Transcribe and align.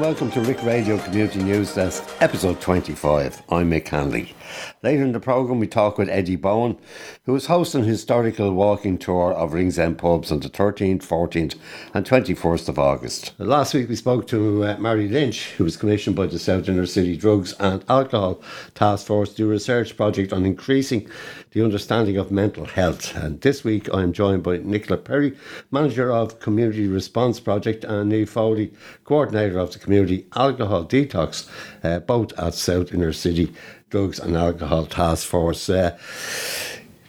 welcome 0.00 0.30
to 0.30 0.40
Rick 0.40 0.62
Radio 0.62 0.96
Community 0.96 1.42
News 1.42 1.74
Desk, 1.74 2.02
episode 2.22 2.58
25. 2.58 3.42
I'm 3.50 3.70
Mick 3.70 3.88
Hanley. 3.88 4.34
Later 4.82 5.02
in 5.02 5.12
the 5.12 5.20
programme, 5.20 5.60
we 5.60 5.66
talk 5.66 5.98
with 5.98 6.08
Eddie 6.08 6.36
Bowen, 6.36 6.78
who 7.26 7.34
is 7.36 7.46
hosting 7.46 7.82
a 7.82 7.84
historical 7.84 8.50
walking 8.54 8.96
tour 8.96 9.30
of 9.34 9.52
Ringsend 9.52 9.98
pubs 9.98 10.32
on 10.32 10.40
the 10.40 10.48
13th, 10.48 11.02
14th, 11.02 11.58
and 11.92 12.06
21st 12.06 12.70
of 12.70 12.78
August. 12.78 13.34
Last 13.38 13.74
week, 13.74 13.90
we 13.90 13.96
spoke 13.96 14.26
to 14.28 14.64
uh, 14.64 14.76
Mary 14.78 15.06
Lynch, 15.06 15.50
who 15.50 15.64
was 15.64 15.76
commissioned 15.76 16.16
by 16.16 16.26
the 16.26 16.38
South 16.38 16.66
Inner 16.66 16.86
City 16.86 17.14
Drugs 17.14 17.52
and 17.60 17.84
Alcohol 17.86 18.40
Task 18.74 19.06
Force 19.06 19.30
to 19.30 19.36
do 19.36 19.46
a 19.48 19.50
research 19.50 19.98
project 19.98 20.32
on 20.32 20.46
increasing 20.46 21.10
the 21.52 21.64
understanding 21.64 22.16
of 22.16 22.30
mental 22.30 22.64
health. 22.64 23.14
And 23.16 23.40
this 23.40 23.64
week, 23.64 23.92
I 23.92 24.02
am 24.02 24.12
joined 24.12 24.42
by 24.42 24.58
Nicola 24.58 24.98
Perry, 24.98 25.36
manager 25.70 26.12
of 26.12 26.38
Community 26.38 26.86
Response 26.86 27.40
Project, 27.40 27.84
and 27.84 28.08
Neve 28.08 28.30
Foley, 28.30 28.72
coordinator 29.04 29.58
of 29.58 29.72
the 29.72 29.78
Community 29.78 30.26
Alcohol 30.36 30.84
Detox, 30.84 31.48
uh, 31.82 31.98
both 32.00 32.38
at 32.38 32.54
South 32.54 32.94
Inner 32.94 33.12
City 33.12 33.52
Drugs 33.90 34.20
and 34.20 34.36
Alcohol 34.36 34.86
Task 34.86 35.26
Force. 35.26 35.68
Uh, 35.68 35.98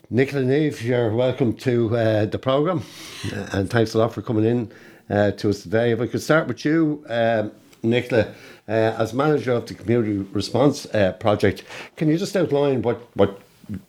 Nicola 0.09 0.43
Neve, 0.43 0.81
you're 0.81 1.13
welcome 1.13 1.53
to 1.57 1.95
uh, 1.95 2.25
the 2.25 2.39
programme, 2.39 2.83
uh, 3.31 3.47
and 3.53 3.69
thanks 3.69 3.93
a 3.93 3.99
lot 3.99 4.13
for 4.13 4.23
coming 4.23 4.45
in 4.45 4.71
uh, 5.09 5.31
to 5.31 5.49
us 5.49 5.61
today. 5.61 5.91
If 5.91 6.01
I 6.01 6.07
could 6.07 6.21
start 6.21 6.47
with 6.47 6.65
you, 6.65 7.05
um, 7.07 7.51
Nicola, 7.83 8.33
uh, 8.67 8.71
as 8.71 9.13
manager 9.13 9.53
of 9.53 9.67
the 9.67 9.75
Community 9.75 10.17
Response 10.33 10.85
uh, 10.87 11.13
Project, 11.13 11.63
can 11.95 12.09
you 12.09 12.17
just 12.17 12.35
outline 12.35 12.81
what, 12.81 12.99
what 13.15 13.39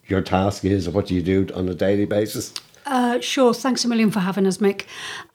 your 0.06 0.20
task 0.22 0.64
is 0.64 0.88
or 0.88 0.90
what 0.92 1.06
do 1.06 1.14
you 1.14 1.22
do 1.22 1.46
on 1.54 1.68
a 1.68 1.74
daily 1.74 2.04
basis? 2.04 2.52
Uh, 2.84 3.20
sure. 3.20 3.54
Thanks 3.54 3.84
a 3.84 3.88
million 3.88 4.10
for 4.10 4.20
having 4.20 4.46
us, 4.46 4.58
Mick. 4.58 4.86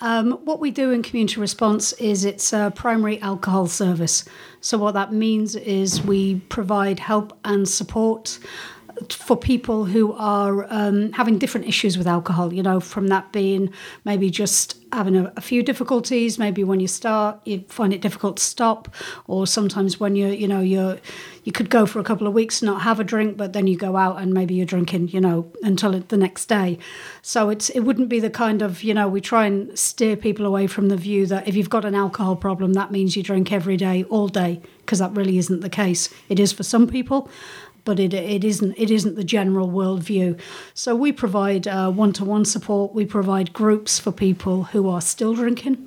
Um, 0.02 0.34
what 0.44 0.60
we 0.60 0.70
do 0.70 0.92
in 0.92 1.02
community 1.02 1.40
response 1.40 1.94
is 1.94 2.26
it's 2.26 2.52
a 2.52 2.74
primary 2.76 3.22
alcohol 3.22 3.68
service. 3.68 4.26
So 4.60 4.78
what 4.78 4.94
that 4.96 5.14
means 5.14 5.56
is 5.56 6.02
we 6.02 6.42
provide 6.50 7.00
help 7.00 7.38
and 7.46 7.68
support 7.68 8.38
for 9.10 9.38
people 9.38 9.86
who 9.86 10.14
are 10.14 10.66
um, 10.70 11.12
having 11.14 11.38
different 11.38 11.68
issues 11.68 11.98
with 11.98 12.08
alcohol. 12.08 12.54
You 12.54 12.64
know, 12.64 12.80
from 12.80 13.08
that 13.08 13.32
being 13.32 13.72
maybe 14.06 14.30
just 14.30 14.78
having 14.92 15.16
a, 15.16 15.32
a, 15.36 15.42
few 15.42 15.64
difficulties. 15.64 16.40
Maybe 16.40 16.64
when 16.64 16.80
you 16.80 16.88
start, 16.88 17.40
you 17.46 17.64
find 17.68 17.94
it 17.94 18.02
difficult 18.02 18.38
to 18.38 18.44
stop, 18.44 18.94
or 19.28 19.48
sometimes 19.48 20.00
when 20.00 20.16
you're, 20.16 20.34
you 20.34 20.48
know 20.48 20.62
you're 20.62 20.98
you 21.44 21.52
could 21.52 21.70
go 21.70 21.86
for 21.86 22.00
a 22.00 22.04
couple 22.04 22.28
of 22.28 22.34
weeks 22.34 22.62
and 22.62 22.68
not 22.68 22.82
have 22.82 23.00
a 23.00 23.04
drink, 23.04 23.38
but 23.38 23.54
then 23.54 23.68
you 23.68 23.78
go 23.78 23.96
out 23.96 24.22
and 24.22 24.34
maybe 24.34 24.54
you're 24.54 24.66
drinking 24.66 25.10
you 25.10 25.22
know 25.22 25.52
until 25.64 26.00
the 26.00 26.18
next 26.18 26.46
day. 26.46 26.78
So 27.22 27.50
it's 27.50 27.70
it 27.70 27.82
wouldn't 27.82 28.10
be 28.10 28.20
the 28.20 28.30
kind 28.30 28.62
of 28.62 28.84
you 28.84 28.94
know 28.94 29.08
we 29.08 29.22
try 29.22 29.46
and 29.46 29.78
steer 29.78 30.16
people 30.16 30.46
away 30.46 30.68
from 30.68 30.90
the 30.90 30.98
view 30.98 31.26
that 31.28 31.48
if 31.48 31.56
you've 31.56 31.70
got 31.70 31.86
an 31.86 31.96
alcohol 31.96 32.36
problem, 32.36 32.74
that 32.74 32.92
means 32.92 33.16
you 33.16 33.24
drink 33.24 33.52
every 33.52 33.78
day, 33.78 34.04
all 34.06 34.28
day, 34.28 34.62
because 34.80 35.00
that 35.00 35.12
really 35.12 35.38
isn't 35.38 35.62
the 35.62 35.70
case. 35.70 36.10
It 36.30 36.40
is 36.40 36.52
for 36.52 36.64
some 36.64 36.88
people 36.88 37.30
but 37.88 38.02
it, 38.02 38.14
it 38.14 38.44
isn't 38.44 38.74
it 38.78 38.92
isn't 38.92 39.16
the 39.16 39.24
general 39.24 39.70
worldview. 39.70 40.38
So 40.74 40.94
we 40.94 41.14
provide 41.14 41.66
one 41.66 42.12
to 42.14 42.26
one 42.26 42.44
support. 42.44 42.94
We 42.94 43.06
provide 43.06 43.54
groups 43.54 43.98
for 43.98 44.12
people 44.12 44.66
who 44.66 44.90
are 44.90 45.02
still 45.02 45.34
drinking. 45.34 45.78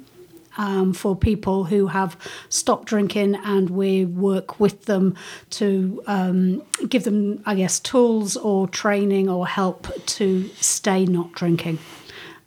Um, 0.57 0.93
for 0.93 1.15
people 1.15 1.65
who 1.65 1.87
have 1.87 2.17
stopped 2.49 2.87
drinking, 2.89 3.37
and 3.37 3.71
we 3.71 4.05
work 4.05 4.59
with 4.59 4.87
them 4.87 5.15
to 5.51 6.03
um, 6.07 6.63
give 6.89 7.05
them, 7.05 7.41
I 7.47 7.55
guess, 7.55 7.79
tools 7.79 8.37
or 8.37 8.67
training 8.67 9.29
or 9.29 9.47
help 9.47 9.87
to 10.19 10.51
stay 10.61 11.07
not 11.07 11.33
drinking. 11.33 11.79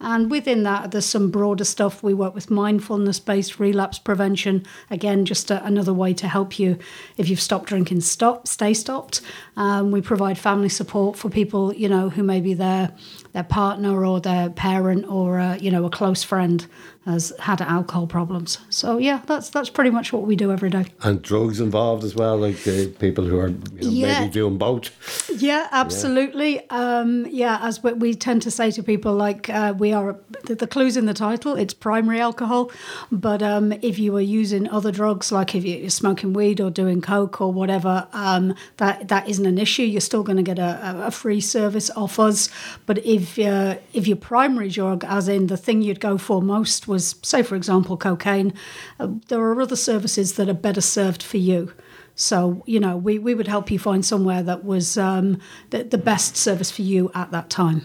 And 0.04 0.30
within 0.30 0.64
that, 0.64 0.92
there's 0.92 1.06
some 1.06 1.32
broader 1.32 1.64
stuff. 1.64 2.04
We 2.04 2.14
work 2.14 2.36
with 2.36 2.52
mindfulness 2.52 3.20
based 3.20 3.60
relapse 3.60 3.98
prevention. 3.98 4.66
Again, 4.92 5.26
just 5.26 5.50
a, 5.50 5.64
another 5.66 5.94
way 5.94 6.14
to 6.16 6.28
help 6.28 6.60
you 6.60 6.78
if 7.18 7.30
you've 7.30 7.42
stopped 7.42 7.68
drinking, 7.68 8.02
stop, 8.02 8.48
stay 8.48 8.74
stopped. 8.74 9.22
Um, 9.56 9.92
we 9.92 10.02
provide 10.02 10.38
family 10.38 10.70
support 10.70 11.18
for 11.18 11.30
people, 11.30 11.74
you 11.74 11.88
know, 11.88 12.10
who 12.10 12.22
maybe 12.22 12.54
their 12.54 12.94
their 13.32 13.44
partner 13.44 14.06
or 14.06 14.22
their 14.22 14.50
parent 14.50 15.06
or 15.08 15.40
uh, 15.40 15.56
you 15.56 15.72
know 15.72 15.86
a 15.86 15.90
close 15.90 16.24
friend 16.24 16.68
has 17.06 17.34
had 17.40 17.62
alcohol 17.62 18.08
problems. 18.08 18.60
So 18.70 18.98
yeah, 18.98 19.22
that's 19.26 19.50
that's 19.50 19.70
pretty 19.70 19.90
much 19.90 20.14
what 20.14 20.24
we 20.24 20.36
do 20.36 20.52
every 20.52 20.70
day. 20.70 20.86
And 21.02 21.22
drugs 21.22 21.60
involved 21.60 22.04
as 22.04 22.16
well, 22.16 22.38
like 22.38 22.64
the 22.64 22.88
people 23.00 23.26
who 23.26 23.40
are 23.40 23.50
you 23.50 23.56
know, 23.56 23.90
yeah. 23.90 24.20
maybe 24.22 24.32
doing 24.32 24.58
both. 24.58 24.90
Yeah, 25.36 25.68
absolutely. 25.72 26.56
Yeah, 26.56 27.00
um, 27.00 27.26
yeah 27.30 27.60
as 27.62 27.84
we, 27.84 27.94
we, 27.94 28.14
tend 28.14 28.42
to 28.44 28.52
say 28.52 28.72
to 28.72 28.84
people, 28.84 29.14
like 29.14 29.50
uh, 29.50 29.74
we 29.78 29.92
are 29.92 30.16
the, 30.46 30.56
the, 30.56 30.68
clues 30.68 30.96
in 30.96 31.06
the 31.06 31.14
title. 31.14 31.56
It's 31.56 31.74
primary 31.74 32.22
alcohol, 32.22 32.72
but 33.12 33.44
um, 33.44 33.74
if 33.82 34.00
you 34.00 34.16
are 34.16 34.22
using 34.22 34.70
other 34.70 34.92
drugs, 34.92 35.32
like 35.32 35.56
if 35.56 35.66
you're 35.66 35.90
smoking 35.90 36.32
weed 36.32 36.62
or 36.62 36.70
doing 36.70 37.02
coke 37.02 37.42
or 37.42 37.52
whatever, 37.52 38.08
um, 38.14 38.56
that 38.78 39.10
that 39.10 39.28
isn't 39.28 39.46
an 39.46 39.58
issue. 39.58 39.84
You're 39.84 40.00
still 40.00 40.24
going 40.24 40.38
to 40.38 40.44
get 40.44 40.60
a, 40.60 41.08
a, 41.08 41.12
free 41.12 41.42
service 41.42 41.90
off 41.92 42.18
us. 42.20 42.50
But 42.86 43.06
if 43.06 43.38
uh, 43.38 43.76
if 43.94 44.08
your 44.08 44.18
primary 44.18 44.70
drug, 44.70 45.04
as 45.04 45.28
in 45.28 45.48
the 45.48 45.58
thing 45.58 45.82
you'd 45.82 46.00
go 46.00 46.18
for 46.18 46.42
most 46.42 46.88
was, 46.94 47.16
say, 47.24 47.44
for 47.44 47.56
example, 47.56 47.98
cocaine, 47.98 48.54
uh, 49.00 49.10
there 49.28 49.42
are 49.42 49.62
other 49.62 49.76
services 49.76 50.34
that 50.34 50.48
are 50.48 50.62
better 50.68 50.82
served 50.82 51.22
for 51.24 51.38
you. 51.38 51.74
So, 52.16 52.64
you 52.68 52.80
know, 52.80 52.96
we, 52.96 53.18
we 53.18 53.34
would 53.34 53.48
help 53.48 53.72
you 53.72 53.80
find 53.80 54.06
somewhere 54.06 54.44
that 54.44 54.64
was 54.64 54.98
um, 54.98 55.40
the, 55.72 55.84
the 55.84 55.98
best 55.98 56.38
service 56.38 56.70
for 56.70 56.84
you 56.84 57.12
at 57.16 57.32
that 57.32 57.50
time. 57.50 57.82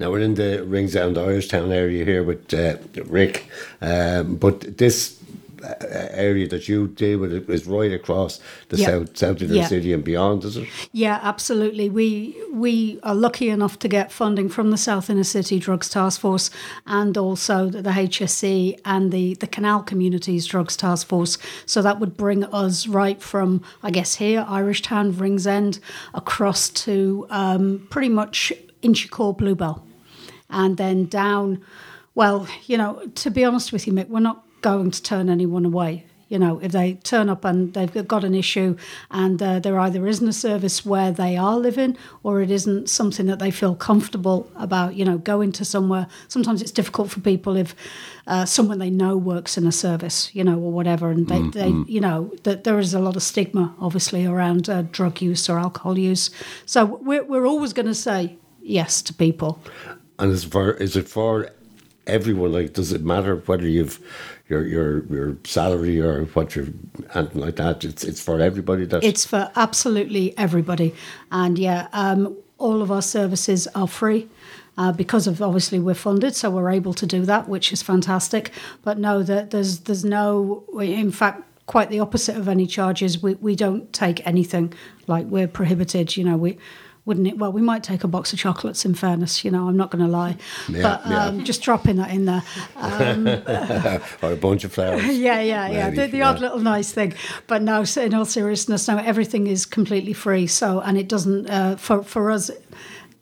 Now, 0.00 0.10
we're 0.10 0.20
in 0.20 0.34
the 0.34 0.64
Ringsend 0.64 1.16
Irishtown 1.16 1.72
area 1.72 2.04
here 2.04 2.24
with 2.24 2.52
uh, 2.52 2.76
Rick, 3.06 3.48
um, 3.80 4.36
but 4.36 4.78
this 4.78 5.17
area 6.12 6.48
that 6.48 6.68
you 6.68 6.88
deal 6.88 7.18
with 7.18 7.48
is 7.50 7.66
right 7.66 7.92
across 7.92 8.40
the 8.68 8.76
yep. 8.76 8.88
south 8.88 9.16
south 9.16 9.42
of 9.42 9.48
the 9.48 9.56
yep. 9.56 9.68
city 9.68 9.92
and 9.92 10.04
beyond, 10.04 10.44
is 10.44 10.56
it? 10.56 10.68
Yeah, 10.92 11.20
absolutely. 11.22 11.88
We 11.88 12.36
we 12.52 12.98
are 13.02 13.14
lucky 13.14 13.48
enough 13.48 13.78
to 13.80 13.88
get 13.88 14.12
funding 14.12 14.48
from 14.48 14.70
the 14.70 14.76
South 14.76 15.10
Inner 15.10 15.24
City 15.24 15.58
Drugs 15.58 15.88
Task 15.88 16.20
Force 16.20 16.50
and 16.86 17.16
also 17.16 17.68
the 17.68 17.90
HSE 17.90 18.78
and 18.84 19.12
the 19.12 19.34
the 19.34 19.46
Canal 19.46 19.82
Communities 19.82 20.46
Drugs 20.46 20.76
Task 20.76 21.06
Force. 21.06 21.38
So 21.66 21.82
that 21.82 22.00
would 22.00 22.16
bring 22.16 22.44
us 22.44 22.86
right 22.86 23.20
from 23.20 23.62
I 23.82 23.90
guess 23.90 24.16
here 24.16 24.44
Irish 24.48 24.82
Town, 24.82 25.12
Ringsend, 25.12 25.80
across 26.14 26.68
to 26.70 27.26
um, 27.30 27.86
pretty 27.90 28.08
much 28.08 28.52
Inchicore 28.82 29.36
Bluebell, 29.36 29.84
and 30.50 30.76
then 30.76 31.06
down. 31.06 31.64
Well, 32.14 32.48
you 32.66 32.76
know, 32.76 33.06
to 33.14 33.30
be 33.30 33.44
honest 33.44 33.72
with 33.72 33.86
you, 33.86 33.92
Mick, 33.92 34.08
we're 34.08 34.18
not 34.18 34.44
going 34.60 34.90
to 34.90 35.02
turn 35.02 35.28
anyone 35.28 35.64
away. 35.64 36.04
You 36.28 36.38
know, 36.38 36.58
if 36.58 36.72
they 36.72 36.94
turn 37.04 37.30
up 37.30 37.42
and 37.46 37.72
they've 37.72 38.06
got 38.06 38.22
an 38.22 38.34
issue 38.34 38.76
and 39.10 39.42
uh, 39.42 39.60
there 39.60 39.80
either 39.80 40.06
isn't 40.06 40.28
a 40.28 40.32
service 40.32 40.84
where 40.84 41.10
they 41.10 41.38
are 41.38 41.56
living 41.56 41.96
or 42.22 42.42
it 42.42 42.50
isn't 42.50 42.90
something 42.90 43.24
that 43.26 43.38
they 43.38 43.50
feel 43.50 43.74
comfortable 43.74 44.50
about, 44.54 44.94
you 44.94 45.06
know, 45.06 45.16
going 45.16 45.52
to 45.52 45.64
somewhere. 45.64 46.06
Sometimes 46.28 46.60
it's 46.60 46.70
difficult 46.70 47.10
for 47.10 47.20
people 47.20 47.56
if 47.56 47.74
uh, 48.26 48.44
someone 48.44 48.78
they 48.78 48.90
know 48.90 49.16
works 49.16 49.56
in 49.56 49.66
a 49.66 49.72
service, 49.72 50.30
you 50.34 50.44
know, 50.44 50.58
or 50.58 50.70
whatever. 50.70 51.10
And 51.10 51.26
they, 51.28 51.38
mm, 51.38 51.52
they 51.54 51.70
mm. 51.70 51.88
you 51.88 52.00
know, 52.00 52.30
that 52.42 52.64
there 52.64 52.78
is 52.78 52.92
a 52.92 53.00
lot 53.00 53.16
of 53.16 53.22
stigma, 53.22 53.74
obviously, 53.80 54.26
around 54.26 54.68
uh, 54.68 54.82
drug 54.82 55.22
use 55.22 55.48
or 55.48 55.58
alcohol 55.58 55.98
use. 55.98 56.30
So 56.66 56.84
we're, 56.84 57.24
we're 57.24 57.46
always 57.46 57.72
going 57.72 57.86
to 57.86 57.94
say 57.94 58.36
yes 58.60 59.00
to 59.00 59.14
people. 59.14 59.62
And 60.18 60.30
is, 60.30 60.44
for, 60.44 60.72
is 60.72 60.94
it 60.94 61.08
for 61.08 61.48
everyone? 62.06 62.52
Like, 62.52 62.74
does 62.74 62.92
it 62.92 63.02
matter 63.02 63.36
whether 63.46 63.66
you've 63.66 63.98
your 64.48 64.66
your 64.66 65.04
your 65.06 65.36
salary 65.44 66.00
or 66.00 66.24
what 66.26 66.56
you're 66.56 66.68
anything 67.14 67.40
like 67.40 67.56
that. 67.56 67.84
It's 67.84 68.04
it's 68.04 68.22
for 68.22 68.40
everybody. 68.40 68.84
That 68.86 69.04
it's 69.04 69.24
for 69.24 69.50
absolutely 69.56 70.36
everybody, 70.38 70.94
and 71.30 71.58
yeah, 71.58 71.88
um, 71.92 72.36
all 72.56 72.82
of 72.82 72.90
our 72.90 73.02
services 73.02 73.68
are 73.74 73.88
free. 73.88 74.28
Uh, 74.76 74.92
because 74.92 75.26
of 75.26 75.42
obviously 75.42 75.80
we're 75.80 75.92
funded, 75.92 76.36
so 76.36 76.50
we're 76.50 76.70
able 76.70 76.94
to 76.94 77.04
do 77.04 77.24
that, 77.24 77.48
which 77.48 77.72
is 77.72 77.82
fantastic. 77.82 78.52
But 78.82 78.96
no, 78.96 79.24
that 79.24 79.50
there's 79.50 79.80
there's 79.80 80.04
no, 80.04 80.64
in 80.80 81.10
fact, 81.10 81.42
quite 81.66 81.90
the 81.90 81.98
opposite 81.98 82.36
of 82.36 82.48
any 82.48 82.66
charges. 82.66 83.20
We 83.20 83.34
we 83.34 83.56
don't 83.56 83.92
take 83.92 84.24
anything 84.24 84.72
like 85.08 85.26
we're 85.26 85.48
prohibited. 85.48 86.16
You 86.16 86.24
know, 86.24 86.36
we 86.36 86.58
wouldn't 87.08 87.26
it? 87.26 87.38
Well, 87.38 87.50
we 87.50 87.62
might 87.62 87.82
take 87.82 88.04
a 88.04 88.08
box 88.08 88.34
of 88.34 88.38
chocolates. 88.38 88.84
In 88.84 88.94
fairness, 88.94 89.44
you 89.44 89.50
know, 89.50 89.66
I'm 89.66 89.76
not 89.76 89.90
going 89.90 90.04
to 90.04 90.10
lie, 90.10 90.36
yeah, 90.68 90.82
but 90.82 91.06
um, 91.06 91.38
yeah. 91.38 91.44
just 91.44 91.62
dropping 91.62 91.96
that 91.96 92.10
in 92.10 92.26
there, 92.26 92.42
um, 92.76 93.26
or 94.22 94.32
a 94.32 94.36
bunch 94.36 94.62
of 94.64 94.72
flowers. 94.72 95.02
Yeah, 95.18 95.40
yeah, 95.40 95.68
yeah. 95.68 95.90
The, 95.90 96.06
the 96.06 96.22
odd 96.22 96.38
little 96.38 96.60
nice 96.60 96.92
thing, 96.92 97.14
but 97.46 97.62
no. 97.62 97.84
In 97.96 98.14
all 98.14 98.26
seriousness, 98.26 98.86
no. 98.86 98.98
Everything 98.98 99.46
is 99.46 99.64
completely 99.64 100.12
free. 100.12 100.46
So, 100.46 100.80
and 100.80 100.98
it 100.98 101.08
doesn't 101.08 101.48
uh, 101.48 101.76
for 101.76 102.02
for 102.02 102.30
us 102.30 102.50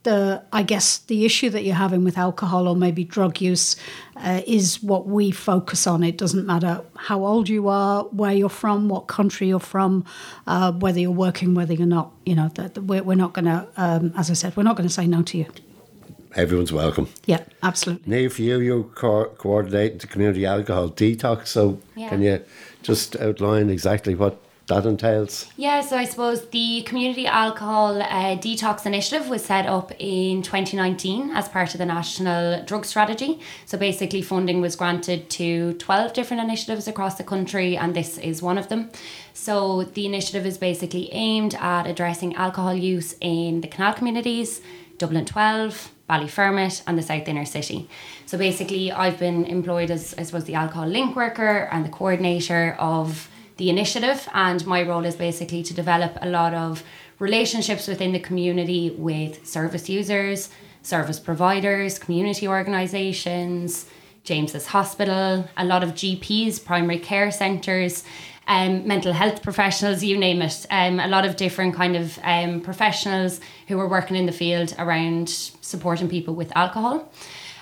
the 0.07 0.43
I 0.53 0.63
guess 0.63 0.99
the 0.99 1.25
issue 1.25 1.51
that 1.51 1.65
you're 1.65 1.75
having 1.75 2.05
with 2.05 2.17
alcohol 2.17 2.69
or 2.69 2.77
maybe 2.77 3.03
drug 3.05 3.41
use 3.41 3.75
uh, 4.17 4.41
is 4.47 4.83
what 4.83 5.07
we 5.07 5.33
focus 5.33 5.87
on. 5.87 6.05
It 6.05 6.17
doesn't 6.17 6.47
matter 6.47 6.83
how 6.95 7.25
old 7.25 7.49
you 7.49 7.69
are, 7.69 8.05
where 8.05 8.33
you're 8.33 8.49
from, 8.49 8.89
what 8.89 9.09
country 9.09 9.49
you're 9.49 9.59
from, 9.59 10.05
uh, 10.47 10.73
whether 10.73 11.01
you're 11.01 11.11
working, 11.11 11.55
whether 11.55 11.75
you're 11.75 11.87
not. 11.87 12.13
You 12.25 12.37
know, 12.37 12.49
that 12.55 12.79
we're, 12.79 13.03
we're 13.03 13.17
not 13.17 13.33
going 13.35 13.47
to, 13.47 13.67
um, 13.77 14.13
as 14.17 14.31
I 14.31 14.35
said, 14.35 14.57
we're 14.57 14.63
not 14.63 14.77
going 14.77 14.89
to 14.89 14.95
say 14.95 15.07
no 15.07 15.23
to 15.23 15.39
you. 15.39 15.47
Everyone's 16.35 16.73
welcome. 16.73 17.09
Yeah, 17.27 17.43
absolutely. 17.63 18.09
Neve, 18.11 18.33
for 18.35 18.43
you, 18.43 18.61
you 18.61 18.93
co- 18.95 19.31
coordinate 19.39 20.01
the 20.01 20.07
community 20.07 20.47
alcohol 20.47 20.91
detox. 20.91 21.49
So, 21.49 21.81
yeah. 21.97 22.11
can 22.11 22.23
you 22.23 22.45
just 22.83 23.17
outline 23.17 23.71
exactly 23.71 24.15
what 24.15 24.41
that 24.69 24.85
entails? 24.85 25.47
Yeah, 25.57 25.81
so 25.81 25.97
I 25.97 26.05
suppose 26.05 26.49
the 26.49 26.83
Community 26.83 27.27
Alcohol 27.27 28.03
uh, 28.03 28.37
Detox 28.37 28.85
Initiative 28.85 29.29
was 29.29 29.45
set 29.45 29.67
up 29.67 29.93
in 29.99 30.43
2019 30.43 31.31
as 31.31 31.49
part 31.49 31.73
of 31.75 31.79
the 31.79 31.87
National 31.87 32.65
Drug 32.65 32.85
Strategy. 32.85 33.41
So 33.65 33.79
basically, 33.79 34.23
funding 34.23 34.61
was 34.61 34.75
granted 34.75 35.31
to 35.31 35.75
12 35.75 36.13
different 36.13 36.43
initiatives 36.43 36.89
across 36.89 37.17
the 37.17 37.25
country, 37.25 37.77
and 37.77 37.95
this 37.95 38.19
is 38.19 38.43
one 38.43 38.59
of 38.59 38.69
them. 38.69 38.91
So 39.35 39.85
the 39.85 40.05
initiative 40.05 40.45
is 40.45 40.59
basically 40.59 41.13
aimed 41.13 41.55
at 41.55 41.87
addressing 41.87 42.35
alcohol 42.35 42.75
use 42.75 43.15
in 43.21 43.61
the 43.61 43.69
canal 43.69 43.93
communities, 43.93 44.61
Dublin 44.99 45.27
12, 45.27 45.93
Ballyfermot, 46.11 46.83
and 46.87 46.99
the 46.99 47.03
South 47.03 47.29
Inner 47.29 47.45
City. 47.45 47.89
So 48.27 48.37
basically, 48.37 48.91
I've 48.91 49.19
been 49.19 49.45
employed 49.45 49.93
as, 49.93 50.15
I 50.19 50.25
suppose, 50.25 50.45
the 50.45 50.55
alcohol 50.55 50.89
link 50.89 51.15
worker 51.15 51.69
and 51.71 51.85
the 51.85 51.91
coordinator 51.91 52.75
of 52.81 53.29
the 53.57 53.71
initiative. 53.71 54.29
And 54.35 54.67
my 54.67 54.83
role 54.83 55.05
is 55.05 55.17
basically 55.17 55.63
to 55.65 55.75
develop 55.75 56.19
a 56.21 56.29
lot 56.29 56.55
of 56.55 56.83
relationships 57.19 57.89
within 57.89 58.13
the 58.13 58.21
community 58.21 58.91
with 58.91 59.47
service 59.47 59.89
users, 59.89 60.51
service 60.83 61.19
providers, 61.19 61.99
community 61.99 62.47
organisations, 62.47 63.87
James's 64.25 64.67
Hospital, 64.67 65.49
a 65.57 65.65
lot 65.65 65.83
of 65.83 65.91
GPs, 65.91 66.63
primary 66.63 66.99
care 66.99 67.31
centres. 67.31 68.05
Um, 68.49 68.87
mental 68.87 69.13
health 69.13 69.43
professionals, 69.43 70.05
you 70.05 70.17
name 70.17 70.41
it. 70.41 70.67
Um, 70.71 71.01
a 71.01 71.09
lot 71.09 71.25
of 71.27 71.35
different 71.35 71.75
kind 71.75 71.97
of 71.97 72.17
um, 72.23 72.61
professionals 72.61 73.41
who 73.67 73.81
are 73.81 73.89
working 73.89 74.17
in 74.17 74.27
the 74.27 74.33
field 74.33 74.73
around 74.79 75.29
supporting 75.29 76.09
people 76.09 76.35
with 76.35 76.57
alcohol. 76.57 77.11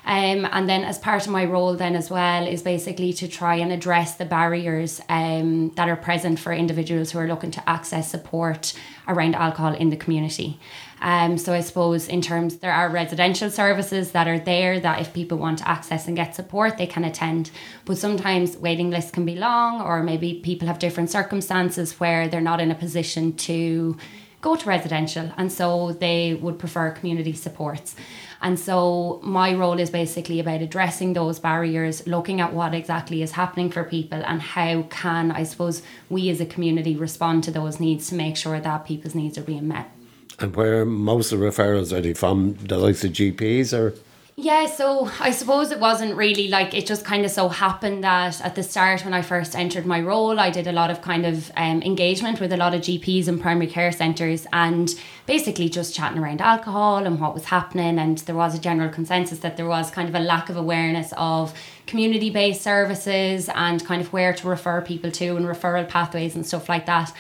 Um, 0.07 0.47
and 0.53 0.69
then 0.69 0.85
as 0.85 0.99
part 0.99 1.25
of 1.25 1.33
my 1.33 1.47
role 1.47 1.75
then 1.75 1.97
as 1.97 2.11
well 2.11 2.47
is 2.47 2.63
basically 2.63 3.15
to 3.15 3.27
try 3.27 3.55
and 3.57 3.73
address 3.73 4.17
the 4.17 4.27
barriers 4.27 5.01
um, 5.09 5.71
that 5.77 5.89
are 5.89 5.97
present 5.97 6.39
for 6.39 6.53
individuals 6.53 7.13
who 7.13 7.19
are 7.19 7.27
looking 7.27 7.51
to 7.53 7.69
access 7.69 8.11
support 8.11 8.75
around 9.09 9.35
alcohol 9.35 9.73
in 9.75 9.89
the 9.89 9.97
community. 9.97 10.59
Um, 11.01 11.39
so 11.39 11.53
I 11.53 11.61
suppose 11.61 12.07
in 12.07 12.21
terms 12.21 12.59
there 12.59 12.73
are 12.73 12.89
residential 12.89 13.51
services 13.51 14.13
that 14.13 14.29
are 14.29 14.39
there 14.39 14.79
that 14.81 15.01
if 15.01 15.13
people 15.15 15.39
want 15.39 15.59
to 15.59 15.69
access 15.69 16.07
and 16.07 16.17
get 16.17 16.35
support 16.35 16.77
they 16.77 16.87
can 16.87 17.05
attend. 17.05 17.51
But 17.87 17.97
sometimes 17.97 18.59
waiting 18.59 18.91
lists 18.91 19.11
can 19.11 19.25
be 19.25 19.37
long 19.37 19.81
or 19.81 20.03
maybe 20.03 20.41
people 20.43 20.69
have 20.69 20.79
different 20.79 21.11
circumstances 21.11 21.99
where 21.99 22.29
they're 22.29 22.43
not 22.43 22.61
in 22.61 22.71
a 22.71 22.75
position 22.75 23.35
to 23.37 23.97
go 24.45 24.55
to 24.55 24.69
residential 24.69 25.33
and 25.39 25.51
so 25.51 25.93
they 25.93 26.35
would 26.35 26.59
prefer 26.59 26.91
community 26.91 27.33
supports. 27.33 27.97
And 28.43 28.61
so 28.61 29.21
my 29.23 29.55
role 29.55 29.79
is 29.81 29.89
basically 29.89 30.39
about 30.39 30.61
addressing 30.61 31.15
those 31.15 31.39
barriers, 31.39 32.07
looking 32.07 32.43
at 32.43 32.53
what 32.53 32.75
exactly 32.75 33.23
is 33.23 33.33
happening 33.33 33.71
for 33.71 33.85
people 33.85 34.23
and 34.23 34.43
how 34.43 34.83
can 34.91 35.31
I 35.31 35.45
suppose 35.45 35.83
we 36.11 36.29
as 36.29 36.43
a 36.43 36.47
community 36.55 36.95
respond 36.95 37.43
to 37.45 37.51
those 37.51 37.81
needs 37.81 38.11
to 38.11 38.15
make 38.15 38.37
sure 38.37 38.61
that 38.61 38.85
people's 38.85 39.15
needs 39.15 39.39
are 39.39 39.43
being 39.43 39.67
met. 39.67 39.91
And 40.39 40.55
where 40.55 40.85
most 40.85 41.33
of 41.33 41.39
the 41.39 41.47
referrals 41.47 41.91
are 41.97 42.03
they 42.03 42.13
from 42.13 42.55
the 42.61 42.77
likes 42.77 43.03
of 43.03 43.13
GPs 43.13 43.73
or 43.73 43.95
yeah, 44.37 44.67
so 44.67 45.09
I 45.21 45.31
suppose 45.31 45.71
it 45.71 45.79
wasn't 45.79 46.17
really 46.17 46.49
like 46.49 46.75
it 46.75 46.87
just 46.87 47.05
kind 47.05 47.25
of 47.25 47.31
so 47.31 47.49
happened 47.49 48.03
that 48.03 48.41
at 48.41 48.57
the 48.57 48.65
start 48.65 49.05
when 49.05 49.15
I 49.15 49.23
first 49.23 49.55
entered 49.55 49.87
my 49.87 50.01
role, 50.01 50.41
I 50.41 50.51
did 50.51 50.67
a 50.67 50.73
lot 50.73 50.91
of 50.91 51.03
kind 51.03 51.25
of 51.25 51.53
um, 51.57 51.83
engagement 51.83 52.41
with 52.41 52.53
a 52.53 52.57
lot 52.57 52.75
of 52.75 52.81
GPs 52.81 53.29
and 53.29 53.41
primary 53.41 53.69
care 53.69 53.93
centres 53.93 54.45
and 54.53 54.93
basically 55.27 55.69
just 55.69 55.95
chatting 55.95 56.19
around 56.19 56.41
alcohol 56.41 57.07
and 57.07 57.21
what 57.21 57.33
was 57.33 57.45
happening. 57.45 57.97
And 57.97 58.19
there 58.19 58.35
was 58.35 58.57
a 58.57 58.61
general 58.61 58.89
consensus 58.89 59.39
that 59.39 59.57
there 59.57 59.69
was 59.69 59.93
kind 59.93 60.09
of 60.09 60.17
a 60.17 60.21
lack 60.21 60.51
of 60.51 60.57
awareness 60.57 61.13
of 61.17 61.55
community 61.87 62.31
based 62.31 62.63
services 62.63 63.49
and 63.55 63.85
kind 63.85 64.01
of 64.01 64.13
where 64.13 64.33
to 64.33 64.49
refer 64.49 64.83
people 64.83 65.13
to 65.13 65.37
and 65.37 65.47
referral 65.47 65.89
pathways 65.89 66.35
and 66.35 66.45
stuff 66.45 66.69
like 66.69 66.87
that. 66.87 67.13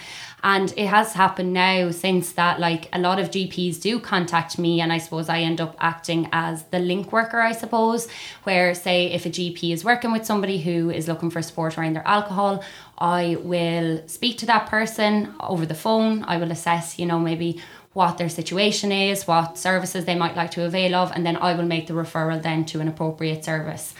And 0.44 0.74
it 0.76 0.88
has 0.88 1.14
happened 1.14 1.54
now 1.54 1.90
since 1.90 2.32
that, 2.32 2.60
like 2.60 2.90
a 2.92 2.98
lot 2.98 3.18
of 3.18 3.30
GPs 3.30 3.80
do 3.80 3.98
contact 3.98 4.58
me, 4.58 4.82
and 4.82 4.92
I 4.92 4.98
suppose 4.98 5.30
I 5.30 5.40
end 5.40 5.58
up 5.58 5.74
acting 5.80 6.28
as 6.32 6.64
the 6.64 6.78
link 6.78 7.12
worker, 7.12 7.40
I 7.40 7.52
suppose, 7.52 8.08
where, 8.42 8.74
say, 8.74 9.06
if 9.06 9.24
a 9.24 9.30
GP 9.30 9.72
is 9.72 9.86
working 9.86 10.12
with 10.12 10.26
somebody 10.26 10.60
who 10.60 10.90
is 10.90 11.08
looking 11.08 11.30
for 11.30 11.40
support 11.40 11.78
around 11.78 11.94
their 11.94 12.06
alcohol, 12.06 12.62
I 12.98 13.38
will 13.40 14.06
speak 14.06 14.36
to 14.38 14.46
that 14.46 14.68
person 14.68 15.34
over 15.40 15.64
the 15.64 15.74
phone. 15.74 16.24
I 16.24 16.36
will 16.36 16.50
assess, 16.50 16.98
you 16.98 17.06
know, 17.06 17.18
maybe 17.18 17.62
what 17.94 18.18
their 18.18 18.28
situation 18.28 18.92
is, 18.92 19.26
what 19.26 19.56
services 19.56 20.04
they 20.04 20.14
might 20.14 20.36
like 20.36 20.50
to 20.50 20.66
avail 20.66 20.94
of, 20.94 21.10
and 21.12 21.24
then 21.24 21.38
I 21.38 21.54
will 21.54 21.64
make 21.64 21.86
the 21.86 21.94
referral 21.94 22.42
then 22.42 22.66
to 22.66 22.80
an 22.80 22.88
appropriate 22.88 23.46
service. 23.46 23.94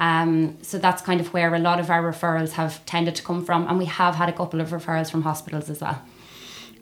Um, 0.00 0.56
so 0.62 0.78
that's 0.78 1.02
kind 1.02 1.20
of 1.20 1.32
where 1.34 1.54
a 1.54 1.58
lot 1.58 1.78
of 1.78 1.90
our 1.90 2.02
referrals 2.02 2.52
have 2.52 2.84
tended 2.86 3.14
to 3.16 3.22
come 3.22 3.44
from, 3.44 3.68
and 3.68 3.78
we 3.78 3.84
have 3.84 4.14
had 4.14 4.30
a 4.30 4.32
couple 4.32 4.60
of 4.60 4.70
referrals 4.70 5.10
from 5.10 5.22
hospitals 5.22 5.68
as 5.68 5.82
well. 5.82 6.02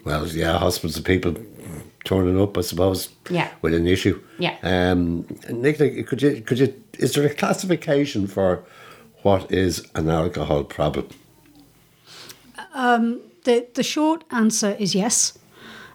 Well, 0.05 0.26
yeah, 0.29 0.56
hospitals 0.56 0.97
of 0.97 1.05
people 1.05 1.35
turning 2.05 2.41
up, 2.41 2.56
I 2.56 2.61
suppose. 2.61 3.09
Yeah. 3.29 3.50
With 3.61 3.75
an 3.75 3.88
issue. 3.88 4.23
Yeah. 4.38 4.56
Um, 4.62 5.26
Nick, 5.50 5.79
could 6.06 6.23
you 6.23 6.41
could 6.43 6.61
you 6.61 6.73
is 6.99 7.15
there 7.15 7.26
a 7.26 7.35
classification 7.35 8.29
for 8.29 8.65
what 9.23 9.50
is 9.50 9.87
an 9.97 10.09
alcohol 10.09 10.62
problem? 10.64 11.09
Um, 12.73 13.21
the 13.44 13.67
the 13.75 13.82
short 13.82 14.23
answer 14.31 14.76
is 14.79 14.94
yes. 14.94 15.37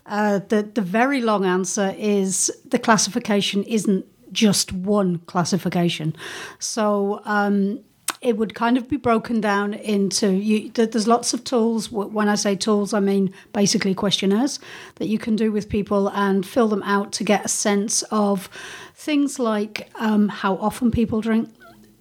Uh, 0.06 0.40
the 0.50 0.64
the 0.64 0.82
very 0.82 1.22
long 1.22 1.46
answer 1.46 1.96
is 1.98 2.52
the 2.70 2.80
classification 2.80 3.64
isn't 3.64 4.06
just 4.34 4.74
one 4.74 5.20
classification. 5.20 6.16
So 6.60 7.22
um, 7.26 7.80
it 8.24 8.38
would 8.38 8.56
kind 8.56 8.78
of 8.78 8.88
be 8.88 8.98
broken 8.98 9.42
down 9.42 9.74
into 9.74 10.32
you, 10.32 10.70
there's 10.72 11.08
lots 11.08 11.34
of 11.34 11.44
tools 11.44 11.92
when 11.92 12.30
i 12.30 12.36
say 12.36 12.56
tools 12.56 12.94
i 12.94 13.00
mean 13.00 13.34
basically 13.52 13.94
questionnaires 13.94 14.60
that 14.96 15.08
you 15.08 15.20
can 15.20 15.36
do 15.36 15.52
with 15.52 15.68
people 15.68 16.10
and 16.10 16.46
fill 16.46 16.70
them 16.70 16.82
out 16.84 17.12
to 17.12 17.24
get 17.24 17.44
a 17.44 17.50
sense 17.50 18.02
of 18.04 18.48
things 18.96 19.40
like 19.40 19.90
um, 19.96 20.30
how 20.30 20.56
often 20.56 20.90
people 20.90 21.20
drink 21.20 21.50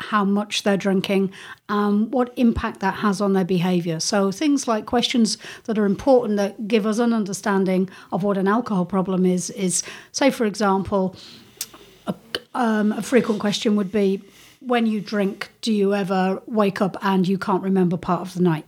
how 0.02 0.25
much 0.25 0.64
they're 0.64 0.76
drinking, 0.76 1.32
um, 1.69 2.11
what 2.11 2.32
impact 2.37 2.81
that 2.81 2.94
has 2.94 3.20
on 3.20 3.34
their 3.34 3.44
behaviour. 3.44 4.00
So, 4.00 4.32
things 4.32 4.67
like 4.67 4.84
questions 4.84 5.38
that 5.64 5.79
are 5.79 5.84
important 5.84 6.37
that 6.38 6.67
give 6.67 6.87
us 6.87 6.99
an 6.99 7.12
understanding 7.12 7.88
of 8.11 8.25
what 8.25 8.37
an 8.37 8.48
alcohol 8.48 8.84
problem 8.84 9.24
is 9.24 9.51
is, 9.51 9.82
say, 10.10 10.31
for 10.31 10.44
example, 10.44 11.15
um, 12.55 12.93
a 12.93 13.03
frequent 13.03 13.41
question 13.41 13.77
would 13.77 13.93
be 13.93 14.23
when 14.61 14.87
you 14.87 15.01
drink, 15.01 15.51
do 15.61 15.73
you 15.73 15.94
ever 15.94 16.41
wake 16.47 16.81
up 16.81 16.97
and 17.03 17.27
you 17.27 17.39
can't 17.39 17.63
remember 17.63 17.97
part 17.97 18.21
of 18.21 18.35
the 18.35 18.43
night? 18.43 18.67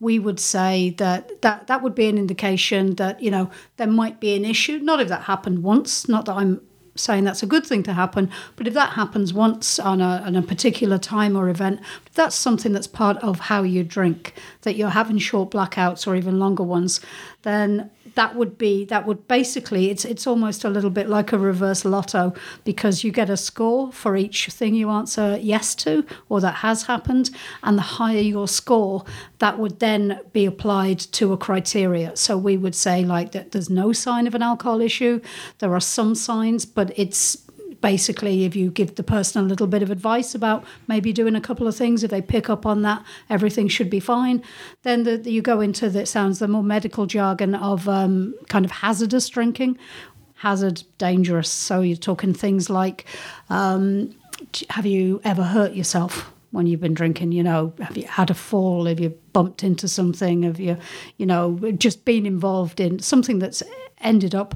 We 0.00 0.18
would 0.18 0.38
say 0.38 0.90
that, 0.98 1.42
that 1.42 1.66
that 1.66 1.82
would 1.82 1.94
be 1.94 2.08
an 2.08 2.18
indication 2.18 2.96
that, 2.96 3.22
you 3.22 3.30
know, 3.30 3.50
there 3.76 3.86
might 3.86 4.20
be 4.20 4.34
an 4.34 4.44
issue. 4.44 4.78
Not 4.78 5.00
if 5.00 5.08
that 5.08 5.22
happened 5.22 5.62
once, 5.62 6.08
not 6.08 6.26
that 6.26 6.34
I'm 6.34 6.60
saying 6.94 7.24
that's 7.24 7.42
a 7.42 7.46
good 7.46 7.64
thing 7.64 7.82
to 7.84 7.92
happen, 7.92 8.30
but 8.56 8.66
if 8.66 8.74
that 8.74 8.90
happens 8.90 9.32
once 9.32 9.78
on 9.78 10.00
a, 10.00 10.22
on 10.24 10.36
a 10.36 10.42
particular 10.42 10.98
time 10.98 11.36
or 11.36 11.48
event, 11.48 11.80
that's 12.14 12.34
something 12.34 12.72
that's 12.72 12.86
part 12.86 13.16
of 13.18 13.38
how 13.40 13.62
you 13.62 13.84
drink, 13.84 14.34
that 14.62 14.76
you're 14.76 14.90
having 14.90 15.18
short 15.18 15.50
blackouts 15.50 16.06
or 16.06 16.16
even 16.16 16.38
longer 16.38 16.64
ones, 16.64 17.00
then 17.42 17.90
that 18.14 18.34
would 18.36 18.58
be 18.58 18.84
that 18.86 19.06
would 19.06 19.26
basically 19.28 19.90
it's 19.90 20.04
it's 20.04 20.26
almost 20.26 20.64
a 20.64 20.68
little 20.68 20.90
bit 20.90 21.08
like 21.08 21.32
a 21.32 21.38
reverse 21.38 21.84
lotto 21.84 22.34
because 22.64 23.04
you 23.04 23.10
get 23.10 23.30
a 23.30 23.36
score 23.36 23.92
for 23.92 24.16
each 24.16 24.46
thing 24.48 24.74
you 24.74 24.90
answer 24.90 25.38
yes 25.40 25.74
to 25.74 26.04
or 26.28 26.40
that 26.40 26.56
has 26.56 26.84
happened. 26.84 27.30
And 27.62 27.78
the 27.78 27.82
higher 27.82 28.20
your 28.20 28.48
score 28.48 29.04
that 29.38 29.58
would 29.58 29.80
then 29.80 30.20
be 30.32 30.46
applied 30.46 30.98
to 30.98 31.32
a 31.32 31.36
criteria. 31.36 32.16
So 32.16 32.36
we 32.36 32.56
would 32.56 32.74
say 32.74 33.04
like 33.04 33.32
that 33.32 33.52
there's 33.52 33.70
no 33.70 33.92
sign 33.92 34.26
of 34.26 34.34
an 34.34 34.42
alcohol 34.42 34.80
issue. 34.80 35.20
There 35.58 35.74
are 35.74 35.80
some 35.80 36.14
signs 36.14 36.64
but 36.66 36.92
it's 36.96 37.47
basically 37.80 38.44
if 38.44 38.56
you 38.56 38.70
give 38.70 38.96
the 38.96 39.02
person 39.02 39.44
a 39.44 39.46
little 39.48 39.66
bit 39.66 39.82
of 39.82 39.90
advice 39.90 40.34
about 40.34 40.64
maybe 40.88 41.12
doing 41.12 41.36
a 41.36 41.40
couple 41.40 41.66
of 41.66 41.76
things 41.76 42.02
if 42.02 42.10
they 42.10 42.20
pick 42.20 42.50
up 42.50 42.66
on 42.66 42.82
that 42.82 43.04
everything 43.30 43.68
should 43.68 43.88
be 43.88 44.00
fine 44.00 44.42
then 44.82 45.04
the, 45.04 45.30
you 45.30 45.42
go 45.42 45.60
into 45.60 45.88
that 45.90 46.08
sounds 46.08 46.38
the 46.38 46.48
more 46.48 46.62
medical 46.62 47.06
jargon 47.06 47.54
of 47.54 47.88
um, 47.88 48.34
kind 48.48 48.64
of 48.64 48.70
hazardous 48.70 49.28
drinking. 49.28 49.78
Hazard 50.34 50.82
dangerous. 50.98 51.50
So 51.50 51.80
you're 51.80 51.96
talking 51.96 52.32
things 52.32 52.70
like 52.70 53.04
um, 53.50 54.14
have 54.70 54.86
you 54.86 55.20
ever 55.24 55.42
hurt 55.42 55.72
yourself 55.72 56.32
when 56.52 56.66
you've 56.66 56.80
been 56.80 56.94
drinking? 56.94 57.32
You 57.32 57.42
know 57.42 57.72
have 57.80 57.96
you 57.96 58.06
had 58.06 58.30
a 58.30 58.34
fall? 58.34 58.86
Have 58.86 59.00
you 59.00 59.10
bumped 59.32 59.64
into 59.64 59.88
something? 59.88 60.44
Have 60.44 60.60
you 60.60 60.76
you 61.16 61.26
know 61.26 61.58
just 61.72 62.04
been 62.04 62.24
involved 62.24 62.80
in 62.80 63.00
something 63.00 63.40
that's 63.40 63.62
ended 64.00 64.34
up 64.34 64.54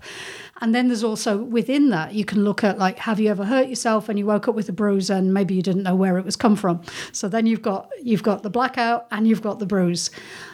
and 0.62 0.72
then 0.72 0.86
there's 0.86 1.02
also 1.02 1.36
within 1.38 1.90
that, 1.90 2.14
you 2.14 2.24
can 2.24 2.44
look 2.44 2.62
at 2.62 2.78
like, 2.78 3.00
have 3.00 3.18
you 3.18 3.28
ever 3.28 3.44
hurt 3.44 3.66
yourself 3.66 4.08
and 4.08 4.16
you 4.16 4.26
woke 4.26 4.46
up 4.46 4.54
with 4.54 4.68
a 4.68 4.72
bruise 4.72 5.10
and 5.10 5.34
maybe 5.34 5.54
you 5.54 5.60
didn't 5.60 5.82
know 5.82 5.96
where 5.96 6.18
it 6.18 6.24
was 6.24 6.36
come 6.36 6.54
from. 6.54 6.80
So 7.10 7.28
then 7.28 7.46
you've 7.46 7.62
got 7.62 7.90
you've 8.00 8.22
got 8.22 8.44
the 8.44 8.50
blackout 8.50 9.08
and 9.10 9.26
you've 9.26 9.42
got 9.42 9.58
the 9.58 9.66
bruise. 9.66 10.12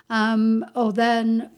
Um, 0.08 0.64
or 0.74 0.94
then 0.94 1.50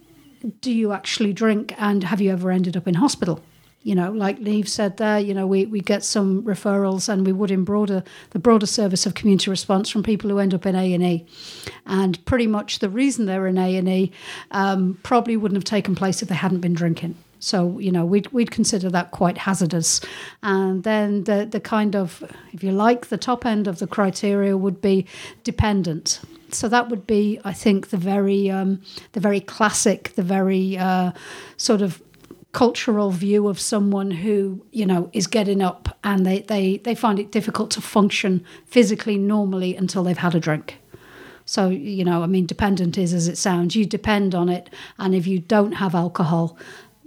do 0.60 0.72
you 0.72 0.92
actually 0.92 1.32
drink 1.32 1.74
and 1.78 2.02
have 2.02 2.20
you 2.20 2.32
ever 2.32 2.50
ended 2.50 2.76
up 2.76 2.88
in 2.88 2.94
hospital? 2.94 3.40
you 3.82 3.94
know, 3.94 4.10
like 4.10 4.38
Neve 4.40 4.68
said 4.68 4.98
there, 4.98 5.18
you 5.18 5.32
know, 5.32 5.46
we, 5.46 5.64
we 5.64 5.80
get 5.80 6.04
some 6.04 6.42
referrals 6.42 7.08
and 7.08 7.24
we 7.24 7.32
would 7.32 7.50
in 7.50 7.64
broader 7.64 8.02
the 8.30 8.38
broader 8.38 8.66
service 8.66 9.06
of 9.06 9.14
community 9.14 9.48
response 9.48 9.88
from 9.88 10.02
people 10.02 10.28
who 10.28 10.38
end 10.38 10.52
up 10.52 10.66
in 10.66 10.76
A 10.76 10.92
and 10.92 11.02
E, 11.02 11.26
and 11.86 12.22
pretty 12.26 12.46
much 12.46 12.80
the 12.80 12.90
reason 12.90 13.24
they're 13.24 13.46
in 13.46 13.56
A 13.56 13.76
and 13.76 13.88
E 13.88 14.12
um, 14.50 14.98
probably 15.02 15.34
wouldn't 15.34 15.56
have 15.56 15.64
taken 15.64 15.94
place 15.94 16.20
if 16.20 16.28
they 16.28 16.34
hadn't 16.34 16.60
been 16.60 16.74
drinking. 16.74 17.16
So 17.40 17.78
you 17.78 17.90
know 17.90 18.04
we'd 18.04 18.28
we'd 18.28 18.50
consider 18.50 18.88
that 18.90 19.10
quite 19.10 19.38
hazardous, 19.38 20.00
and 20.42 20.84
then 20.84 21.24
the 21.24 21.48
the 21.50 21.60
kind 21.60 21.96
of 21.96 22.22
if 22.52 22.62
you 22.62 22.70
like 22.70 23.06
the 23.06 23.18
top 23.18 23.44
end 23.44 23.66
of 23.66 23.78
the 23.78 23.86
criteria 23.86 24.56
would 24.56 24.80
be 24.80 25.06
dependent. 25.42 26.20
So 26.52 26.68
that 26.68 26.88
would 26.88 27.06
be 27.06 27.40
I 27.44 27.52
think 27.52 27.88
the 27.88 27.96
very 27.96 28.50
um, 28.50 28.82
the 29.12 29.20
very 29.20 29.40
classic, 29.40 30.14
the 30.14 30.22
very 30.22 30.76
uh, 30.76 31.12
sort 31.56 31.82
of 31.82 32.02
cultural 32.52 33.10
view 33.10 33.46
of 33.46 33.60
someone 33.60 34.10
who 34.10 34.64
you 34.72 34.86
know 34.86 35.08
is 35.12 35.26
getting 35.26 35.62
up 35.62 35.90
and 36.02 36.24
they, 36.24 36.40
they, 36.40 36.78
they 36.78 36.94
find 36.94 37.18
it 37.18 37.30
difficult 37.30 37.70
to 37.72 37.80
function 37.80 38.44
physically 38.66 39.18
normally 39.18 39.76
until 39.76 40.02
they've 40.02 40.18
had 40.18 40.34
a 40.34 40.40
drink. 40.40 40.78
So, 41.44 41.68
you 41.68 42.04
know, 42.04 42.22
I 42.22 42.26
mean, 42.26 42.46
dependent 42.46 42.96
is 42.96 43.12
as 43.12 43.26
it 43.26 43.36
sounds. 43.36 43.74
You 43.74 43.84
depend 43.84 44.34
on 44.34 44.48
it, 44.48 44.70
and 44.98 45.14
if 45.14 45.26
you 45.26 45.40
don't 45.40 45.72
have 45.72 45.96
alcohol, 45.96 46.56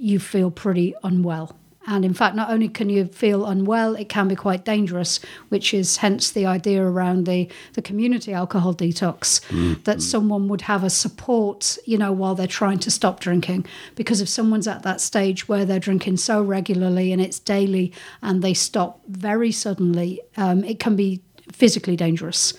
you 0.04 0.20
feel 0.20 0.52
pretty 0.52 0.94
unwell. 1.04 1.56
And 1.86 2.06
in 2.06 2.14
fact, 2.14 2.36
not 2.36 2.50
only 2.50 2.70
can 2.70 2.90
you 2.90 3.06
feel 3.06 3.46
unwell, 3.46 3.96
it 3.96 4.08
can 4.08 4.28
be 4.28 4.36
quite 4.36 4.64
dangerous, 4.64 5.20
which 5.50 5.74
is 5.74 5.98
hence 5.98 6.32
the 6.32 6.46
idea 6.46 6.82
around 6.82 7.26
the, 7.26 7.50
the 7.74 7.82
community 7.82 8.34
alcohol 8.34 8.74
detox 8.74 9.42
mm-hmm. 9.48 9.82
that 9.84 10.02
someone 10.02 10.48
would 10.48 10.62
have 10.62 10.84
a 10.84 10.90
support, 10.90 11.78
you 11.86 11.98
know, 11.98 12.12
while 12.12 12.36
they're 12.36 12.48
trying 12.48 12.80
to 12.80 12.92
stop 12.92 13.20
drinking. 13.20 13.66
Because 13.96 14.22
if 14.22 14.30
someone's 14.30 14.68
at 14.68 14.84
that 14.84 15.02
stage 15.02 15.50
where 15.50 15.66
they're 15.66 15.80
drinking 15.80 16.18
so 16.18 16.42
regularly 16.42 17.12
and 17.12 17.22
it's 17.22 17.40
daily 17.40 17.92
and 18.22 18.42
they 18.42 18.54
stop 18.54 19.02
very 19.08 19.52
suddenly, 19.52 20.22
um, 20.38 20.64
it 20.64 20.80
can 20.80 20.96
be 20.96 21.22
physically 21.52 21.98
dangerous. 21.98 22.54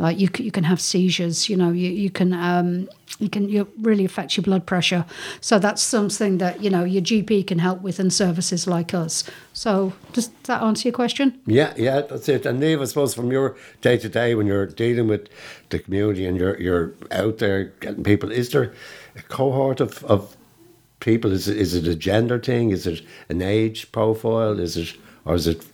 Like 0.00 0.18
you, 0.18 0.28
you 0.38 0.50
can 0.50 0.64
have 0.64 0.80
seizures. 0.80 1.48
You 1.48 1.56
know, 1.56 1.70
you 1.70 1.90
you 1.90 2.10
can 2.10 2.32
um, 2.32 2.88
you 3.18 3.28
can 3.28 3.48
you 3.48 3.68
really 3.80 4.04
affect 4.04 4.36
your 4.36 4.42
blood 4.42 4.64
pressure. 4.66 5.04
So 5.40 5.58
that's 5.58 5.82
something 5.82 6.38
that 6.38 6.62
you 6.62 6.70
know 6.70 6.84
your 6.84 7.02
GP 7.02 7.46
can 7.46 7.58
help 7.58 7.82
with, 7.82 7.98
and 7.98 8.12
services 8.12 8.66
like 8.66 8.94
us. 8.94 9.24
So 9.52 9.92
does 10.12 10.28
that 10.44 10.62
answer 10.62 10.88
your 10.88 10.94
question? 10.94 11.38
Yeah, 11.46 11.74
yeah, 11.76 12.00
that's 12.00 12.28
it. 12.28 12.46
And 12.46 12.60
Neve, 12.60 12.80
I 12.80 12.84
suppose 12.86 13.14
from 13.14 13.30
your 13.30 13.56
day 13.82 13.98
to 13.98 14.08
day 14.08 14.34
when 14.34 14.46
you're 14.46 14.66
dealing 14.66 15.08
with 15.08 15.28
the 15.68 15.78
community 15.78 16.24
and 16.24 16.36
you're 16.36 16.58
you're 16.58 16.94
out 17.10 17.38
there 17.38 17.64
getting 17.80 18.02
people, 18.02 18.32
is 18.32 18.50
there 18.50 18.72
a 19.16 19.22
cohort 19.22 19.80
of, 19.80 20.02
of 20.04 20.36
people? 21.00 21.32
Is 21.32 21.46
it, 21.46 21.58
is 21.58 21.74
it 21.74 21.86
a 21.86 21.94
gender 21.94 22.38
thing? 22.38 22.70
Is 22.70 22.86
it 22.86 23.02
an 23.28 23.42
age 23.42 23.92
profile? 23.92 24.58
Is 24.58 24.76
it 24.76 24.96
or 25.24 25.34
is 25.34 25.46
it 25.46 25.64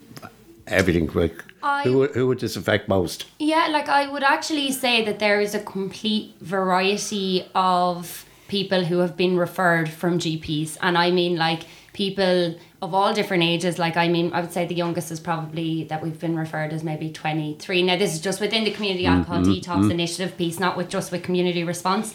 everything? 0.66 1.06
quick? 1.06 1.44
I, 1.62 1.82
who, 1.82 2.06
who 2.08 2.26
would 2.28 2.40
this 2.40 2.56
affect 2.56 2.88
most? 2.88 3.26
Yeah, 3.38 3.68
like 3.70 3.88
I 3.88 4.08
would 4.08 4.22
actually 4.22 4.70
say 4.72 5.04
that 5.04 5.18
there 5.18 5.40
is 5.40 5.54
a 5.54 5.60
complete 5.60 6.34
variety 6.40 7.48
of 7.54 8.24
people 8.48 8.84
who 8.84 8.98
have 8.98 9.16
been 9.16 9.36
referred 9.36 9.88
from 9.88 10.18
GPs. 10.18 10.76
And 10.80 10.96
I 10.96 11.10
mean, 11.10 11.36
like, 11.36 11.64
people 11.96 12.54
of 12.82 12.94
all 12.94 13.12
different 13.14 13.42
ages. 13.42 13.78
Like, 13.78 13.96
I 13.96 14.06
mean, 14.06 14.32
I 14.32 14.42
would 14.42 14.52
say 14.52 14.66
the 14.66 14.74
youngest 14.74 15.10
is 15.10 15.18
probably 15.18 15.84
that 15.84 16.02
we've 16.02 16.20
been 16.20 16.36
referred 16.36 16.72
as 16.72 16.84
maybe 16.84 17.10
23. 17.10 17.82
Now, 17.82 17.96
this 17.96 18.14
is 18.14 18.20
just 18.20 18.40
within 18.40 18.64
the 18.64 18.70
community 18.70 19.04
mm-hmm, 19.04 19.18
alcohol 19.18 19.40
mm-hmm, 19.40 19.52
detox 19.52 19.80
mm-hmm. 19.80 19.90
initiative 19.90 20.36
piece, 20.36 20.60
not 20.60 20.76
with 20.76 20.88
just 20.90 21.10
with 21.10 21.22
community 21.22 21.64
response. 21.64 22.14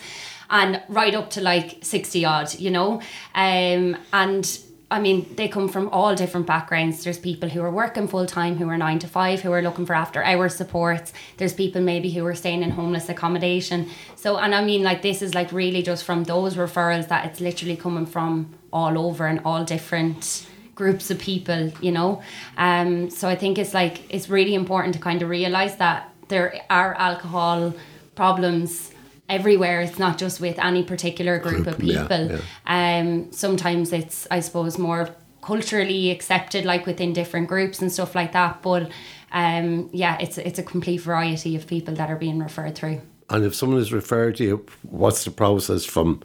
And 0.51 0.81
right 0.87 1.15
up 1.15 1.31
to 1.31 1.41
like 1.41 1.79
60 1.81 2.25
odd, 2.25 2.59
you 2.59 2.69
know? 2.69 3.01
Um, 3.33 3.97
and 4.13 4.59
I 4.91 4.99
mean, 4.99 5.25
they 5.35 5.47
come 5.47 5.69
from 5.69 5.87
all 5.89 6.13
different 6.15 6.45
backgrounds. 6.45 7.03
There's 7.03 7.17
people 7.17 7.47
who 7.47 7.61
are 7.63 7.71
working 7.71 8.09
full 8.09 8.25
time, 8.25 8.57
who 8.57 8.67
are 8.67 8.77
nine 8.77 8.99
to 8.99 9.07
five, 9.07 9.39
who 9.39 9.51
are 9.53 9.61
looking 9.61 9.85
for 9.85 9.95
after 9.95 10.21
hours 10.21 10.53
supports. 10.55 11.13
There's 11.37 11.53
people 11.53 11.81
maybe 11.81 12.11
who 12.11 12.25
are 12.25 12.35
staying 12.35 12.61
in 12.61 12.71
homeless 12.71 13.07
accommodation. 13.07 13.89
So, 14.17 14.37
and 14.37 14.53
I 14.53 14.63
mean, 14.63 14.83
like, 14.83 15.01
this 15.01 15.21
is 15.21 15.33
like 15.33 15.51
really 15.53 15.81
just 15.81 16.03
from 16.03 16.25
those 16.25 16.55
referrals 16.55 17.07
that 17.07 17.25
it's 17.25 17.39
literally 17.39 17.77
coming 17.77 18.05
from 18.05 18.53
all 18.73 18.97
over 18.99 19.25
and 19.27 19.39
all 19.45 19.63
different 19.63 20.45
groups 20.75 21.09
of 21.09 21.19
people, 21.19 21.71
you 21.81 21.91
know. 21.91 22.21
Um, 22.57 23.09
so 23.09 23.29
I 23.29 23.35
think 23.35 23.57
it's 23.57 23.73
like, 23.73 24.13
it's 24.13 24.29
really 24.29 24.55
important 24.55 24.93
to 24.95 24.99
kind 24.99 25.21
of 25.21 25.29
realize 25.29 25.77
that 25.77 26.13
there 26.27 26.61
are 26.69 26.93
alcohol 26.95 27.73
problems 28.15 28.91
everywhere. 29.31 29.81
It's 29.81 29.97
not 29.97 30.17
just 30.17 30.39
with 30.39 30.59
any 30.59 30.83
particular 30.83 31.39
group, 31.39 31.63
group 31.63 31.67
of 31.67 31.79
people. 31.79 32.27
Yeah, 32.27 32.39
yeah. 32.67 32.99
Um, 32.99 33.31
sometimes 33.31 33.93
it's, 33.93 34.27
I 34.29 34.41
suppose, 34.41 34.77
more 34.77 35.09
culturally 35.41 36.11
accepted, 36.11 36.65
like 36.65 36.85
within 36.85 37.13
different 37.13 37.47
groups 37.47 37.81
and 37.81 37.91
stuff 37.91 38.13
like 38.13 38.33
that. 38.33 38.61
But 38.61 38.91
um, 39.31 39.89
yeah, 39.91 40.17
it's 40.19 40.37
it's 40.37 40.59
a 40.59 40.63
complete 40.63 41.01
variety 41.01 41.55
of 41.55 41.65
people 41.65 41.95
that 41.95 42.09
are 42.09 42.17
being 42.17 42.39
referred 42.39 42.75
through. 42.75 43.01
And 43.29 43.45
if 43.45 43.55
someone 43.55 43.79
is 43.79 43.93
referred 43.93 44.35
to 44.37 44.43
you, 44.43 44.65
what's 44.83 45.23
the 45.23 45.31
process 45.31 45.85
from 45.85 46.21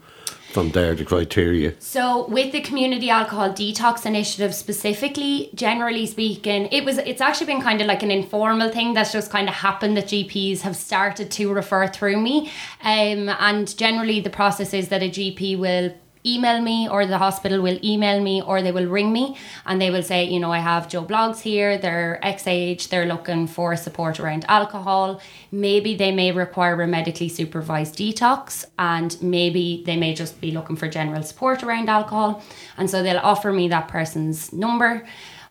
from 0.53 0.71
there, 0.71 0.95
the 0.95 1.05
criteria? 1.05 1.75
So 1.81 2.26
with 2.29 2.53
the 2.53 2.61
community 2.61 3.11
alcohol 3.11 3.50
detox 3.50 4.07
initiative 4.07 4.55
specifically, 4.55 5.50
generally 5.55 6.07
speaking, 6.07 6.67
it 6.73 6.85
was 6.85 6.99
it's 6.99 7.21
actually 7.21 7.47
been 7.47 7.62
kind 7.62 7.81
of 7.81 7.87
like 7.87 8.03
an 8.03 8.11
informal 8.11 8.71
thing 8.71 8.95
that's 8.95 9.12
just 9.12 9.31
kind 9.31 9.49
of 9.49 9.55
happened 9.55 9.97
that 9.97 10.07
GPs 10.07 10.61
have 10.61 10.76
started 10.76 11.31
to 11.33 11.53
refer 11.53 11.87
through 11.88 12.21
me. 12.21 12.50
Um, 12.83 13.29
and 13.29 13.76
generally 13.76 14.21
the 14.21 14.31
process 14.31 14.73
is 14.73 14.88
that 14.88 15.03
a 15.03 15.09
GP 15.09 15.59
will 15.59 15.95
email 16.26 16.61
me 16.61 16.88
or 16.88 17.06
the 17.06 17.18
hospital 17.18 17.61
will 17.61 17.78
email 17.85 18.21
me 18.21 18.42
or 18.42 18.62
they 18.62 18.73
will 18.73 18.87
ring 18.87 19.12
me 19.12 19.37
and 19.64 19.80
they 19.80 19.90
will 19.90 20.02
say, 20.02 20.25
you 20.25 20.40
know, 20.40 20.52
I 20.52 20.59
have 20.59 20.88
Joe 20.88 21.04
Bloggs 21.04 21.40
here, 21.40 21.78
they're 21.78 22.18
X 22.25 22.47
age, 22.47 22.88
they're 22.88 23.06
looking 23.06 23.47
for 23.47 23.76
support 23.76 24.18
around 24.18 24.45
alcohol. 24.49 25.21
Maybe 25.52 25.95
they 25.95 26.12
may 26.12 26.33
require 26.33 26.80
a 26.83 26.87
medically 26.87 27.28
supervised 27.28 27.97
detox 27.97 28.64
and 28.78 29.21
maybe 29.23 29.83
they 29.87 29.97
may 29.97 30.14
just 30.14 30.40
be 30.40 30.50
looking 30.50 30.76
for 30.76 30.88
general 30.88 31.23
support 31.23 31.62
around 31.62 31.88
alcohol. 31.88 32.42
And 32.76 32.90
so 32.90 33.02
they'll 33.02 33.18
offer 33.18 33.52
me 33.52 33.68
that 33.68 33.88
person's 33.88 34.52
number 34.52 35.06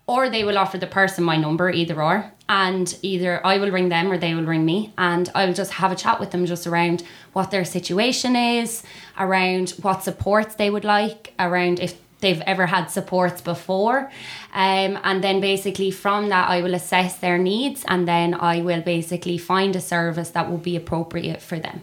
or 0.08 0.30
they 0.30 0.44
will 0.44 0.58
offer 0.58 0.78
the 0.78 0.88
person 0.88 1.24
my 1.24 1.38
number, 1.38 1.70
either 1.70 2.02
or. 2.02 2.32
And 2.48 2.96
either 3.02 3.46
I 3.46 3.58
will 3.58 3.72
ring 3.72 3.90
them 3.90 4.12
or 4.12 4.18
they 4.18 4.36
will 4.36 4.46
ring 4.46 4.66
me, 4.66 4.94
and 4.98 5.30
I 5.34 5.46
will 5.46 5.54
just 5.54 5.74
have 5.74 5.92
a 5.92 5.96
chat 5.96 6.20
with 6.20 6.32
them 6.32 6.46
just 6.46 6.68
around 6.68 7.04
what 7.34 7.50
their 7.50 7.66
situation 7.66 8.36
is, 8.36 8.84
around 9.18 9.72
what 9.82 10.04
supports 10.04 10.56
they 10.56 10.70
would 10.70 10.86
like, 10.86 11.34
around 11.40 11.80
if 11.80 12.00
they've 12.20 12.42
ever 12.42 12.68
had 12.68 12.86
supports 12.92 13.42
before. 13.42 14.12
Um, 14.54 15.00
and 15.04 15.24
then 15.24 15.42
basically 15.42 15.92
from 15.92 16.30
that, 16.30 16.50
I 16.50 16.62
will 16.62 16.74
assess 16.74 17.18
their 17.18 17.38
needs 17.38 17.84
and 17.88 18.08
then 18.08 18.34
I 18.34 18.62
will 18.62 18.82
basically 18.82 19.38
find 19.38 19.76
a 19.76 19.82
service 19.82 20.32
that 20.32 20.50
will 20.50 20.58
be 20.58 20.76
appropriate 20.76 21.42
for 21.42 21.60
them. 21.60 21.82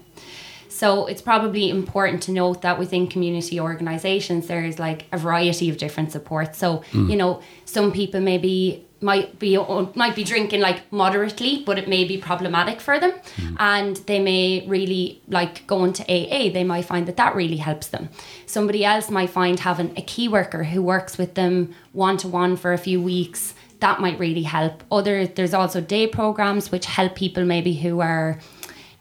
So 0.82 1.06
it's 1.06 1.22
probably 1.22 1.70
important 1.70 2.24
to 2.24 2.32
note 2.32 2.62
that 2.62 2.76
within 2.76 3.06
community 3.06 3.60
organisations, 3.60 4.48
there's 4.48 4.80
like 4.80 5.06
a 5.12 5.16
variety 5.16 5.70
of 5.70 5.78
different 5.78 6.10
supports. 6.10 6.58
So, 6.58 6.78
mm. 6.90 7.08
you 7.08 7.14
know, 7.14 7.40
some 7.66 7.92
people 7.92 8.20
maybe 8.20 8.84
might 9.00 9.38
be 9.38 9.56
might 9.94 10.16
be 10.16 10.24
drinking 10.24 10.60
like 10.60 10.80
moderately, 10.90 11.62
but 11.64 11.78
it 11.78 11.86
may 11.86 12.02
be 12.04 12.18
problematic 12.18 12.80
for 12.80 12.98
them, 12.98 13.12
mm. 13.12 13.56
and 13.60 13.98
they 14.08 14.18
may 14.18 14.66
really 14.66 15.22
like 15.28 15.64
going 15.68 15.92
to 15.92 16.02
AA. 16.02 16.50
They 16.52 16.64
might 16.64 16.86
find 16.86 17.06
that 17.06 17.16
that 17.16 17.36
really 17.36 17.58
helps 17.58 17.86
them. 17.86 18.08
Somebody 18.46 18.84
else 18.84 19.08
might 19.08 19.30
find 19.30 19.60
having 19.60 19.96
a 19.96 20.02
key 20.02 20.26
worker 20.26 20.64
who 20.64 20.82
works 20.82 21.16
with 21.16 21.34
them 21.34 21.76
one 21.92 22.16
to 22.16 22.26
one 22.26 22.56
for 22.56 22.72
a 22.72 22.78
few 22.78 23.00
weeks 23.00 23.54
that 23.82 24.00
might 24.00 24.18
really 24.18 24.44
help. 24.44 24.82
Other 24.90 25.26
there's 25.26 25.54
also 25.54 25.80
day 25.80 26.06
programs 26.06 26.72
which 26.72 26.86
help 26.86 27.14
people 27.16 27.44
maybe 27.44 27.74
who 27.74 28.00
are 28.00 28.38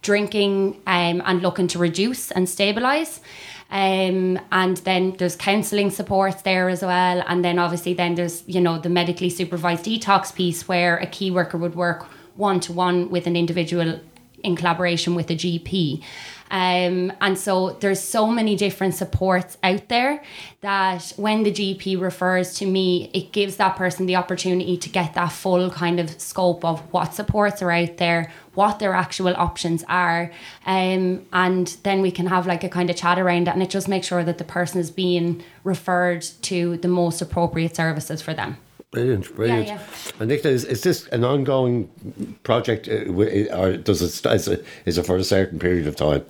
drinking 0.01 0.81
um, 0.88 1.22
and 1.25 1.41
looking 1.41 1.67
to 1.67 1.79
reduce 1.79 2.31
and 2.31 2.50
stabilize. 2.50 3.22
Um, 3.70 4.38
and 4.51 4.77
then 4.77 5.15
there's 5.17 5.36
counselling 5.38 5.91
supports 5.91 6.41
there 6.41 6.67
as 6.67 6.81
well. 6.81 7.24
And 7.27 7.43
then 7.43 7.58
obviously 7.58 7.93
then 7.93 8.15
there's, 8.15 8.43
you 8.46 8.60
know, 8.60 8.77
the 8.77 8.89
medically 8.89 9.29
supervised 9.29 9.86
detox 9.86 10.36
piece 10.36 10.67
where 10.67 10.98
a 10.98 11.08
key 11.08 11.31
worker 11.31 11.58
would 11.58 11.75
work 11.75 12.03
one 12.36 12.60
to 12.62 12.74
one 12.74 13.10
with 13.10 13.27
an 13.27 13.36
individual 13.36 14.01
in 14.43 14.55
collaboration 14.55 15.15
with 15.15 15.29
a 15.29 15.36
GP. 15.36 16.03
Um, 16.51 17.13
and 17.22 17.38
so 17.38 17.77
there's 17.79 18.01
so 18.01 18.27
many 18.27 18.58
different 18.58 18.93
supports 18.93 19.58
out 19.63 19.88
there 19.88 20.22
that 20.60 21.13
when 21.15 21.43
the 21.43 21.51
GP 21.51 22.00
refers 22.00 22.53
to 22.55 22.65
me, 22.65 23.10
it 23.13 23.31
gives 23.31 23.55
that 23.55 23.77
person 23.77 24.05
the 24.05 24.17
opportunity 24.17 24.75
to 24.75 24.89
get 24.89 25.13
that 25.13 25.31
full 25.31 25.70
kind 25.72 25.98
of 25.98 26.22
scope 26.22 26.65
of 26.65 26.81
what 26.91 27.13
supports 27.13 27.62
are 27.62 27.72
out 27.72 27.96
there, 27.98 28.34
what 28.53 28.79
their 28.79 28.93
actual 28.93 29.34
options 29.38 29.86
are. 29.88 30.29
Um, 30.65 31.25
and 31.31 31.67
then 31.84 32.01
we 32.01 32.12
can 32.12 32.27
have 32.27 32.46
like 32.46 32.65
a 32.65 32.70
kind 32.70 32.89
of 32.89 32.98
chat 32.98 33.17
around 33.17 33.48
it 33.48 33.53
and 33.53 33.63
it 33.63 33.70
just 33.70 33.88
makes 33.88 34.08
sure 34.08 34.25
that 34.25 34.38
the 34.38 34.43
person 34.43 34.81
is 34.81 34.91
being 34.91 35.41
referred 35.63 36.24
to 36.41 36.75
the 36.77 36.89
most 36.89 37.22
appropriate 37.22 37.77
services 37.77 38.22
for 38.22 38.34
them. 38.34 38.58
Brilliant, 38.91 39.33
brilliant. 39.36 39.67
Yeah, 39.67 39.75
yeah. 39.75 40.12
And 40.19 40.29
Nicola, 40.29 40.53
is, 40.53 40.65
is 40.65 40.81
this 40.81 41.07
an 41.07 41.24
ongoing 41.24 41.89
project, 42.43 42.89
uh, 42.89 43.12
or 43.55 43.77
does 43.77 44.01
it 44.01 44.31
is 44.31 44.48
it, 44.48 44.65
is 44.86 44.98
it 44.98 45.05
for 45.05 45.15
a 45.15 45.24
certain 45.24 45.60
period 45.60 45.88
of 45.88 45.95
time? 45.95 46.25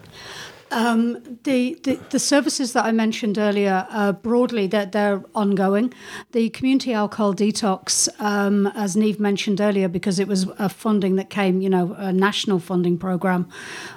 The, 1.44 1.78
the, 1.84 2.00
the 2.12 2.20
services 2.20 2.74
that 2.74 2.86
I 2.86 2.92
mentioned 2.92 3.38
earlier, 3.38 3.88
uh, 3.90 4.12
broadly, 4.12 4.68
they're, 4.68 4.86
they're 4.86 5.24
ongoing. 5.34 5.92
The 6.34 6.50
community 6.50 6.94
alcohol 6.94 7.34
detox, 7.34 8.08
um, 8.20 8.68
as 8.68 8.96
Neve 8.96 9.20
mentioned 9.20 9.60
earlier, 9.60 9.90
because 9.90 10.20
it 10.20 10.28
was 10.28 10.48
a 10.60 10.70
funding 10.70 11.16
that 11.16 11.30
came, 11.30 11.62
you 11.62 11.70
know, 11.70 11.96
a 11.98 12.14
national 12.14 12.60
funding 12.60 12.98
program, 12.98 13.50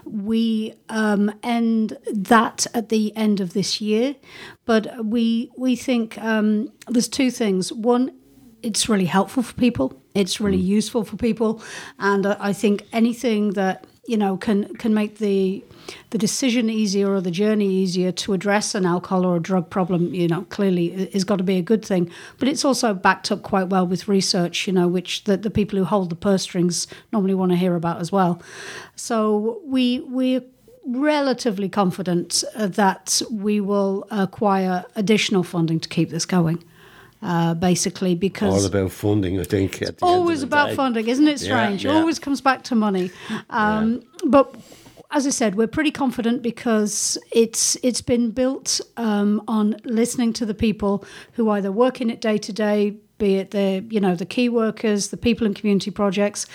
we 0.05 0.75
um, 0.89 1.33
end 1.43 1.99
that 2.11 2.67
at 2.73 2.89
the 2.89 3.15
end 3.15 3.41
of 3.41 3.53
this 3.53 3.81
year. 3.81 4.17
But 4.65 5.05
we 5.05 5.51
we 5.59 5.77
think 5.77 6.19
um, 6.19 6.73
there's 6.89 7.09
two 7.09 7.31
things. 7.31 7.73
One, 7.73 8.11
it's 8.65 8.89
really 8.89 9.05
helpful 9.05 9.43
for 9.43 9.55
people. 9.55 10.01
It's 10.15 10.41
really 10.41 10.57
useful 10.59 11.05
for 11.05 11.17
people, 11.17 11.63
and 11.99 12.27
I 12.27 12.53
think 12.53 12.87
anything 12.93 13.51
that 13.51 13.87
you 14.07 14.17
know 14.17 14.37
can 14.37 14.75
can 14.77 14.95
make 14.95 15.19
the 15.19 15.63
the 16.11 16.19
decision 16.19 16.71
easier 16.71 17.13
or 17.13 17.21
the 17.21 17.31
journey 17.31 17.69
easier 17.69 18.11
to 18.11 18.33
address 18.33 18.75
an 18.75 18.87
alcohol 18.87 19.27
or 19.27 19.37
a 19.37 19.41
drug 19.41 19.69
problem 19.69 20.15
you 20.15 20.27
know 20.27 20.43
clearly 20.49 20.87
is 21.13 21.25
got 21.25 21.37
to 21.37 21.45
be 21.45 21.59
a 21.59 21.63
good 21.63 21.85
thing. 21.85 22.11
But 22.39 22.49
it's 22.49 22.65
also 22.65 22.95
backed 22.95 23.31
up 23.31 23.43
quite 23.43 23.69
well 23.69 23.87
with 23.87 24.09
research 24.09 24.67
you 24.67 24.73
know 24.73 24.89
which 24.89 25.25
the, 25.25 25.37
the 25.37 25.51
people 25.51 25.79
who 25.79 25.85
hold 25.85 26.11
the 26.11 26.17
purse 26.17 26.43
strings 26.43 26.87
normally 27.13 27.35
want 27.35 27.53
to 27.53 27.57
hear 27.57 27.75
about 27.75 28.01
as 28.01 28.11
well. 28.11 28.41
So 28.97 29.61
we 29.67 30.01
we're 30.01 30.43
relatively 30.87 31.69
confident 31.69 32.45
uh, 32.55 32.67
that 32.67 33.21
we 33.31 33.59
will 33.61 34.07
acquire 34.11 34.85
additional 34.97 35.43
funding 35.43 35.81
to 35.81 35.89
keep 35.89 36.11
this 36.11 36.27
going 36.27 36.63
uh, 37.25 37.55
basically 37.55 38.15
because 38.15 38.53
All 38.55 38.67
about 38.67 38.93
funding, 38.93 39.41
I 39.41 39.45
think. 39.45 39.81
At 39.83 39.99
the 39.99 40.07
end 40.07 40.15
of 40.15 40.21
always 40.21 40.43
about 40.43 40.69
day. 40.69 40.75
funding, 40.77 41.09
isn't 41.09 41.27
it 41.27 41.41
strange? 41.41 41.85
yeah. 41.85 41.93
Always 41.93 42.19
comes 42.19 42.41
back 42.41 42.63
to 42.65 42.75
money. 42.75 43.11
Um, 43.51 44.03
But 44.27 44.55
as 45.11 45.27
I 45.27 45.31
said, 45.31 45.55
we're 45.55 45.67
pretty 45.79 45.91
confident 45.91 46.43
because 46.43 47.19
it's 47.33 47.77
it's 47.83 48.03
been 48.03 48.31
built 48.31 48.81
um, 48.97 49.43
on 49.49 49.77
listening 49.85 50.33
to 50.35 50.47
the 50.47 50.55
people 50.55 51.05
who 51.33 51.51
either 51.51 51.73
work 51.73 52.01
in 52.01 52.11
it 52.11 52.21
day 52.21 52.39
to 52.39 52.53
day, 52.53 52.97
be 53.19 53.37
it 53.37 53.51
the 53.51 53.85
you 53.91 54.01
know 54.01 54.15
the 54.17 54.27
key 54.27 54.49
workers, 54.49 55.09
the 55.09 55.17
people 55.17 55.47
in 55.47 55.55
community 55.55 55.91
projects, 55.91 56.47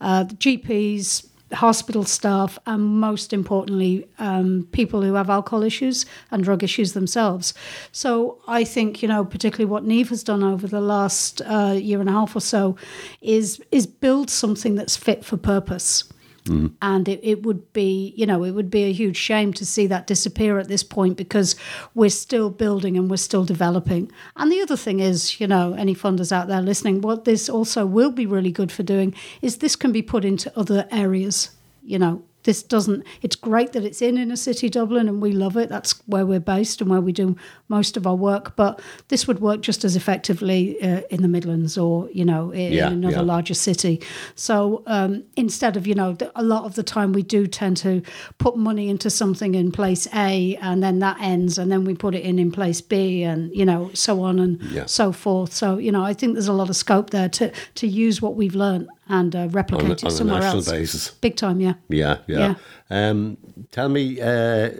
uh, 0.00 0.24
the 0.24 0.34
GPs. 0.36 1.26
Hospital 1.54 2.04
staff, 2.04 2.58
and 2.66 2.82
most 2.82 3.32
importantly, 3.32 4.06
um, 4.18 4.68
people 4.72 5.02
who 5.02 5.14
have 5.14 5.30
alcohol 5.30 5.62
issues 5.62 6.06
and 6.30 6.42
drug 6.44 6.62
issues 6.62 6.92
themselves. 6.92 7.54
So, 7.92 8.40
I 8.46 8.64
think 8.64 9.02
you 9.02 9.08
know, 9.08 9.24
particularly 9.24 9.70
what 9.70 9.84
Neve 9.84 10.08
has 10.10 10.22
done 10.22 10.42
over 10.42 10.66
the 10.66 10.80
last 10.80 11.42
uh, 11.42 11.76
year 11.80 12.00
and 12.00 12.08
a 12.08 12.12
half 12.12 12.34
or 12.36 12.40
so, 12.40 12.76
is 13.20 13.62
is 13.70 13.86
build 13.86 14.30
something 14.30 14.74
that's 14.74 14.96
fit 14.96 15.24
for 15.24 15.36
purpose. 15.36 16.04
Mm-hmm. 16.44 16.74
And 16.82 17.08
it, 17.08 17.20
it 17.22 17.42
would 17.42 17.72
be, 17.72 18.12
you 18.16 18.26
know, 18.26 18.44
it 18.44 18.50
would 18.50 18.70
be 18.70 18.84
a 18.84 18.92
huge 18.92 19.16
shame 19.16 19.52
to 19.54 19.64
see 19.64 19.86
that 19.86 20.06
disappear 20.06 20.58
at 20.58 20.68
this 20.68 20.82
point 20.82 21.16
because 21.16 21.56
we're 21.94 22.10
still 22.10 22.50
building 22.50 22.98
and 22.98 23.10
we're 23.10 23.16
still 23.16 23.44
developing. 23.44 24.12
And 24.36 24.52
the 24.52 24.60
other 24.60 24.76
thing 24.76 25.00
is, 25.00 25.40
you 25.40 25.46
know, 25.46 25.72
any 25.74 25.94
funders 25.94 26.32
out 26.32 26.48
there 26.48 26.60
listening, 26.60 27.00
what 27.00 27.24
this 27.24 27.48
also 27.48 27.86
will 27.86 28.10
be 28.10 28.26
really 28.26 28.52
good 28.52 28.70
for 28.70 28.82
doing 28.82 29.14
is 29.40 29.58
this 29.58 29.76
can 29.76 29.90
be 29.90 30.02
put 30.02 30.24
into 30.24 30.52
other 30.58 30.86
areas, 30.90 31.50
you 31.82 31.98
know. 31.98 32.22
This 32.44 32.62
doesn't, 32.62 33.04
it's 33.22 33.36
great 33.36 33.72
that 33.72 33.84
it's 33.84 34.00
in 34.02 34.16
inner 34.18 34.36
city 34.36 34.68
Dublin 34.68 35.08
and 35.08 35.20
we 35.20 35.32
love 35.32 35.56
it. 35.56 35.68
That's 35.68 35.92
where 36.06 36.24
we're 36.26 36.40
based 36.40 36.80
and 36.80 36.90
where 36.90 37.00
we 37.00 37.12
do 37.12 37.36
most 37.68 37.96
of 37.96 38.06
our 38.06 38.14
work. 38.14 38.54
But 38.56 38.80
this 39.08 39.26
would 39.26 39.40
work 39.40 39.60
just 39.62 39.84
as 39.84 39.96
effectively 39.96 40.80
uh, 40.82 41.00
in 41.10 41.22
the 41.22 41.28
Midlands 41.28 41.76
or, 41.76 42.08
you 42.10 42.24
know, 42.24 42.50
in, 42.50 42.72
Yeah, 42.72 42.88
another 42.90 43.16
yeah. 43.16 43.22
larger 43.22 43.54
city. 43.54 44.00
So 44.34 44.82
um, 44.86 45.24
instead 45.36 45.76
of, 45.76 45.86
you 45.86 45.94
know, 45.94 46.16
a 46.34 46.42
lot 46.42 46.64
of 46.64 46.74
the 46.74 46.82
time 46.82 47.12
we 47.12 47.22
do 47.22 47.46
tend 47.46 47.76
to 47.78 48.02
put 48.38 48.56
money 48.56 48.88
into 48.88 49.10
something 49.10 49.54
in 49.54 49.72
place 49.72 50.06
A 50.14 50.56
and 50.56 50.82
then 50.82 50.98
that 51.00 51.16
ends 51.20 51.58
and 51.58 51.72
then 51.72 51.84
we 51.84 51.94
put 51.94 52.14
it 52.14 52.22
in 52.24 52.38
in 52.38 52.52
place 52.52 52.80
B 52.80 53.22
and, 53.22 53.54
you 53.54 53.64
know, 53.64 53.90
so 53.94 54.22
on 54.22 54.38
and 54.38 54.60
Yeah. 54.70 54.86
so 54.86 55.12
forth. 55.12 55.52
So, 55.52 55.78
you 55.78 55.90
know, 55.92 56.02
I 56.04 56.12
think 56.14 56.34
there's 56.34 56.48
a 56.48 56.52
lot 56.52 56.68
of 56.68 56.76
scope 56.76 57.10
there 57.10 57.28
to, 57.30 57.50
to 57.76 57.86
use 57.86 58.20
what 58.20 58.36
we've 58.36 58.54
learned 58.54 58.88
and 59.08 59.34
uh, 59.36 59.48
replicate 59.50 59.88
a, 59.88 59.92
it 59.92 60.04
on 60.04 60.10
a 60.10 60.14
somewhere 60.14 60.42
else. 60.42 60.70
basis. 60.70 61.10
Big 61.10 61.36
time, 61.36 61.60
yeah. 61.60 61.74
Yeah, 61.88 62.18
yeah. 62.26 62.54
Um, 62.90 63.36
tell 63.70 63.88
me, 63.88 64.20
uh, 64.20 64.70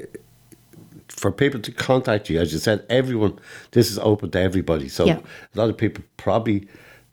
for 1.09 1.31
people 1.31 1.61
to 1.61 1.73
contact 1.73 2.29
you, 2.31 2.41
as 2.41 2.53
you 2.53 2.59
said, 2.59 2.85
everyone, 2.89 3.39
this 3.73 3.91
is 3.91 3.99
open 3.99 4.31
to 4.33 4.41
everybody. 4.41 4.89
So 4.89 5.05
Yeah. 5.07 5.19
a 5.55 5.59
lot 5.59 5.69
of 5.71 5.77
people 5.77 6.05
probably 6.17 6.67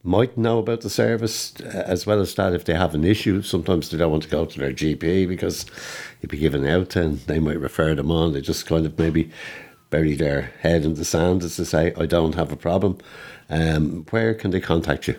might 0.03 0.35
know 0.37 0.57
about 0.57 0.81
the 0.81 0.89
service 0.89 1.53
uh, 1.61 1.83
as 1.85 2.07
well 2.07 2.19
as 2.19 2.33
that 2.35 2.53
if 2.53 2.65
they 2.65 2.73
have 2.73 2.95
an 2.95 3.03
issue. 3.05 3.41
Sometimes 3.43 3.89
they 3.91 3.97
don't 3.97 4.09
want 4.11 4.23
to 4.23 4.29
go 4.29 4.45
to 4.45 4.59
their 4.59 4.71
GP 4.73 5.27
because 5.27 5.65
you'd 6.21 6.31
be 6.31 6.37
given 6.37 6.65
out 6.65 6.95
and 6.95 7.19
they 7.27 7.39
might 7.39 7.59
refer 7.59 7.93
them 7.93 8.09
on. 8.09 8.33
They 8.33 8.41
just 8.41 8.65
kind 8.65 8.85
of 8.85 8.97
maybe 8.97 9.29
bury 9.91 10.15
their 10.15 10.51
head 10.61 10.85
in 10.85 10.95
the 10.95 11.05
sand 11.05 11.43
as 11.43 11.55
to 11.57 11.65
say, 11.65 11.93
I 11.97 12.05
don't 12.05 12.33
have 12.35 12.51
a 12.51 12.55
problem. 12.55 12.97
Um, 13.49 14.05
where 14.09 14.33
can 14.33 14.51
they 14.51 14.61
contact 14.61 15.07
you? 15.07 15.17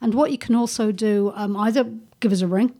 And 0.00 0.14
what 0.14 0.30
you 0.30 0.38
can 0.38 0.54
also 0.54 0.90
do, 0.92 1.32
um, 1.34 1.56
either 1.56 1.84
give 2.20 2.32
us 2.32 2.40
a 2.40 2.46
ring 2.46 2.72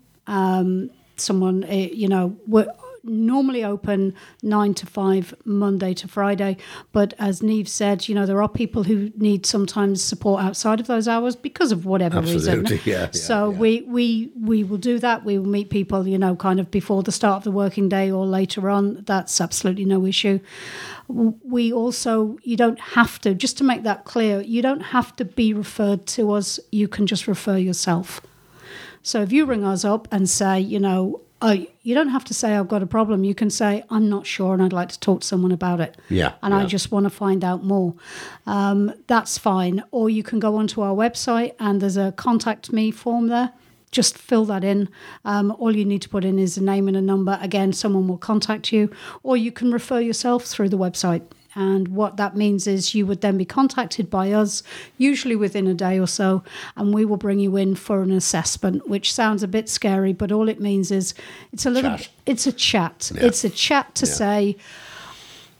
someone, 1.21 1.65
eh, 1.65 1.89
you 1.93 2.09
know, 2.09 2.37
we're 2.47 2.67
normally 3.09 3.65
open 3.65 4.15
nine 4.43 4.75
to 4.75 4.87
five, 4.87 5.35
Monday 5.45 5.95
to 5.95 6.09
Friday. 6.09 6.57
But 6.93 7.15
as 7.19 7.43
Neve 7.43 7.69
said, 7.69 8.09
you 8.09 8.15
know, 8.15 8.27
there 8.27 8.43
are 8.43 8.49
people 8.49 8.85
who 8.85 9.13
need 9.17 9.47
sometimes 9.47 10.03
support 10.03 10.43
outside 10.43 10.81
of 10.81 10.87
those 10.87 11.09
hours 11.09 11.37
because 11.37 11.73
of 11.73 11.87
whatever 11.87 12.19
Absolutely, 12.19 12.77
reason. 12.77 12.81
yeah, 12.91 13.01
yeah, 13.03 13.11
so 13.13 13.51
yeah. 13.51 13.59
we 13.59 13.83
we 13.83 14.31
we 14.41 14.65
will 14.65 14.79
do 14.79 14.99
that. 14.99 15.25
We 15.25 15.39
will 15.39 15.49
meet 15.49 15.71
people, 15.71 16.07
you 16.07 16.19
know, 16.19 16.37
kind 16.37 16.61
of 16.61 16.71
before 16.71 17.03
the 17.03 17.13
start 17.13 17.39
of 17.39 17.45
the 17.45 17.53
working 17.53 17.89
day 17.89 18.11
or 18.11 18.27
later 18.27 18.69
on. 18.71 19.05
That's 19.07 19.41
absolutely 19.41 19.85
no 19.85 20.05
issue. 20.05 20.41
We 21.09 21.73
also, 21.73 22.37
you 22.43 22.57
don't 22.57 22.81
have 22.81 23.21
to, 23.21 23.33
just 23.33 23.57
to 23.59 23.65
make 23.65 23.85
that 23.85 24.05
clear, 24.05 24.41
you 24.41 24.61
don't 24.61 24.81
have 24.81 25.15
to 25.17 25.25
be 25.25 25.55
referred 25.55 26.05
to 26.09 26.33
us. 26.33 26.59
You 26.73 26.89
can 26.89 27.07
just 27.07 27.29
refer 27.29 27.57
yourself. 27.57 28.21
So 29.07 29.23
if 29.23 29.31
you 29.31 29.47
ring 29.47 29.63
us 29.63 29.85
up 29.85 30.09
and 30.11 30.29
say, 30.29 30.59
you 30.59 30.81
know, 30.81 31.21
you 31.41 31.95
don't 31.95 32.09
have 32.09 32.25
to 32.25 32.35
say 32.35 32.57
I've 32.57 32.67
got 32.67 32.83
a 32.83 32.87
problem. 32.87 33.23
You 33.23 33.37
can 33.37 33.51
say 33.51 33.85
I'm 33.89 34.09
not 34.09 34.27
sure 34.27 34.53
and 34.53 34.61
I'd 34.61 34.73
like 34.73 34.89
to 34.89 34.99
talk 34.99 35.21
to 35.21 35.27
someone 35.27 35.53
about 35.53 35.81
it. 35.81 35.97
Yeah, 36.09 36.33
and 36.43 36.53
yeah. 36.53 36.59
I 36.59 36.67
just 36.67 36.91
want 36.91 37.05
to 37.05 37.11
find 37.11 37.45
out 37.45 37.63
more. 37.63 37.95
Um, 38.47 38.93
that's 39.07 39.39
fine. 39.39 39.85
Or 39.93 40.11
you 40.11 40.25
can 40.25 40.41
go 40.41 40.57
onto 40.57 40.81
our 40.81 40.93
website 40.93 41.55
and 41.61 41.81
there's 41.81 41.97
a 41.97 42.11
contact 42.17 42.73
me 42.73 42.91
form 42.91 43.29
there. 43.29 43.53
Just 43.93 44.19
fill 44.19 44.45
that 44.47 44.65
in. 44.65 44.89
Um, 45.25 45.55
all 45.61 45.77
you 45.77 45.85
need 45.85 46.03
to 46.03 46.09
put 46.09 46.25
in 46.25 46.41
is 46.41 46.57
a 46.57 46.65
name 46.65 46.89
and 46.89 46.97
a 46.97 47.01
number. 47.01 47.39
Again, 47.41 47.73
someone 47.73 48.09
will 48.09 48.19
contact 48.19 48.73
you, 48.73 48.91
or 49.23 49.37
you 49.37 49.53
can 49.53 49.71
refer 49.71 50.01
yourself 50.01 50.45
through 50.45 50.71
the 50.71 50.79
website. 50.79 51.23
And 51.57 51.89
what 51.89 52.19
that 52.19 52.37
means 52.37 52.67
is 52.67 52.95
you 52.95 53.07
would 53.07 53.23
then 53.23 53.39
be 53.39 53.47
contacted 53.47 54.11
by 54.11 54.31
us, 54.31 54.63
usually 54.99 55.35
within 55.35 55.67
a 55.67 55.73
day 55.75 55.99
or 55.99 56.07
so, 56.07 56.43
and 56.77 56.93
we 56.95 57.05
will 57.07 57.17
bring 57.17 57.39
you 57.41 57.57
in 57.57 57.75
for 57.75 58.03
an 58.03 58.11
assessment, 58.13 58.89
which 58.89 59.13
sounds 59.13 59.43
a 59.43 59.49
bit 59.49 59.69
scary, 59.71 60.13
but 60.13 60.31
all 60.31 60.49
it 60.51 60.61
means 60.61 60.91
is 60.91 61.15
it's 61.53 61.65
a 61.65 61.71
little, 61.71 61.97
Chat. 61.97 62.09
it's 62.27 62.47
a 62.47 62.53
chat. 62.53 63.11
Yeah. 63.15 63.25
It's 63.25 63.43
a 63.43 63.49
chat 63.51 63.95
to 63.97 64.07
Yeah. 64.07 64.13
say, 64.13 64.57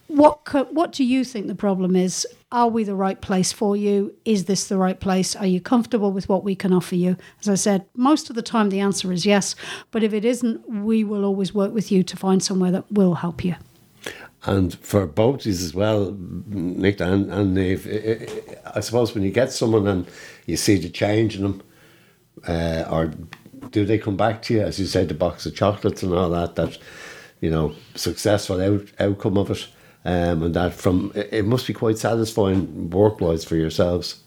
what 0.07 0.45
co- 0.45 0.67
what 0.71 0.91
do 0.93 1.03
you 1.03 1.25
think 1.25 1.47
the 1.47 1.55
problem 1.55 1.95
is? 1.95 2.25
Are 2.51 2.69
we 2.69 2.85
the 2.85 2.95
right 2.95 3.19
place 3.19 3.51
for 3.51 3.75
you? 3.75 4.13
Is 4.23 4.45
this 4.45 4.67
the 4.67 4.77
right 4.77 4.97
place? 4.97 5.35
Are 5.35 5.45
you 5.47 5.59
comfortable 5.59 6.11
with 6.13 6.29
what 6.29 6.45
we 6.45 6.55
can 6.55 6.71
offer 6.71 6.95
you? 6.95 7.17
As 7.41 7.49
I 7.49 7.55
said, 7.55 7.85
most 7.95 8.29
of 8.29 8.35
the 8.37 8.41
time 8.41 8.69
the 8.69 8.79
answer 8.79 9.11
is 9.11 9.25
yes, 9.25 9.53
but 9.91 10.03
if 10.03 10.13
it 10.13 10.23
isn't, 10.23 10.69
we 10.69 11.03
will 11.03 11.25
always 11.25 11.53
work 11.53 11.73
with 11.73 11.91
you 11.91 12.03
to 12.03 12.15
find 12.15 12.41
somewhere 12.41 12.71
that 12.71 12.89
will 12.91 13.15
help 13.15 13.43
you. 13.43 13.55
And 14.43 14.73
for 14.75 15.05
both 15.05 15.43
these 15.43 15.63
as 15.63 15.73
well, 15.73 16.15
Nick 16.47 17.01
and, 17.01 17.31
and 17.31 17.53
Neve, 17.53 17.87
I- 18.75 18.79
suppose 18.79 19.13
when 19.13 19.23
you 19.23 19.31
get 19.31 19.51
someone 19.51 19.87
and 19.87 20.07
you 20.45 20.55
see 20.57 20.77
the 20.77 20.89
change 20.89 21.35
in 21.35 21.43
them, 21.43 21.63
uh, 22.47 22.85
or 22.89 23.11
do 23.71 23.85
they 23.85 23.97
come 23.97 24.15
back 24.15 24.41
to 24.43 24.53
you, 24.53 24.61
as 24.61 24.79
you 24.79 24.85
said, 24.85 25.09
the 25.09 25.13
box 25.13 25.45
of 25.45 25.55
chocolates 25.55 26.03
and 26.03 26.13
all 26.13 26.29
that, 26.29 26.55
that, 26.55 26.77
you 27.41 27.49
know, 27.49 27.73
successful 27.95 28.61
out, 28.61 28.87
outcome 28.99 29.37
of 29.37 29.51
it, 29.51 29.67
um, 30.05 30.43
and 30.43 30.53
that 30.53 30.73
from, 30.73 31.11
it, 31.15 31.45
must 31.45 31.67
be 31.67 31.73
quite 31.73 31.97
satisfying 31.97 32.89
work-wise 32.89 33.43
for 33.43 33.55
yourselves. 33.55 34.23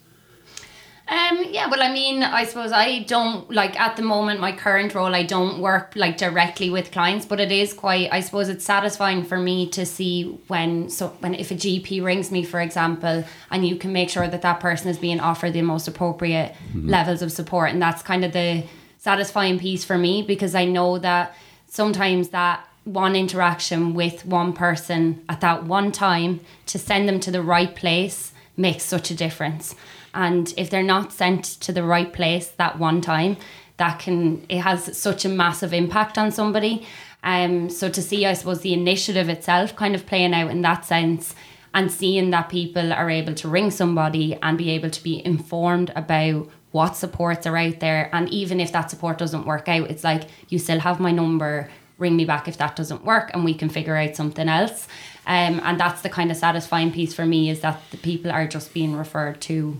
Um, 1.10 1.44
yeah, 1.50 1.66
well, 1.66 1.82
I 1.82 1.92
mean, 1.92 2.22
I 2.22 2.44
suppose 2.44 2.70
I 2.70 3.00
don't 3.00 3.50
like 3.50 3.78
at 3.80 3.96
the 3.96 4.02
moment 4.02 4.38
my 4.38 4.52
current 4.52 4.94
role. 4.94 5.12
I 5.12 5.24
don't 5.24 5.60
work 5.60 5.94
like 5.96 6.16
directly 6.16 6.70
with 6.70 6.92
clients, 6.92 7.26
but 7.26 7.40
it 7.40 7.50
is 7.50 7.72
quite. 7.74 8.12
I 8.12 8.20
suppose 8.20 8.48
it's 8.48 8.64
satisfying 8.64 9.24
for 9.24 9.36
me 9.36 9.68
to 9.70 9.84
see 9.84 10.38
when 10.46 10.88
so 10.88 11.08
when 11.18 11.34
if 11.34 11.50
a 11.50 11.54
GP 11.54 12.04
rings 12.04 12.30
me, 12.30 12.44
for 12.44 12.60
example, 12.60 13.24
and 13.50 13.66
you 13.66 13.74
can 13.74 13.92
make 13.92 14.08
sure 14.08 14.28
that 14.28 14.42
that 14.42 14.60
person 14.60 14.88
is 14.88 14.98
being 14.98 15.18
offered 15.18 15.52
the 15.52 15.62
most 15.62 15.88
appropriate 15.88 16.54
levels 16.76 17.22
of 17.22 17.32
support, 17.32 17.70
and 17.70 17.82
that's 17.82 18.02
kind 18.02 18.24
of 18.24 18.32
the 18.32 18.62
satisfying 18.98 19.58
piece 19.58 19.84
for 19.84 19.98
me 19.98 20.22
because 20.22 20.54
I 20.54 20.64
know 20.64 20.96
that 20.98 21.34
sometimes 21.66 22.28
that 22.28 22.64
one 22.84 23.16
interaction 23.16 23.94
with 23.94 24.24
one 24.24 24.52
person 24.52 25.24
at 25.28 25.40
that 25.40 25.64
one 25.64 25.90
time 25.90 26.38
to 26.66 26.78
send 26.78 27.08
them 27.08 27.18
to 27.18 27.32
the 27.32 27.42
right 27.42 27.74
place 27.74 28.32
makes 28.56 28.84
such 28.84 29.10
a 29.10 29.14
difference. 29.14 29.74
And 30.14 30.52
if 30.56 30.70
they're 30.70 30.82
not 30.82 31.12
sent 31.12 31.44
to 31.44 31.72
the 31.72 31.84
right 31.84 32.12
place 32.12 32.48
that 32.48 32.78
one 32.78 33.00
time, 33.00 33.36
that 33.76 33.98
can 33.98 34.44
it 34.48 34.58
has 34.58 34.96
such 34.96 35.24
a 35.24 35.28
massive 35.28 35.72
impact 35.72 36.18
on 36.18 36.30
somebody. 36.32 36.86
Um, 37.22 37.70
so 37.70 37.88
to 37.88 38.02
see, 38.02 38.26
I 38.26 38.34
suppose, 38.34 38.60
the 38.60 38.72
initiative 38.72 39.28
itself 39.28 39.76
kind 39.76 39.94
of 39.94 40.06
playing 40.06 40.34
out 40.34 40.50
in 40.50 40.62
that 40.62 40.84
sense, 40.84 41.34
and 41.72 41.90
seeing 41.90 42.30
that 42.30 42.48
people 42.48 42.92
are 42.92 43.08
able 43.08 43.34
to 43.34 43.48
ring 43.48 43.70
somebody 43.70 44.36
and 44.42 44.58
be 44.58 44.70
able 44.70 44.90
to 44.90 45.02
be 45.02 45.24
informed 45.24 45.92
about 45.94 46.48
what 46.72 46.96
supports 46.96 47.46
are 47.46 47.56
out 47.56 47.80
there, 47.80 48.08
and 48.12 48.28
even 48.30 48.60
if 48.60 48.72
that 48.72 48.90
support 48.90 49.18
doesn't 49.18 49.46
work 49.46 49.68
out, 49.68 49.90
it's 49.90 50.04
like 50.04 50.24
you 50.48 50.58
still 50.58 50.80
have 50.80 51.00
my 51.00 51.10
number. 51.10 51.70
Ring 51.98 52.16
me 52.16 52.24
back 52.24 52.48
if 52.48 52.56
that 52.58 52.76
doesn't 52.76 53.04
work, 53.04 53.30
and 53.34 53.44
we 53.44 53.54
can 53.54 53.68
figure 53.68 53.96
out 53.96 54.16
something 54.16 54.48
else. 54.48 54.88
Um, 55.26 55.60
and 55.62 55.78
that's 55.78 56.02
the 56.02 56.08
kind 56.08 56.30
of 56.30 56.36
satisfying 56.36 56.92
piece 56.92 57.12
for 57.12 57.26
me 57.26 57.50
is 57.50 57.60
that 57.60 57.80
the 57.90 57.98
people 57.98 58.30
are 58.30 58.46
just 58.46 58.72
being 58.72 58.96
referred 58.96 59.40
to 59.42 59.78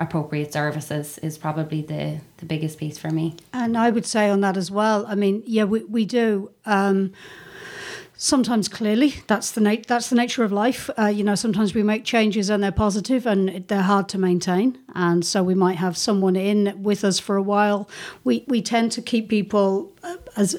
appropriate 0.00 0.52
services 0.52 1.18
is 1.18 1.38
probably 1.38 1.82
the 1.82 2.20
the 2.38 2.46
biggest 2.46 2.78
piece 2.78 2.98
for 2.98 3.10
me. 3.10 3.36
And 3.52 3.76
I 3.76 3.90
would 3.90 4.06
say 4.06 4.30
on 4.30 4.40
that 4.40 4.56
as 4.56 4.70
well. 4.70 5.06
I 5.06 5.14
mean, 5.14 5.42
yeah, 5.46 5.64
we, 5.64 5.84
we 5.84 6.04
do. 6.04 6.50
Um, 6.64 7.12
sometimes 8.16 8.68
clearly 8.68 9.14
that's 9.28 9.50
the 9.52 9.60
nat- 9.62 9.86
that's 9.86 10.10
the 10.10 10.16
nature 10.16 10.44
of 10.44 10.52
life. 10.52 10.90
Uh, 10.98 11.06
you 11.06 11.24
know, 11.24 11.34
sometimes 11.34 11.74
we 11.74 11.82
make 11.82 12.04
changes 12.04 12.50
and 12.50 12.62
they're 12.62 12.72
positive 12.72 13.26
and 13.26 13.66
they're 13.68 13.82
hard 13.82 14.08
to 14.10 14.18
maintain, 14.18 14.78
and 14.94 15.24
so 15.24 15.42
we 15.42 15.54
might 15.54 15.76
have 15.76 15.96
someone 15.96 16.36
in 16.36 16.82
with 16.82 17.04
us 17.04 17.18
for 17.18 17.36
a 17.36 17.42
while. 17.42 17.88
We 18.24 18.44
we 18.46 18.62
tend 18.62 18.92
to 18.92 19.02
keep 19.02 19.28
people 19.28 19.92
uh, 20.02 20.16
as 20.36 20.56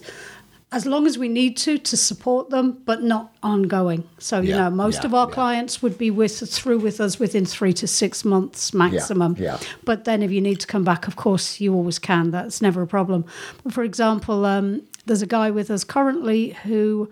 as 0.74 0.86
long 0.86 1.06
as 1.06 1.18
we 1.18 1.28
need 1.28 1.58
to 1.58 1.78
to 1.78 1.98
support 1.98 2.50
them, 2.50 2.82
but 2.86 3.04
not 3.04 3.34
ongoing. 3.44 4.08
So 4.20 4.40
you 4.40 4.56
know, 4.56 4.70
most 4.70 5.02
yeah, 5.02 5.06
of 5.06 5.14
our 5.14 5.28
yeah. 5.28 5.34
clients 5.34 5.82
would 5.82 5.98
be 5.98 6.10
with 6.10 6.40
through 6.50 6.80
with 6.80 7.02
us 7.02 7.20
within 7.20 7.46
three 7.46 7.74
to 7.74 7.88
six 7.88 8.24
months 8.24 8.74
maximum. 8.74 9.36
yeah. 9.38 9.60
But 9.84 10.06
then 10.06 10.24
if 10.24 10.32
you 10.32 10.40
need 10.40 10.60
to 10.62 10.68
come 10.68 10.84
back, 10.84 11.08
of 11.08 11.16
course, 11.16 11.60
you 11.60 11.74
always 11.74 12.00
can. 12.00 12.32
That's 12.32 12.62
never 12.62 12.82
a 12.82 12.88
problem. 12.88 13.26
But 13.64 13.74
for 13.74 13.84
example, 13.84 14.46
um, 14.46 14.84
there's 15.06 15.22
a 15.22 15.28
guy 15.28 15.52
with 15.52 15.70
us 15.70 15.84
currently 15.84 16.52
who 16.64 17.10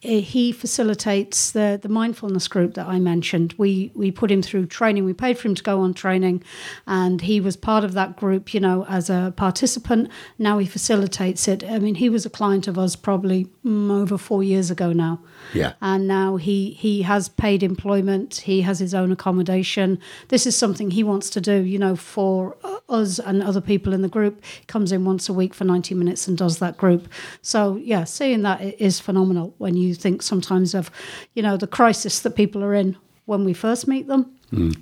he 0.00 0.52
facilitates 0.52 1.50
the 1.50 1.78
the 1.82 1.88
mindfulness 1.88 2.46
group 2.48 2.74
that 2.74 2.86
I 2.86 2.98
mentioned. 2.98 3.54
We 3.58 3.90
we 3.94 4.10
put 4.10 4.30
him 4.30 4.42
through 4.42 4.66
training. 4.66 5.04
We 5.04 5.12
paid 5.12 5.38
for 5.38 5.48
him 5.48 5.54
to 5.56 5.62
go 5.62 5.80
on 5.80 5.92
training, 5.94 6.42
and 6.86 7.20
he 7.20 7.40
was 7.40 7.56
part 7.56 7.84
of 7.84 7.92
that 7.94 8.16
group. 8.16 8.54
You 8.54 8.60
know, 8.60 8.84
as 8.88 9.10
a 9.10 9.32
participant. 9.36 10.08
Now 10.38 10.58
he 10.58 10.66
facilitates 10.66 11.48
it. 11.48 11.64
I 11.64 11.78
mean, 11.78 11.96
he 11.96 12.08
was 12.08 12.24
a 12.24 12.30
client 12.30 12.68
of 12.68 12.78
us 12.78 12.96
probably 12.96 13.46
mm, 13.64 13.90
over 13.90 14.16
four 14.18 14.42
years 14.44 14.70
ago 14.70 14.92
now 14.92 15.20
Yeah. 15.52 15.72
and 15.80 16.06
now 16.06 16.36
he 16.36 16.70
he 16.70 17.02
has 17.02 17.28
paid 17.28 17.62
employment 17.62 18.36
he 18.44 18.62
has 18.62 18.78
his 18.78 18.94
own 18.94 19.10
accommodation 19.12 19.98
this 20.28 20.46
is 20.46 20.56
something 20.56 20.90
he 20.90 21.02
wants 21.02 21.30
to 21.30 21.40
do 21.40 21.62
you 21.64 21.78
know 21.78 21.96
for 21.96 22.56
uh, 22.64 22.78
us 22.88 23.18
and 23.18 23.42
other 23.42 23.60
people 23.60 23.92
in 23.92 24.02
the 24.02 24.08
group 24.08 24.42
he 24.60 24.64
comes 24.66 24.92
in 24.92 25.04
once 25.04 25.28
a 25.28 25.32
week 25.32 25.54
for 25.54 25.64
90 25.64 25.94
minutes 25.94 26.28
and 26.28 26.36
does 26.38 26.58
that 26.58 26.76
group 26.76 27.08
so 27.42 27.76
yeah 27.76 28.04
seeing 28.04 28.42
that 28.42 28.60
i- 28.60 28.74
phenomenal 29.00 29.54
when 29.58 29.76
you 29.76 29.87
think 29.94 30.22
sometimes 30.22 30.74
of 30.74 30.90
you 31.34 31.42
know 31.42 31.56
the 31.56 31.66
crisis 31.66 32.20
that 32.20 32.36
people 32.36 32.62
are 32.64 32.74
in 32.74 32.96
when 33.26 33.44
we 33.44 33.52
first 33.52 33.86
meet 33.88 34.06
them 34.06 34.34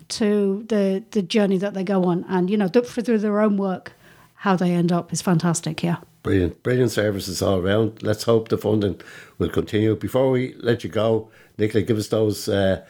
to 0.08 0.64
the 0.68 1.02
the 1.10 1.22
journey 1.22 1.58
that 1.58 1.74
they 1.74 1.82
go 1.84 2.04
on 2.04 2.24
and 2.28 2.50
you 2.50 2.56
know 2.56 2.68
through 2.68 3.18
their 3.18 3.40
own 3.40 3.56
work 3.56 3.92
how 4.36 4.54
they 4.56 4.72
end 4.72 4.92
up 4.92 5.12
is 5.12 5.20
fantastic 5.22 5.82
yeah 5.82 5.96
Brilliant, 6.26 6.60
brilliant 6.64 6.90
services 6.90 7.40
all 7.40 7.60
around. 7.60 8.02
Let's 8.02 8.24
hope 8.24 8.48
the 8.48 8.58
funding 8.58 9.00
will 9.38 9.48
continue. 9.48 9.94
Before 9.94 10.28
we 10.32 10.54
let 10.58 10.82
you 10.82 10.90
go, 10.90 11.30
Nicola, 11.56 11.84
give 11.84 11.98
us 11.98 12.08
those 12.08 12.48
uh, 12.48 12.84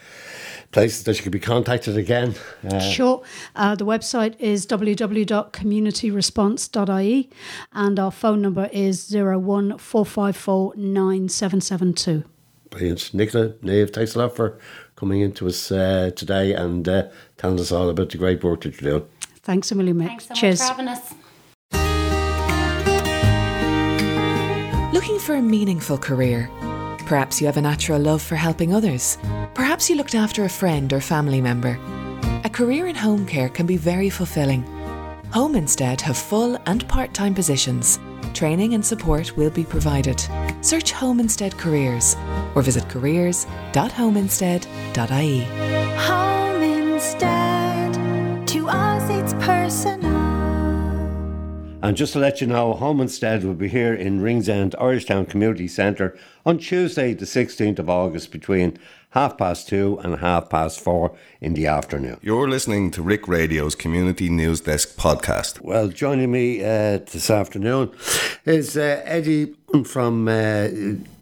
places 0.73 1.05
that 1.05 1.17
you 1.17 1.23
can 1.23 1.33
be 1.33 1.41
contacted 1.41 1.97
again. 1.97 2.35
Uh, 2.69 2.79
Sure. 2.81 3.23
Uh, 3.55 3.75
the 3.75 3.87
website 3.87 4.35
is 4.39 4.67
www.communityresponse.ie 4.67 7.31
and 7.73 7.99
our 7.99 8.11
phone 8.11 8.43
number 8.43 8.69
is 8.73 9.11
01454 9.15 10.75
9772. 10.77 12.25
brilliant. 12.71 13.15
Nicola, 13.15 13.53
Nave, 13.63 13.91
thanks 13.91 14.15
a 14.15 14.19
lot 14.19 14.37
for 14.37 14.59
coming 14.97 15.21
into 15.21 15.47
us 15.47 15.71
uh, 15.73 16.11
today 16.17 16.53
and 16.53 16.87
uh, 16.89 17.05
telling 17.39 17.59
us 17.61 17.73
all 17.73 17.89
about 17.89 18.11
the 18.11 18.19
great 18.19 18.43
work 18.45 18.63
that 18.63 18.79
you're 18.81 18.99
doing. 18.99 19.09
Thanks 19.43 19.71
a 19.71 19.75
million, 19.75 19.97
Mick. 19.99 20.07
Thanks 20.09 20.27
so 20.27 20.35
Cheers. 20.35 20.59
much 20.61 20.69
for 20.69 20.75
having 20.75 20.89
us. 20.89 21.15
Looking 24.93 25.19
for 25.19 25.35
a 25.35 25.43
meaningful 25.43 25.99
career? 25.99 26.49
Perhaps 27.07 27.41
you 27.41 27.47
have 27.47 27.57
a 27.57 27.63
natural 27.63 28.01
love 28.01 28.21
for 28.21 28.35
helping 28.35 28.75
others. 28.75 29.17
Perhaps 29.55 29.89
you 29.89 29.95
looked 29.95 30.17
after 30.17 30.45
a 30.45 30.49
friend 30.49 30.93
or 30.93 31.01
family 31.01 31.41
member. 31.41 31.79
A 32.43 32.51
career 32.51 32.89
in 32.89 32.97
home 32.97 33.25
care 33.25 33.49
can 33.49 33.65
be 33.65 33.77
very 33.77 34.11
fulfilling. 34.11 34.65
Home 35.33 35.55
Instead 35.55 36.01
have 36.01 36.19
full 36.19 36.59
and 36.67 36.87
part 36.89 37.15
time 37.15 37.33
positions. 37.33 38.01
Training 38.35 38.75
and 38.75 38.85
support 38.85 39.37
will 39.37 39.51
be 39.51 39.63
provided. 39.63 40.21
Search 40.63 40.91
Home 40.93 41.21
Instead 41.21 41.57
Careers 41.57 42.17
or 42.57 42.63
visit 42.63 42.89
careers.homeinstead.ie. 42.89 45.45
Home 46.09 46.63
instead. 46.63 47.95
To 48.49 48.69
us, 48.69 49.09
it's 49.11 49.35
personal. 49.45 50.06
And 51.83 51.97
just 51.97 52.15
to 52.15 52.19
let 52.19 52.41
you 52.41 52.47
know, 52.47 52.73
Home 52.73 53.01
Instead 53.01 53.45
will 53.45 53.55
be 53.55 53.69
here 53.69 53.95
in 53.95 54.21
Ringsend, 54.21 54.75
Irishtown 54.81 55.29
Community 55.29 55.69
Centre 55.69 56.19
on 56.45 56.59
Tuesday, 56.59 57.13
the 57.13 57.27
16th 57.27 57.79
of 57.79 57.91
August, 57.91 58.33
between 58.33 58.79
half 59.11 59.39
past 59.39 59.69
two 59.69 59.99
and 60.03 60.17
half 60.17 60.49
past 60.49 60.81
four 60.81 61.17
in 61.41 61.55
the 61.55 61.67
afternoon. 61.67 62.19
You're 62.23 62.49
listening 62.49 62.91
to 62.93 63.03
Rick 63.03 63.29
Radio's 63.29 63.75
Community 63.75 64.29
News 64.29 64.63
Desk 64.63 64.97
podcast. 64.97 65.61
Well, 65.61 65.89
joining 65.89 66.33
me 66.33 66.63
uh, 66.63 66.99
this 66.99 67.31
afternoon 67.31 67.93
is 68.45 68.77
uh, 68.77 69.03
Eddie 69.05 69.55
from 69.85 70.29
uh, 70.29 70.69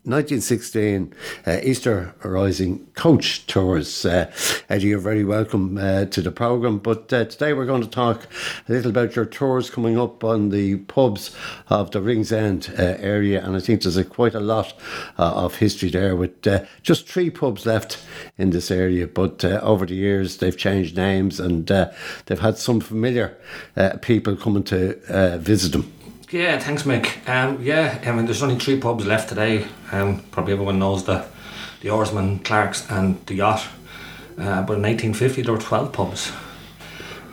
1916 0.04 1.14
uh, 1.46 1.60
Easter 1.62 2.14
Rising 2.22 2.86
Coach 2.92 3.46
Tours. 3.46 4.04
Uh, 4.04 4.30
Eddie, 4.68 4.88
you're 4.88 4.98
very 4.98 5.24
welcome 5.24 5.78
uh, 5.78 6.04
to 6.04 6.20
the 6.20 6.30
programme. 6.30 6.76
But 6.78 7.10
uh, 7.10 7.24
today 7.24 7.54
we're 7.54 7.64
going 7.64 7.80
to 7.80 7.88
talk 7.88 8.26
a 8.68 8.72
little 8.72 8.90
about 8.90 9.16
your 9.16 9.24
tours 9.24 9.70
coming 9.70 9.98
up 9.98 10.22
on 10.22 10.50
the 10.50 10.76
pubs 10.76 11.34
of 11.68 11.90
the 11.90 12.02
Ringsend 12.02 12.74
uh, 12.78 12.96
area. 12.98 13.42
And 13.42 13.56
I 13.56 13.60
think 13.60 13.80
there's 13.80 13.96
a, 13.96 14.04
quite 14.04 14.34
a 14.34 14.40
lot 14.40 14.74
uh, 15.16 15.32
of 15.36 15.56
history 15.56 15.88
there 15.88 16.14
with 16.14 16.32
just 16.82 17.08
three 17.08 17.30
pubs 17.30 17.64
left 17.64 18.04
in 18.36 18.50
this 18.50 18.70
area. 18.70 19.06
But 19.06 19.42
over 19.42 19.86
the 19.86 19.94
years, 19.94 20.36
they've 20.36 20.56
changed 20.56 20.98
names 20.98 21.40
and 21.40 21.66
they've 21.66 22.40
had 22.40 22.58
some 22.58 22.80
familiar 22.80 23.38
people 24.02 24.36
coming 24.36 24.64
to 24.64 25.38
visit 25.38 25.72
them. 25.72 25.93
Yeah, 26.34 26.58
thanks, 26.58 26.82
Mick. 26.82 27.28
Um, 27.28 27.62
yeah, 27.62 28.02
I 28.04 28.10
mean, 28.10 28.24
there's 28.24 28.42
only 28.42 28.58
three 28.58 28.80
pubs 28.80 29.06
left 29.06 29.28
today. 29.28 29.68
Um, 29.92 30.20
probably 30.32 30.54
everyone 30.54 30.80
knows 30.80 31.04
the 31.04 31.24
the 31.80 31.90
Oarsman, 31.90 32.42
Clark's, 32.42 32.90
and 32.90 33.24
the 33.26 33.34
Yacht. 33.34 33.64
Uh, 34.36 34.62
but 34.62 34.78
in 34.78 34.82
1850, 34.82 35.42
there 35.42 35.52
were 35.52 35.60
12 35.60 35.92
pubs, 35.92 36.32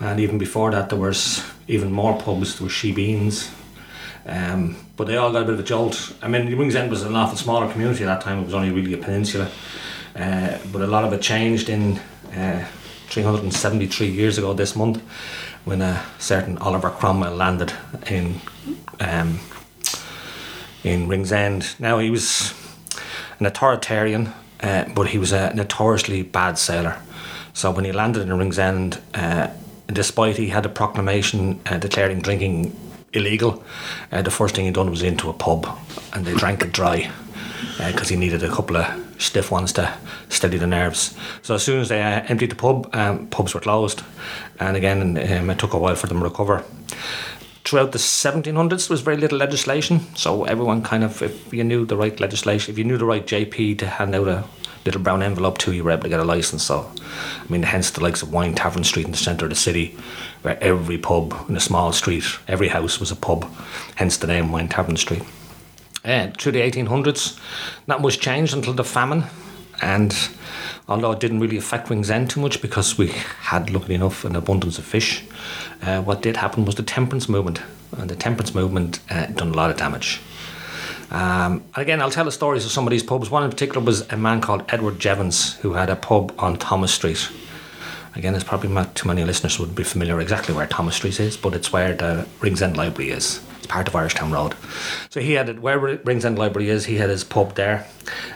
and 0.01 0.19
even 0.19 0.37
before 0.37 0.69
that, 0.69 0.89
there 0.89 0.99
was 0.99 1.43
even 1.67 1.91
more 1.91 2.15
pubs. 2.21 2.59
There 2.59 2.65
was 2.65 2.73
Shebeens, 2.73 3.49
um, 4.27 4.75
but 4.97 5.07
they 5.07 5.17
all 5.17 5.31
got 5.31 5.41
a 5.41 5.45
bit 5.45 5.55
of 5.55 5.61
a 5.61 5.63
jolt. 5.63 6.13
I 6.21 6.27
mean, 6.27 6.55
Ringsend 6.55 6.91
was 6.91 7.01
an 7.01 7.15
awful 7.15 7.37
smaller 7.37 7.71
community 7.71 8.03
at 8.03 8.05
that 8.05 8.21
time. 8.21 8.41
It 8.41 8.45
was 8.45 8.53
only 8.53 8.69
really 8.69 8.93
a 8.93 8.97
peninsula, 8.97 9.49
uh, 10.15 10.59
but 10.71 10.83
a 10.83 10.85
lot 10.85 11.05
of 11.05 11.13
it 11.13 11.23
changed 11.23 11.69
in 11.69 11.97
uh, 12.35 12.67
373 13.07 14.07
years 14.09 14.37
ago 14.37 14.53
this 14.53 14.75
month 14.75 15.01
when 15.65 15.81
a 15.81 16.03
certain 16.19 16.59
Oliver 16.59 16.91
Cromwell 16.91 17.35
landed 17.35 17.73
in 18.05 18.39
um, 18.99 19.39
in 20.83 21.07
Ringsend. 21.07 21.75
Now 21.79 21.99
he 21.99 22.09
was 22.09 22.53
an 23.39 23.45
authoritarian, 23.45 24.33
uh, 24.61 24.85
but 24.93 25.07
he 25.07 25.17
was 25.17 25.31
a 25.31 25.53
notoriously 25.53 26.23
bad 26.23 26.57
sailor. 26.57 26.97
So 27.53 27.71
when 27.71 27.85
he 27.85 27.91
landed 27.91 28.23
in 28.23 28.37
Ringsend, 28.37 29.01
uh, 29.13 29.49
despite 29.87 30.37
he 30.37 30.47
had 30.47 30.65
a 30.65 30.69
proclamation 30.69 31.59
uh, 31.65 31.77
declaring 31.77 32.21
drinking 32.21 32.75
illegal, 33.13 33.63
uh, 34.11 34.21
the 34.21 34.31
first 34.31 34.55
thing 34.55 34.65
he 34.65 34.71
done 34.71 34.89
was 34.89 35.03
into 35.03 35.29
a 35.29 35.33
pub, 35.33 35.67
and 36.13 36.25
they 36.25 36.33
drank 36.33 36.63
it 36.63 36.71
dry 36.71 37.11
because 37.77 38.09
he 38.09 38.15
needed 38.15 38.43
a 38.43 38.49
couple 38.49 38.77
of 38.77 38.85
stiff 39.17 39.51
ones 39.51 39.73
to 39.73 39.93
steady 40.29 40.57
the 40.57 40.67
nerves. 40.67 41.15
So 41.41 41.55
as 41.55 41.63
soon 41.63 41.81
as 41.81 41.89
they 41.89 42.01
uh, 42.01 42.23
emptied 42.27 42.51
the 42.51 42.55
pub, 42.55 42.89
um, 42.93 43.27
pubs 43.27 43.53
were 43.53 43.59
closed, 43.59 44.03
and 44.59 44.75
again, 44.77 45.01
um, 45.01 45.49
it 45.49 45.59
took 45.59 45.73
a 45.73 45.77
while 45.77 45.95
for 45.95 46.07
them 46.07 46.19
to 46.19 46.23
recover. 46.23 46.63
Throughout 47.71 47.93
the 47.93 47.99
1700s, 47.99 48.89
there 48.89 48.93
was 48.93 48.99
very 48.99 49.15
little 49.15 49.37
legislation, 49.37 50.01
so 50.13 50.43
everyone 50.43 50.81
kind 50.83 51.05
of, 51.05 51.21
if 51.21 51.53
you 51.53 51.63
knew 51.63 51.85
the 51.85 51.95
right 51.95 52.19
legislation, 52.19 52.69
if 52.69 52.77
you 52.77 52.83
knew 52.83 52.97
the 52.97 53.05
right 53.05 53.25
JP 53.25 53.77
to 53.77 53.87
hand 53.87 54.13
out 54.13 54.27
a 54.27 54.43
little 54.83 54.99
brown 54.99 55.23
envelope 55.23 55.57
to, 55.59 55.71
you 55.71 55.85
were 55.85 55.91
able 55.91 56.03
to 56.03 56.09
get 56.09 56.19
a 56.19 56.25
license. 56.25 56.63
So, 56.63 56.91
I 57.39 57.49
mean, 57.49 57.63
hence 57.63 57.89
the 57.89 58.03
likes 58.03 58.21
of 58.21 58.33
Wine 58.33 58.55
Tavern 58.55 58.83
Street 58.83 59.05
in 59.05 59.11
the 59.11 59.17
centre 59.17 59.45
of 59.45 59.51
the 59.51 59.55
city, 59.55 59.97
where 60.41 60.61
every 60.61 60.97
pub 60.97 61.33
in 61.47 61.55
a 61.55 61.61
small 61.61 61.93
street, 61.93 62.25
every 62.45 62.67
house 62.67 62.99
was 62.99 63.09
a 63.09 63.15
pub, 63.15 63.49
hence 63.95 64.17
the 64.17 64.27
name 64.27 64.51
Wine 64.51 64.67
Tavern 64.67 64.97
Street. 64.97 65.23
Uh, 66.03 66.29
through 66.37 66.51
the 66.51 66.59
1800s, 66.59 67.39
not 67.87 68.01
much 68.01 68.19
changed 68.19 68.53
until 68.53 68.73
the 68.73 68.83
famine, 68.83 69.23
and 69.81 70.15
although 70.87 71.11
it 71.11 71.19
didn't 71.19 71.39
really 71.39 71.57
affect 71.57 71.89
Ringsend 71.89 72.29
too 72.29 72.39
much 72.39 72.61
because 72.61 72.97
we 72.97 73.07
had, 73.07 73.69
luckily 73.69 73.95
enough, 73.95 74.25
an 74.25 74.35
abundance 74.35 74.77
of 74.77 74.85
fish, 74.85 75.23
uh, 75.81 76.01
what 76.01 76.21
did 76.21 76.37
happen 76.37 76.65
was 76.65 76.75
the 76.75 76.83
temperance 76.83 77.27
movement, 77.27 77.61
and 77.97 78.09
the 78.09 78.15
temperance 78.15 78.53
movement 78.53 78.99
uh, 79.09 79.25
done 79.27 79.49
a 79.49 79.53
lot 79.53 79.71
of 79.71 79.77
damage. 79.77 80.21
Um, 81.09 81.63
and 81.75 81.77
again, 81.77 82.01
I'll 82.01 82.11
tell 82.11 82.25
the 82.25 82.31
stories 82.31 82.63
of 82.63 82.71
some 82.71 82.87
of 82.87 82.91
these 82.91 83.03
pubs. 83.03 83.29
One 83.29 83.43
in 83.43 83.49
particular 83.49 83.85
was 83.85 84.09
a 84.11 84.17
man 84.17 84.39
called 84.39 84.63
Edward 84.69 84.97
Jevons 84.99 85.55
who 85.55 85.73
had 85.73 85.89
a 85.89 85.95
pub 85.95 86.33
on 86.37 86.57
Thomas 86.57 86.93
Street. 86.93 87.29
Again, 88.15 88.33
there's 88.33 88.43
probably 88.43 88.69
not 88.69 88.95
too 88.95 89.07
many 89.07 89.23
listeners 89.23 89.57
would 89.57 89.73
be 89.73 89.83
familiar 89.83 90.19
exactly 90.19 90.53
where 90.53 90.67
Thomas 90.67 90.95
Street 90.95 91.19
is, 91.19 91.37
but 91.37 91.53
it's 91.53 91.71
where 91.71 91.93
the 91.93 92.27
Ringsend 92.41 92.75
Library 92.75 93.11
is. 93.11 93.41
It's 93.57 93.67
part 93.67 93.87
of 93.87 93.95
Irish 93.95 94.15
Town 94.15 94.31
Road. 94.31 94.53
So 95.09 95.21
he 95.21 95.33
had 95.33 95.47
it 95.47 95.61
where 95.61 95.79
Ringsend 95.79 96.37
Library 96.37 96.69
is. 96.69 96.85
He 96.85 96.95
had 96.95 97.09
his 97.09 97.23
pub 97.23 97.55
there, 97.55 97.87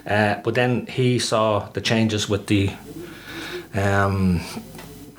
uh, 0.08 0.36
but 0.44 0.56
then 0.56 0.86
he 0.88 1.20
saw 1.20 1.68
the 1.74 1.82
changes 1.82 2.30
with 2.30 2.48
the 2.48 2.72
um, 3.74 4.42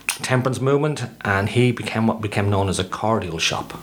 temperance 0.06 0.60
movement, 0.60 1.04
and 1.20 1.50
he 1.50 1.70
became 1.70 2.06
what 2.06 2.22
became 2.22 2.48
known 2.48 2.68
as 2.68 2.78
a 2.78 2.84
cordial 2.84 3.38
shop. 3.38 3.78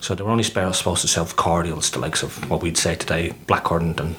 So 0.00 0.14
they 0.14 0.22
were 0.22 0.30
only 0.30 0.44
supposed 0.44 1.02
to 1.02 1.08
sell 1.08 1.26
cordials, 1.26 1.90
the 1.90 1.98
likes 1.98 2.22
of 2.22 2.48
what 2.48 2.62
we'd 2.62 2.78
say 2.78 2.94
today, 2.94 3.34
blackcurrant 3.46 4.00
and 4.00 4.14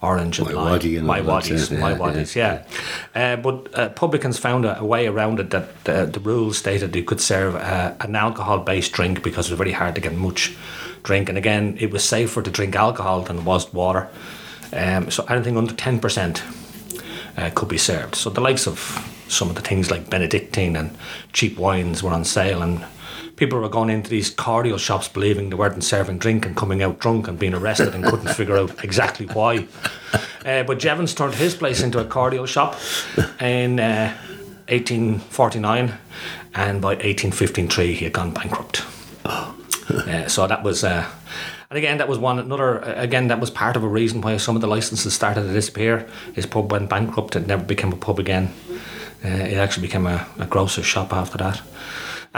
orange 0.00 0.38
and 0.38 0.48
My 0.48 0.54
lime. 0.54 0.74
and 0.74 0.82
MiWadis, 0.82 1.70
yeah, 1.70 1.78
my 1.78 1.90
yeah, 1.90 1.98
waddies, 1.98 2.34
yeah. 2.36 2.64
Uh, 3.14 3.36
but 3.36 3.78
uh, 3.78 3.88
publicans 3.90 4.38
found 4.38 4.64
a, 4.64 4.78
a 4.78 4.84
way 4.84 5.06
around 5.06 5.40
it 5.40 5.50
that 5.50 5.84
the, 5.84 6.06
the 6.06 6.20
rules 6.20 6.58
stated 6.58 6.94
you 6.94 7.02
could 7.04 7.20
serve 7.20 7.56
uh, 7.56 7.94
an 8.00 8.14
alcohol-based 8.14 8.92
drink 8.92 9.22
because 9.22 9.48
it 9.48 9.52
was 9.52 9.58
very 9.58 9.72
hard 9.72 9.94
to 9.94 10.00
get 10.00 10.14
much 10.14 10.56
drink, 11.02 11.28
and 11.28 11.38
again, 11.38 11.76
it 11.80 11.90
was 11.90 12.04
safer 12.04 12.42
to 12.42 12.50
drink 12.50 12.76
alcohol 12.76 13.22
than 13.22 13.38
it 13.38 13.44
was 13.44 13.72
water. 13.72 14.08
Um, 14.72 15.10
so 15.10 15.24
anything 15.24 15.56
under 15.56 15.74
ten 15.74 15.98
percent 15.98 16.42
uh, 17.36 17.50
could 17.54 17.68
be 17.68 17.78
served. 17.78 18.14
So 18.14 18.30
the 18.30 18.40
likes 18.40 18.66
of 18.66 18.78
some 19.28 19.48
of 19.50 19.56
the 19.56 19.62
things 19.62 19.90
like 19.90 20.10
Benedictine 20.10 20.76
and 20.76 20.96
cheap 21.32 21.58
wines 21.58 22.02
were 22.02 22.12
on 22.12 22.24
sale, 22.24 22.62
and 22.62 22.84
people 23.38 23.60
were 23.60 23.68
going 23.68 23.88
into 23.90 24.10
these 24.10 24.30
cordial 24.30 24.78
shops 24.78 25.08
believing 25.08 25.48
they 25.50 25.56
weren't 25.56 25.82
serving 25.84 26.18
drink 26.18 26.44
and 26.44 26.56
coming 26.56 26.82
out 26.82 26.98
drunk 26.98 27.28
and 27.28 27.38
being 27.38 27.54
arrested 27.54 27.94
and 27.94 28.04
couldn't 28.04 28.34
figure 28.34 28.56
out 28.58 28.84
exactly 28.84 29.26
why. 29.26 29.66
Uh, 30.44 30.62
but 30.64 30.78
Jevons 30.78 31.14
turned 31.14 31.34
his 31.34 31.54
place 31.54 31.82
into 31.82 31.98
a 32.00 32.04
cordial 32.04 32.46
shop 32.46 32.76
in 33.40 33.78
uh, 33.80 34.12
1849, 34.68 35.94
and 36.54 36.80
by 36.82 36.88
1853 36.88 37.94
he 37.94 38.04
had 38.04 38.12
gone 38.12 38.32
bankrupt. 38.32 38.84
Uh, 39.24 40.26
so 40.28 40.46
that 40.46 40.62
was. 40.62 40.84
Uh, 40.84 41.08
and 41.70 41.76
again, 41.76 41.98
that 41.98 42.08
was 42.08 42.18
one 42.18 42.38
another. 42.38 42.84
uh, 42.84 42.94
Again, 43.02 43.28
that 43.28 43.40
was 43.40 43.50
part 43.50 43.76
of 43.76 43.84
a 43.84 43.88
reason 43.88 44.20
why 44.20 44.36
some 44.38 44.56
of 44.56 44.62
the 44.62 44.68
licenses 44.68 45.14
started 45.14 45.42
to 45.42 45.52
disappear. 45.52 46.08
His 46.34 46.46
pub 46.46 46.72
went 46.72 46.90
bankrupt; 46.90 47.36
it 47.36 47.46
never 47.46 47.64
became 47.64 47.92
a 47.92 47.96
pub 47.96 48.18
again. 48.18 48.52
Uh, 49.24 49.28
it 49.28 49.56
actually 49.56 49.86
became 49.86 50.06
a, 50.06 50.26
a 50.38 50.46
grocer's 50.46 50.86
shop 50.86 51.12
after 51.12 51.38
that. 51.38 51.60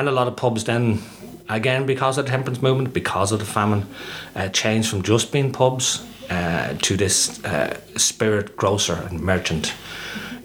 And 0.00 0.08
a 0.08 0.12
lot 0.12 0.28
of 0.28 0.36
pubs 0.36 0.64
then, 0.64 1.02
again, 1.50 1.84
because 1.84 2.16
of 2.16 2.24
the 2.24 2.30
temperance 2.30 2.62
movement, 2.62 2.94
because 2.94 3.32
of 3.32 3.38
the 3.38 3.44
famine, 3.44 3.86
uh, 4.34 4.48
changed 4.48 4.88
from 4.88 5.02
just 5.02 5.30
being 5.30 5.52
pubs 5.52 6.02
uh, 6.30 6.74
to 6.80 6.96
this 6.96 7.44
uh, 7.44 7.78
spirit 7.98 8.56
grocer 8.56 8.94
and 9.10 9.20
merchant. 9.20 9.74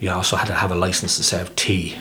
You 0.02 0.12
also 0.12 0.36
had 0.36 0.48
to 0.48 0.54
have 0.56 0.74
a 0.74 0.76
license 0.76 1.16
to 1.16 1.24
serve 1.24 1.56
tea. 1.56 1.96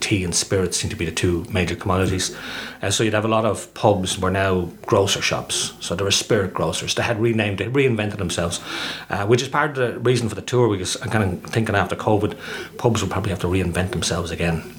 Tea 0.00 0.24
and 0.24 0.34
spirits 0.34 0.76
seem 0.76 0.90
to 0.90 0.96
be 0.96 1.06
the 1.06 1.10
two 1.10 1.46
major 1.50 1.74
commodities. 1.74 2.36
Uh, 2.82 2.90
so 2.90 3.02
you'd 3.02 3.14
have 3.14 3.24
a 3.24 3.28
lot 3.28 3.46
of 3.46 3.72
pubs 3.72 4.18
were 4.18 4.30
now 4.30 4.68
grocer 4.84 5.22
shops. 5.22 5.72
So 5.80 5.94
there 5.94 6.04
were 6.04 6.10
spirit 6.10 6.52
grocers. 6.52 6.94
They 6.94 7.02
had 7.02 7.18
renamed, 7.18 7.56
they 7.56 7.68
reinvented 7.68 8.18
themselves, 8.18 8.60
uh, 9.08 9.24
which 9.24 9.40
is 9.40 9.48
part 9.48 9.70
of 9.70 9.76
the 9.76 9.98
reason 10.00 10.28
for 10.28 10.34
the 10.34 10.42
tour. 10.42 10.68
Because 10.68 11.00
I'm 11.00 11.08
kind 11.08 11.24
of 11.24 11.50
thinking 11.50 11.74
after 11.74 11.96
COVID, 11.96 12.36
pubs 12.76 13.00
will 13.00 13.08
probably 13.08 13.30
have 13.30 13.40
to 13.40 13.46
reinvent 13.46 13.92
themselves 13.92 14.30
again. 14.30 14.74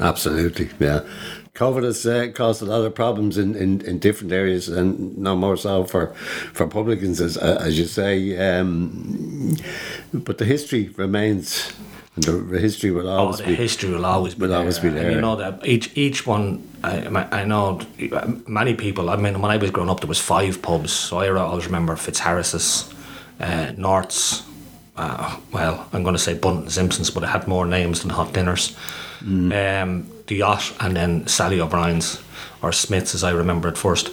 Absolutely, 0.00 0.70
yeah. 0.78 1.00
COVID 1.54 1.82
has 1.84 2.06
uh, 2.06 2.28
caused 2.32 2.62
a 2.62 2.64
lot 2.64 2.84
of 2.84 2.94
problems 2.94 3.36
in, 3.36 3.54
in, 3.56 3.80
in 3.82 3.98
different 3.98 4.32
areas, 4.32 4.68
and 4.68 5.16
no 5.18 5.34
more 5.36 5.56
so 5.56 5.84
for 5.84 6.14
for 6.54 6.66
publicans, 6.66 7.20
as 7.20 7.36
as 7.36 7.78
you 7.78 7.86
say. 7.86 8.36
Um, 8.38 9.56
but 10.12 10.38
the 10.38 10.44
history 10.44 10.88
remains, 10.96 11.72
and 12.14 12.24
the 12.24 12.58
history 12.60 12.90
will 12.92 13.08
Oh, 13.08 13.16
always 13.18 13.38
the 13.38 13.44
be. 13.46 13.54
history 13.56 13.90
will 13.90 14.06
always 14.06 14.34
be 14.34 14.42
will 14.42 14.48
there. 14.50 14.58
always 14.60 14.78
be 14.78 14.88
And 14.88 14.96
there. 14.96 15.10
you 15.10 15.20
know 15.20 15.36
that 15.36 15.66
each 15.66 15.90
each 15.96 16.26
one. 16.26 16.62
I, 16.82 17.42
I 17.42 17.44
know 17.44 17.80
many 18.46 18.74
people. 18.74 19.10
I 19.10 19.16
mean, 19.16 19.42
when 19.42 19.50
I 19.50 19.56
was 19.58 19.70
growing 19.70 19.90
up, 19.90 20.00
there 20.00 20.08
was 20.08 20.20
five 20.20 20.62
pubs. 20.62 20.92
So 20.92 21.18
I 21.18 21.28
always 21.30 21.66
remember 21.66 21.96
Fitzharris's, 21.96 22.88
uh, 23.40 23.72
North's. 23.76 24.44
Uh, 24.96 25.36
well, 25.52 25.86
I'm 25.92 26.02
going 26.02 26.14
to 26.16 26.22
say 26.22 26.34
Bunt 26.34 26.60
and 26.62 26.72
Simpsons, 26.72 27.10
but 27.10 27.22
it 27.22 27.28
had 27.28 27.46
more 27.48 27.66
names 27.66 28.00
than 28.00 28.10
Hot 28.10 28.32
Dinners. 28.32 28.76
Um, 29.22 30.06
the 30.30 30.36
Yacht, 30.36 30.72
and 30.80 30.96
then 30.96 31.26
Sally 31.26 31.60
O'Brien's 31.60 32.22
or 32.62 32.72
Smith's, 32.72 33.14
as 33.14 33.22
I 33.22 33.32
remember 33.32 33.68
it 33.68 33.76
first. 33.76 34.08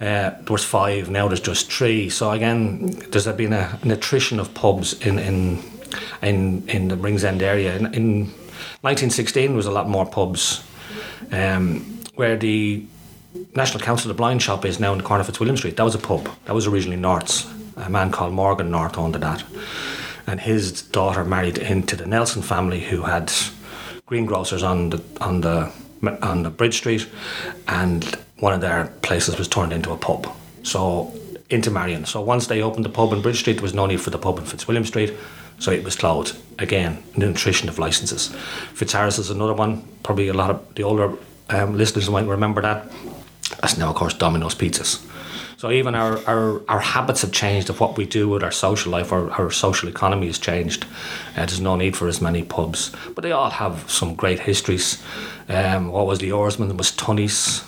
Uh, 0.00 0.30
there 0.30 0.44
was 0.50 0.64
five. 0.64 1.08
Now 1.08 1.28
there's 1.28 1.40
just 1.40 1.72
three. 1.72 2.10
So 2.10 2.30
again, 2.30 2.88
there's 3.10 3.26
been 3.28 3.52
a, 3.52 3.78
an 3.82 3.90
attrition 3.90 4.38
of 4.38 4.52
pubs 4.52 4.92
in 5.00 5.18
in 5.18 5.62
in 6.20 6.68
in 6.68 6.88
the 6.88 6.96
Ringsend 6.96 7.42
area. 7.42 7.76
In, 7.76 7.86
in 7.94 8.20
1916, 8.82 9.46
there 9.46 9.56
was 9.56 9.66
a 9.66 9.70
lot 9.70 9.88
more 9.88 10.04
pubs. 10.04 10.62
Um, 11.32 12.02
where 12.16 12.36
the 12.36 12.84
National 13.56 13.82
Council 13.82 14.10
of 14.10 14.16
the 14.16 14.20
Blind 14.20 14.42
shop 14.42 14.64
is 14.64 14.78
now 14.78 14.92
in 14.92 14.98
the 14.98 15.04
corner 15.04 15.20
of 15.20 15.26
Fitzwilliam 15.26 15.56
Street. 15.56 15.76
That 15.76 15.84
was 15.84 15.94
a 15.94 15.98
pub. 15.98 16.28
That 16.44 16.54
was 16.54 16.66
originally 16.66 16.96
North's. 16.96 17.46
A 17.76 17.90
man 17.90 18.12
called 18.12 18.32
Morgan 18.32 18.70
North 18.70 18.96
owned 18.96 19.16
that. 19.16 19.42
And 20.26 20.40
his 20.40 20.82
daughter 20.82 21.24
married 21.24 21.58
into 21.58 21.96
the 21.96 22.06
Nelson 22.06 22.42
family 22.42 22.80
who 22.80 23.02
had 23.02 23.32
greengrocers 24.06 24.62
on 24.62 24.90
the 24.90 25.02
on 25.20 25.40
the 25.40 25.70
on 26.22 26.42
the 26.42 26.50
Bridge 26.50 26.76
Street 26.76 27.08
and 27.68 28.04
one 28.38 28.52
of 28.52 28.60
their 28.60 28.86
places 29.02 29.38
was 29.38 29.48
turned 29.48 29.72
into 29.72 29.90
a 29.90 29.96
pub. 29.96 30.28
So 30.62 31.12
into 31.50 31.70
Marion. 31.70 32.04
So 32.04 32.20
once 32.20 32.46
they 32.46 32.62
opened 32.62 32.84
the 32.84 32.90
pub 32.90 33.12
in 33.12 33.22
Bridge 33.22 33.40
Street 33.40 33.54
there 33.54 33.62
was 33.62 33.74
no 33.74 33.86
need 33.86 34.00
for 34.00 34.10
the 34.10 34.18
pub 34.18 34.38
in 34.38 34.44
Fitzwilliam 34.44 34.84
Street. 34.84 35.14
So 35.58 35.70
it 35.70 35.84
was 35.84 35.96
closed. 35.96 36.36
Again, 36.58 37.02
nutrition 37.16 37.68
of 37.68 37.78
licenses. 37.78 38.28
Fitzharris 38.74 39.18
is 39.18 39.30
another 39.30 39.54
one. 39.54 39.82
Probably 40.02 40.28
a 40.28 40.34
lot 40.34 40.50
of 40.50 40.74
the 40.74 40.82
older 40.82 41.16
um, 41.48 41.76
listeners 41.76 42.10
might 42.10 42.26
remember 42.26 42.60
that. 42.62 42.90
That's 43.60 43.78
now, 43.78 43.90
of 43.90 43.96
course, 43.96 44.14
Domino's 44.14 44.54
Pizzas. 44.54 45.04
So 45.64 45.70
even 45.70 45.94
our, 45.94 46.22
our, 46.26 46.60
our 46.68 46.80
habits 46.80 47.22
have 47.22 47.32
changed 47.32 47.70
of 47.70 47.80
what 47.80 47.96
we 47.96 48.04
do 48.04 48.28
with 48.28 48.44
our 48.44 48.50
social 48.50 48.92
life, 48.92 49.14
our, 49.14 49.30
our 49.30 49.50
social 49.50 49.88
economy 49.88 50.26
has 50.26 50.38
changed. 50.38 50.84
Uh, 51.30 51.46
there's 51.46 51.58
no 51.58 51.74
need 51.74 51.96
for 51.96 52.06
as 52.06 52.20
many 52.20 52.42
pubs. 52.42 52.92
But 53.14 53.22
they 53.22 53.32
all 53.32 53.48
have 53.48 53.90
some 53.90 54.14
great 54.14 54.40
histories. 54.40 55.02
Um, 55.48 55.90
what 55.90 56.06
was 56.06 56.18
the 56.18 56.32
oarsman? 56.32 56.68
There 56.68 56.76
was 56.76 56.90
Tunney's. 56.90 57.64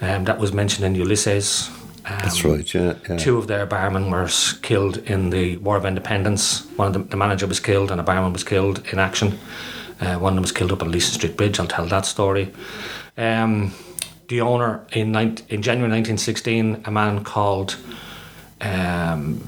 Um, 0.00 0.24
that 0.24 0.38
was 0.38 0.54
mentioned 0.54 0.86
in 0.86 0.94
Ulysses. 0.94 1.68
Um, 2.06 2.18
That's 2.22 2.46
right, 2.46 2.72
yeah. 2.72 2.94
yeah. 3.06 3.18
Two 3.18 3.36
of 3.36 3.46
their 3.46 3.66
barmen 3.66 4.10
were 4.10 4.30
killed 4.62 4.96
in 4.96 5.28
the 5.28 5.58
War 5.58 5.76
of 5.76 5.84
Independence. 5.84 6.64
One 6.76 6.86
of 6.86 6.92
them, 6.94 7.08
the 7.08 7.18
manager 7.18 7.46
was 7.46 7.60
killed 7.60 7.90
and 7.90 8.00
a 8.00 8.04
barman 8.04 8.32
was 8.32 8.42
killed 8.42 8.82
in 8.90 8.98
action. 8.98 9.38
Uh, 10.00 10.16
one 10.16 10.32
of 10.32 10.36
them 10.36 10.42
was 10.42 10.52
killed 10.52 10.72
up 10.72 10.80
at 10.80 10.88
Leeson 10.88 11.12
Street 11.12 11.36
Bridge. 11.36 11.60
I'll 11.60 11.66
tell 11.66 11.84
that 11.88 12.06
story. 12.06 12.54
Um, 13.18 13.74
the 14.28 14.42
owner 14.42 14.86
in, 14.92 15.10
19, 15.10 15.46
in 15.48 15.62
January 15.62 15.90
1916, 15.90 16.82
a 16.84 16.90
man 16.90 17.24
called 17.24 17.76
um, 18.60 19.40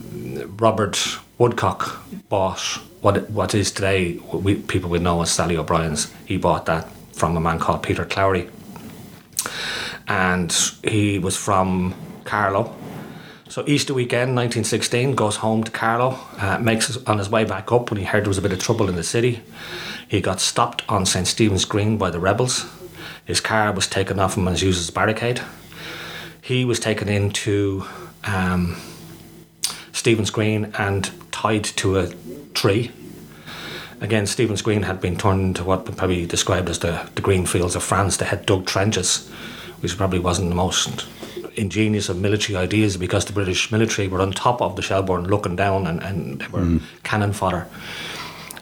Robert 0.59 1.19
Woodcock 1.39 2.03
bought 2.29 2.61
what 3.01 3.31
what 3.31 3.55
is 3.55 3.73
today 3.73 4.21
we, 4.33 4.57
people 4.57 4.91
would 4.91 5.03
know 5.03 5.23
as 5.23 5.31
Sally 5.31 5.57
O'Brien's. 5.57 6.13
He 6.27 6.37
bought 6.37 6.67
that 6.67 6.89
from 7.13 7.37
a 7.37 7.41
man 7.41 7.59
called 7.59 7.83
Peter 7.83 8.05
Clowry, 8.05 8.49
and 10.07 10.53
he 10.83 11.19
was 11.19 11.37
from 11.37 11.95
Carlow. 12.25 12.75
So 13.49 13.65
Easter 13.67 13.95
weekend, 13.95 14.37
1916, 14.37 15.17
goes 15.17 15.37
home 15.37 15.65
to 15.65 15.73
Carlow, 15.73 16.17
uh, 16.39 16.59
makes 16.59 16.97
on 17.05 17.19
his 17.19 17.29
way 17.29 17.45
back 17.45 17.73
up 17.73 17.91
when 17.91 17.99
he 17.99 18.05
heard 18.05 18.23
there 18.25 18.29
was 18.29 18.39
a 18.39 18.43
bit 18.43 18.53
of 18.53 18.61
trouble 18.61 18.89
in 18.89 18.95
the 18.95 19.03
city. 19.03 19.43
He 20.07 20.21
got 20.21 20.41
stopped 20.41 20.85
on 20.89 21.05
St 21.05 21.27
Stephen's 21.27 21.65
Green 21.65 21.99
by 21.99 22.11
the 22.11 22.21
rebels. 22.21 22.67
His 23.25 23.41
car 23.41 23.73
was 23.73 23.87
taken 23.87 24.19
off 24.19 24.37
him 24.37 24.47
and 24.47 24.55
was 24.55 24.63
used 24.63 24.81
as 24.81 24.89
a 24.89 24.93
barricade. 24.93 25.41
He 26.43 26.65
was 26.65 26.81
taken 26.81 27.09
into 27.09 27.85
um, 28.25 28.77
Stephen's 29.93 30.31
Green 30.31 30.73
and 30.79 31.11
tied 31.31 31.65
to 31.65 31.99
a 31.99 32.13
tree. 32.55 32.91
Again, 34.01 34.27
Stephen's 34.27 34.63
Green 34.63 34.83
had 34.83 35.01
been 35.01 35.17
turned 35.17 35.43
into 35.43 35.65
what 35.65 35.87
would 35.87 35.97
probably 35.97 36.27
described 36.27 36.71
as 36.71 36.79
the, 36.79 37.09
the 37.15 37.21
green 37.21 37.45
fields 37.45 37.77
of 37.77 37.83
France. 37.83 38.17
They 38.17 38.25
had 38.25 38.47
dug 38.47 38.67
trenches, 38.67 39.29
which 39.81 39.97
probably 39.97 40.19
wasn't 40.19 40.49
the 40.49 40.55
most 40.55 41.07
ingenious 41.57 42.09
of 42.09 42.19
military 42.19 42.57
ideas 42.57 42.97
because 42.97 43.27
the 43.27 43.33
British 43.33 43.71
military 43.71 44.09
were 44.09 44.21
on 44.21 44.33
top 44.33 44.63
of 44.63 44.77
the 44.77 44.83
Shelbourne 44.83 45.27
looking 45.27 45.57
down 45.57 45.87
and, 45.87 46.03
and 46.03 46.41
they 46.41 46.49
were 46.49 46.81
cannon 47.03 47.33
fodder. 47.33 47.67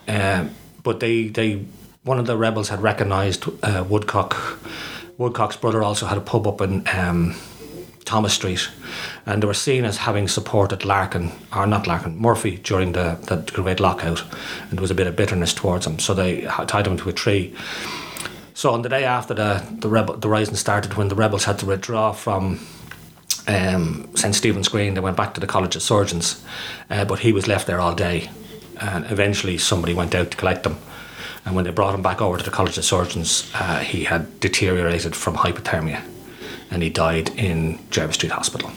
Um, 0.07 0.51
but 0.83 0.99
they, 0.99 1.27
they, 1.27 1.65
one 2.03 2.19
of 2.19 2.25
the 2.25 2.37
rebels 2.37 2.69
had 2.69 2.81
recognised 2.81 3.45
uh, 3.63 3.83
Woodcock. 3.87 4.59
Woodcock's 5.17 5.57
brother 5.57 5.83
also 5.83 6.05
had 6.05 6.17
a 6.17 6.21
pub 6.21 6.47
up 6.47 6.61
in 6.61 6.87
um, 6.93 7.35
Thomas 8.05 8.33
Street, 8.33 8.69
and 9.25 9.43
they 9.43 9.47
were 9.47 9.53
seen 9.53 9.85
as 9.85 9.97
having 9.97 10.27
supported 10.27 10.85
Larkin, 10.85 11.31
or 11.53 11.67
not 11.67 11.87
Larkin, 11.87 12.17
Murphy 12.17 12.57
during 12.57 12.93
the, 12.93 13.17
the 13.27 13.51
Great 13.51 13.79
Lockout, 13.79 14.23
and 14.69 14.71
there 14.71 14.81
was 14.81 14.91
a 14.91 14.95
bit 14.95 15.07
of 15.07 15.15
bitterness 15.15 15.53
towards 15.53 15.85
him, 15.85 15.99
so 15.99 16.13
they 16.13 16.41
tied 16.67 16.87
him 16.87 16.97
to 16.97 17.09
a 17.09 17.13
tree. 17.13 17.53
So 18.53 18.71
on 18.71 18.81
the 18.81 18.89
day 18.89 19.05
after 19.05 19.33
the 19.33 19.63
the 19.79 19.87
rebel 19.87 20.17
the 20.17 20.27
rising 20.27 20.55
started, 20.55 20.95
when 20.95 21.09
the 21.09 21.15
rebels 21.15 21.45
had 21.45 21.59
to 21.59 21.65
withdraw 21.65 22.11
from 22.13 22.59
um, 23.47 24.09
St 24.15 24.35
Stephen's 24.35 24.67
Green, 24.69 24.93
they 24.93 24.99
went 25.01 25.17
back 25.17 25.33
to 25.33 25.41
the 25.41 25.47
College 25.47 25.75
of 25.75 25.81
Surgeons, 25.81 26.43
uh, 26.89 27.05
but 27.05 27.19
he 27.19 27.31
was 27.31 27.47
left 27.47 27.67
there 27.67 27.79
all 27.79 27.93
day, 27.93 28.29
and 28.79 29.05
eventually 29.11 29.57
somebody 29.57 29.93
went 29.93 30.15
out 30.15 30.31
to 30.31 30.37
collect 30.37 30.65
him. 30.65 30.77
And 31.45 31.55
when 31.55 31.65
they 31.65 31.71
brought 31.71 31.95
him 31.95 32.01
back 32.01 32.21
over 32.21 32.37
to 32.37 32.43
the 32.43 32.51
College 32.51 32.77
of 32.77 32.85
Surgeons, 32.85 33.49
uh, 33.55 33.79
he 33.79 34.03
had 34.03 34.39
deteriorated 34.39 35.15
from 35.15 35.35
hypothermia, 35.35 36.01
and 36.69 36.83
he 36.83 36.89
died 36.89 37.29
in 37.37 37.79
Jervis 37.89 38.15
Street 38.15 38.31
Hospital. 38.33 38.71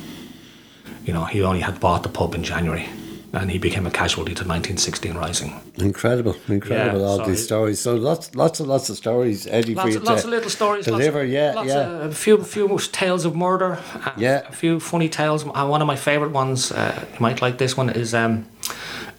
You 1.05 1.13
know, 1.13 1.25
he 1.25 1.43
only 1.43 1.61
had 1.61 1.81
bought 1.81 2.03
the 2.05 2.09
pub 2.09 2.35
in 2.35 2.45
January, 2.45 2.89
and 3.33 3.51
he 3.51 3.59
became 3.59 3.87
a 3.87 3.91
casualty 3.91 4.35
to 4.35 4.45
1916 4.45 5.15
Rising. 5.15 5.61
Incredible, 5.79 6.37
incredible! 6.49 7.01
Yeah, 7.01 7.07
all 7.07 7.17
so 7.19 7.25
these 7.27 7.43
stories. 7.45 7.81
So 7.81 7.97
lots, 7.97 8.35
lots 8.37 8.61
and 8.61 8.69
lots 8.69 8.89
of 8.89 8.97
stories, 8.97 9.47
Eddie, 9.49 9.75
Lots, 9.75 9.97
of, 9.97 10.05
lots 10.05 10.25
of 10.25 10.31
little 10.31 10.51
stories. 10.51 10.85
deliver. 10.85 11.21
lots, 11.23 11.31
yeah, 11.33 11.53
lots 11.55 11.69
yeah. 11.69 11.81
Of, 12.05 12.13
a 12.13 12.15
few, 12.15 12.43
few 12.45 12.79
tales 12.93 13.25
of 13.25 13.35
murder. 13.35 13.81
uh, 13.95 14.13
Yeah. 14.17 14.43
A 14.49 14.53
few 14.53 14.79
funny 14.79 15.09
tales. 15.09 15.45
Uh, 15.45 15.67
one 15.67 15.81
of 15.83 15.87
my 15.89 15.97
favourite 15.97 16.33
ones, 16.33 16.71
uh, 16.71 17.05
you 17.13 17.19
might 17.21 17.43
like 17.43 17.59
this 17.59 17.77
one, 17.77 17.91
is 17.91 18.15
um, 18.15 18.47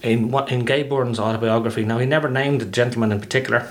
in 0.03 0.29
what 0.29 0.51
in 0.51 0.65
Gay 0.65 0.83
Byrne's 0.83 1.19
autobiography. 1.19 1.83
Now 1.85 1.97
he 1.97 2.05
never 2.05 2.29
named 2.29 2.61
the 2.61 2.65
gentleman 2.65 3.11
in 3.11 3.19
particular, 3.19 3.69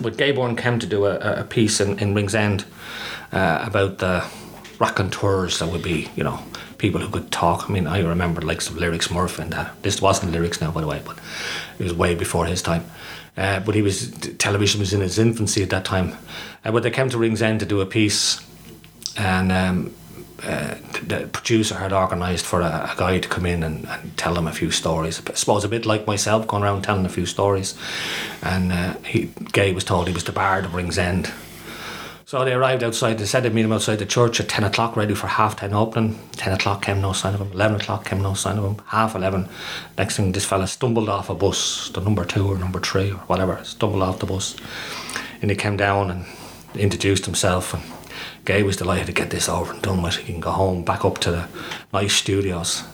but 0.00 0.16
Gay 0.16 0.32
Byrne 0.32 0.54
came 0.54 0.78
to 0.78 0.86
do 0.86 1.06
a, 1.06 1.40
a 1.40 1.44
piece 1.44 1.80
in, 1.80 1.98
in 1.98 2.14
Ringsend 2.14 2.64
uh, 3.32 3.64
about 3.66 3.98
the 3.98 4.24
raconteurs 4.78 5.58
that 5.58 5.68
would 5.68 5.82
be, 5.82 6.08
you 6.14 6.22
know, 6.22 6.38
people 6.78 7.00
who 7.00 7.08
could 7.08 7.32
talk. 7.32 7.68
I 7.68 7.72
mean, 7.72 7.86
I 7.86 8.00
remember 8.00 8.42
like 8.42 8.60
some 8.60 8.76
lyrics 8.76 9.10
Murphy 9.10 9.42
and 9.42 9.52
that. 9.52 9.82
This 9.82 10.02
wasn't 10.02 10.32
lyrics 10.32 10.60
now, 10.60 10.70
by 10.70 10.82
the 10.82 10.86
way, 10.86 11.00
but 11.04 11.18
it 11.78 11.82
was 11.82 11.94
way 11.94 12.14
before 12.14 12.46
his 12.46 12.60
time. 12.60 12.84
Uh, 13.36 13.60
but 13.60 13.74
he 13.74 13.82
was 13.82 14.10
television 14.38 14.80
was 14.80 14.92
in 14.92 15.02
its 15.02 15.18
infancy 15.18 15.62
at 15.62 15.70
that 15.70 15.84
time. 15.84 16.16
Uh, 16.64 16.72
but 16.72 16.82
they 16.82 16.90
came 16.90 17.08
to 17.10 17.18
Ringsend 17.18 17.60
to 17.60 17.66
do 17.66 17.80
a 17.80 17.86
piece, 17.86 18.40
and 19.16 19.52
um, 19.52 19.94
uh, 20.42 20.74
the 21.02 21.28
producer 21.32 21.76
had 21.76 21.92
organised 21.92 22.44
for 22.44 22.60
a, 22.60 22.90
a 22.92 22.94
guy 22.96 23.18
to 23.18 23.28
come 23.28 23.46
in 23.46 23.62
and, 23.62 23.86
and 23.88 24.16
tell 24.16 24.34
them 24.34 24.46
a 24.46 24.52
few 24.52 24.70
stories. 24.70 25.22
I 25.26 25.34
suppose 25.34 25.64
a 25.64 25.68
bit 25.68 25.86
like 25.86 26.06
myself, 26.06 26.46
going 26.46 26.62
around 26.62 26.82
telling 26.82 27.06
a 27.06 27.10
few 27.10 27.26
stories. 27.26 27.74
And 28.42 28.72
uh, 28.72 28.94
he, 29.04 29.30
Gay 29.52 29.72
was 29.72 29.84
told 29.84 30.08
he 30.08 30.14
was 30.14 30.24
the 30.24 30.32
bard 30.32 30.64
of 30.64 30.74
Ringsend. 30.74 31.32
So 32.26 32.44
they 32.44 32.54
arrived 32.54 32.82
outside. 32.82 33.18
They 33.18 33.24
said 33.24 33.44
they'd 33.44 33.54
meet 33.54 33.64
him 33.64 33.72
outside 33.72 34.00
the 34.00 34.04
church 34.06 34.40
at 34.40 34.48
ten 34.48 34.64
o'clock, 34.64 34.96
ready 34.96 35.14
for 35.14 35.28
half 35.28 35.54
ten 35.54 35.72
opening. 35.72 36.18
Ten 36.32 36.52
o'clock 36.52 36.82
came 36.82 37.00
no 37.00 37.12
sign 37.12 37.34
of 37.34 37.40
him. 37.40 37.52
Eleven 37.52 37.80
o'clock 37.80 38.04
came 38.04 38.20
no 38.20 38.34
sign 38.34 38.58
of 38.58 38.64
him. 38.64 38.84
Half 38.86 39.14
eleven. 39.14 39.48
Next 39.96 40.16
thing, 40.16 40.32
this 40.32 40.44
fella 40.44 40.66
stumbled 40.66 41.08
off 41.08 41.30
a 41.30 41.36
bus, 41.36 41.88
the 41.90 42.00
number 42.00 42.24
two 42.24 42.48
or 42.48 42.58
number 42.58 42.80
three 42.80 43.12
or 43.12 43.18
whatever. 43.28 43.62
Stumbled 43.62 44.02
off 44.02 44.18
the 44.18 44.26
bus, 44.26 44.56
and 45.40 45.52
he 45.52 45.56
came 45.56 45.76
down 45.76 46.10
and 46.10 46.26
introduced 46.74 47.26
himself. 47.26 47.72
And 47.72 47.84
Gay 48.46 48.62
was 48.62 48.76
delighted 48.76 49.06
to 49.06 49.12
get 49.12 49.30
this 49.30 49.48
over 49.48 49.72
and 49.72 49.82
done 49.82 50.02
with. 50.02 50.16
He 50.16 50.32
can 50.32 50.40
go 50.40 50.52
home, 50.52 50.84
back 50.84 51.04
up 51.04 51.18
to 51.18 51.32
the 51.32 51.48
nice 51.92 52.14
studios. 52.14 52.84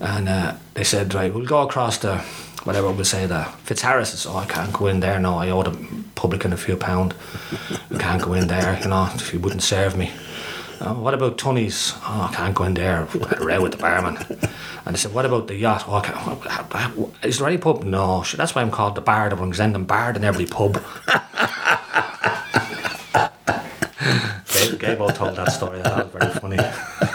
And 0.00 0.30
uh, 0.30 0.54
they 0.72 0.82
said, 0.82 1.12
right, 1.12 1.32
we'll 1.32 1.44
go 1.44 1.60
across 1.60 1.98
the, 1.98 2.16
whatever 2.64 2.90
we'll 2.90 3.04
say, 3.04 3.26
the 3.26 3.42
Fitzharris's. 3.66 4.24
Oh, 4.24 4.38
I 4.38 4.46
can't 4.46 4.72
go 4.72 4.86
in 4.86 5.00
there. 5.00 5.20
No, 5.20 5.36
I 5.36 5.50
owe 5.50 5.62
the 5.62 5.76
publican 6.14 6.54
a 6.54 6.56
few 6.56 6.76
pound. 6.78 7.14
I 7.90 7.98
can't 7.98 8.22
go 8.22 8.32
in 8.32 8.48
there, 8.48 8.80
you 8.82 8.88
know, 8.88 9.10
if 9.14 9.28
he 9.28 9.36
wouldn't 9.36 9.62
serve 9.62 9.94
me. 9.94 10.10
Oh, 10.80 10.94
what 10.94 11.12
about 11.12 11.36
Tony's? 11.36 11.92
Oh, 11.96 12.28
I 12.30 12.34
can't 12.34 12.54
go 12.54 12.64
in 12.64 12.72
there. 12.72 13.04
Row 13.40 13.60
with 13.60 13.72
the 13.72 13.78
barman. 13.78 14.16
And 14.86 14.94
they 14.94 14.98
said, 14.98 15.12
what 15.12 15.26
about 15.26 15.48
the 15.48 15.54
yacht? 15.54 15.84
Oh, 15.86 15.96
I 15.96 16.92
is 17.22 17.38
there 17.38 17.46
any 17.46 17.58
pub? 17.58 17.84
No. 17.84 18.24
That's 18.36 18.54
why 18.54 18.62
I'm 18.62 18.70
called 18.70 18.94
the 18.94 19.02
Bard. 19.02 19.34
I'm 19.34 19.84
Bard 19.84 20.16
in 20.16 20.24
every 20.24 20.46
pub. 20.46 20.82
Gabe, 24.70 25.00
all 25.00 25.10
told 25.10 25.36
that 25.36 25.52
story. 25.52 25.80
That 25.82 26.12
was 26.12 26.12
very 26.12 26.32
funny. 26.34 27.08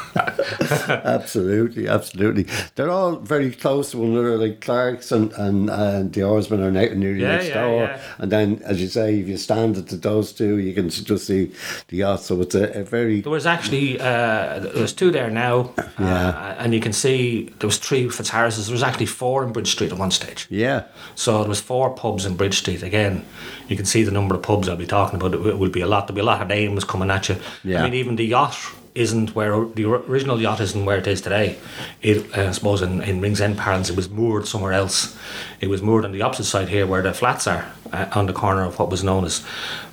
absolutely, 1.21 1.87
absolutely. 1.87 2.45
They're 2.75 2.89
all 2.89 3.15
very 3.17 3.51
close 3.51 3.91
to 3.91 3.97
one 3.99 4.11
another, 4.11 4.37
like 4.37 4.61
Clark's 4.61 5.11
and, 5.11 5.31
and, 5.33 5.69
and 5.69 6.13
the 6.13 6.23
Oarsmen 6.23 6.61
are 6.61 6.71
ne- 6.71 6.93
nearly 6.95 7.21
Yeah, 7.21 7.27
next 7.35 7.47
yeah, 7.49 7.61
door. 7.61 7.81
yeah. 7.83 8.01
And 8.19 8.31
then, 8.31 8.61
as 8.63 8.81
you 8.81 8.87
say, 8.87 9.19
if 9.19 9.27
you 9.27 9.37
stand 9.37 9.77
at 9.77 9.87
the 9.87 9.95
those 9.97 10.31
two, 10.33 10.57
you 10.57 10.73
can 10.73 10.89
just 10.89 11.25
see 11.27 11.51
the 11.87 11.97
yacht. 11.97 12.21
So 12.21 12.41
it's 12.41 12.55
a, 12.55 12.79
a 12.79 12.83
very. 12.83 13.21
There 13.21 13.31
was 13.31 13.45
actually 13.45 13.99
uh, 13.99 14.59
there's 14.59 14.93
two 14.93 15.11
there 15.11 15.29
now, 15.29 15.71
Yeah. 15.99 16.29
uh, 16.29 16.55
and 16.59 16.73
you 16.73 16.79
can 16.79 16.93
see 16.93 17.53
there 17.59 17.67
was 17.67 17.77
three 17.77 18.05
Fitzharris's. 18.05 18.67
There 18.67 18.73
was 18.73 18.83
actually 18.83 19.07
four 19.07 19.43
in 19.43 19.51
Bridge 19.51 19.71
Street 19.71 19.91
at 19.91 19.97
one 19.97 20.11
stage. 20.11 20.47
Yeah, 20.49 20.83
So 21.15 21.39
there 21.39 21.49
was 21.49 21.59
four 21.61 21.89
pubs 21.91 22.25
in 22.25 22.35
Bridge 22.35 22.57
Street. 22.59 22.83
Again, 22.83 23.25
you 23.67 23.75
can 23.75 23.85
see 23.85 24.03
the 24.03 24.11
number 24.11 24.35
of 24.35 24.41
pubs 24.43 24.69
I'll 24.69 24.75
be 24.75 24.85
talking 24.85 25.17
about. 25.19 25.33
It 25.33 25.41
will- 25.41 25.57
will 25.57 25.69
be 25.69 25.81
a 25.81 25.87
lot. 25.87 26.07
There'll 26.07 26.15
be 26.15 26.21
a 26.21 26.23
lot 26.23 26.41
of 26.41 26.47
names 26.47 26.83
coming 26.83 27.09
at 27.09 27.29
you. 27.29 27.35
Yeah. 27.63 27.79
I 27.81 27.83
mean, 27.85 27.93
even 27.95 28.15
the 28.15 28.25
yacht 28.25 28.55
isn't 28.97 29.35
where 29.35 29.65
the 29.65 29.85
original 29.85 30.41
yacht 30.41 30.59
isn't 30.59 30.85
where 30.85 30.97
it 30.97 31.07
is 31.07 31.21
today. 31.21 31.57
It, 32.01 32.37
uh, 32.37 32.49
I 32.49 32.51
suppose, 32.51 32.81
in, 32.81 33.01
in 33.01 33.21
Ringsend 33.21 33.57
parlance, 33.57 33.89
it 33.89 33.95
was 33.95 34.09
moored 34.09 34.47
somewhere 34.47 34.73
else. 34.73 35.17
It 35.61 35.67
was 35.67 35.81
moored 35.81 36.05
on 36.05 36.11
the 36.11 36.21
opposite 36.21 36.45
side 36.45 36.69
here, 36.69 36.87
where 36.87 37.01
the 37.01 37.13
flats 37.13 37.47
are, 37.47 37.71
uh, 37.93 38.07
on 38.13 38.25
the 38.25 38.33
corner 38.33 38.63
of 38.63 38.79
what 38.79 38.89
was 38.89 39.03
known 39.03 39.23
as, 39.25 39.45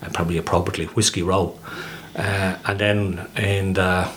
uh, 0.03 0.09
probably 0.12 0.38
appropriately, 0.38 0.87
Whiskey 0.87 1.23
Row. 1.23 1.59
Uh, 2.17 2.57
and 2.64 2.79
then 2.79 3.29
in 3.37 3.75
the 3.75 4.09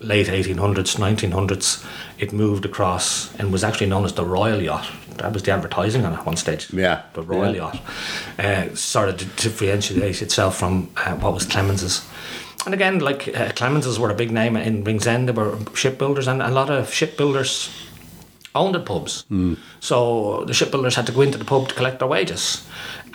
late 0.00 0.26
1800s, 0.26 0.96
1900s, 0.96 1.84
it 2.18 2.32
moved 2.32 2.64
across 2.64 3.34
and 3.36 3.52
was 3.52 3.64
actually 3.64 3.86
known 3.86 4.04
as 4.04 4.12
the 4.12 4.24
Royal 4.24 4.62
Yacht. 4.62 4.90
That 5.16 5.32
was 5.32 5.42
the 5.42 5.52
advertising 5.52 6.04
on 6.04 6.12
it 6.12 6.18
at 6.18 6.26
one 6.26 6.36
stage. 6.36 6.72
Yeah, 6.72 7.02
The 7.14 7.22
Royal 7.22 7.54
yeah. 7.54 7.72
Yacht. 7.72 7.80
Uh, 8.38 8.74
sort 8.74 9.08
of 9.08 9.16
to 9.18 9.24
differentiate 9.42 10.22
itself 10.22 10.58
from 10.58 10.90
uh, 10.96 11.14
what 11.16 11.32
was 11.32 11.46
Clemens's. 11.46 12.06
And 12.66 12.74
again, 12.74 12.98
like 12.98 13.28
uh, 13.28 13.52
Clemens's 13.52 13.98
were 13.98 14.10
a 14.10 14.14
big 14.14 14.30
name 14.32 14.56
in 14.56 14.84
Ringsend, 14.84 15.28
they 15.28 15.32
were 15.32 15.56
shipbuilders, 15.74 16.26
and 16.26 16.42
a 16.42 16.50
lot 16.50 16.68
of 16.68 16.92
shipbuilders 16.92 17.70
owned 18.56 18.74
the 18.74 18.80
pubs. 18.80 19.24
So 19.80 20.44
the 20.46 20.52
shipbuilders 20.52 20.96
had 20.96 21.06
to 21.06 21.12
go 21.12 21.20
into 21.20 21.38
the 21.38 21.44
pub 21.44 21.68
to 21.68 21.74
collect 21.74 22.00
their 22.00 22.08
wages. 22.08 22.66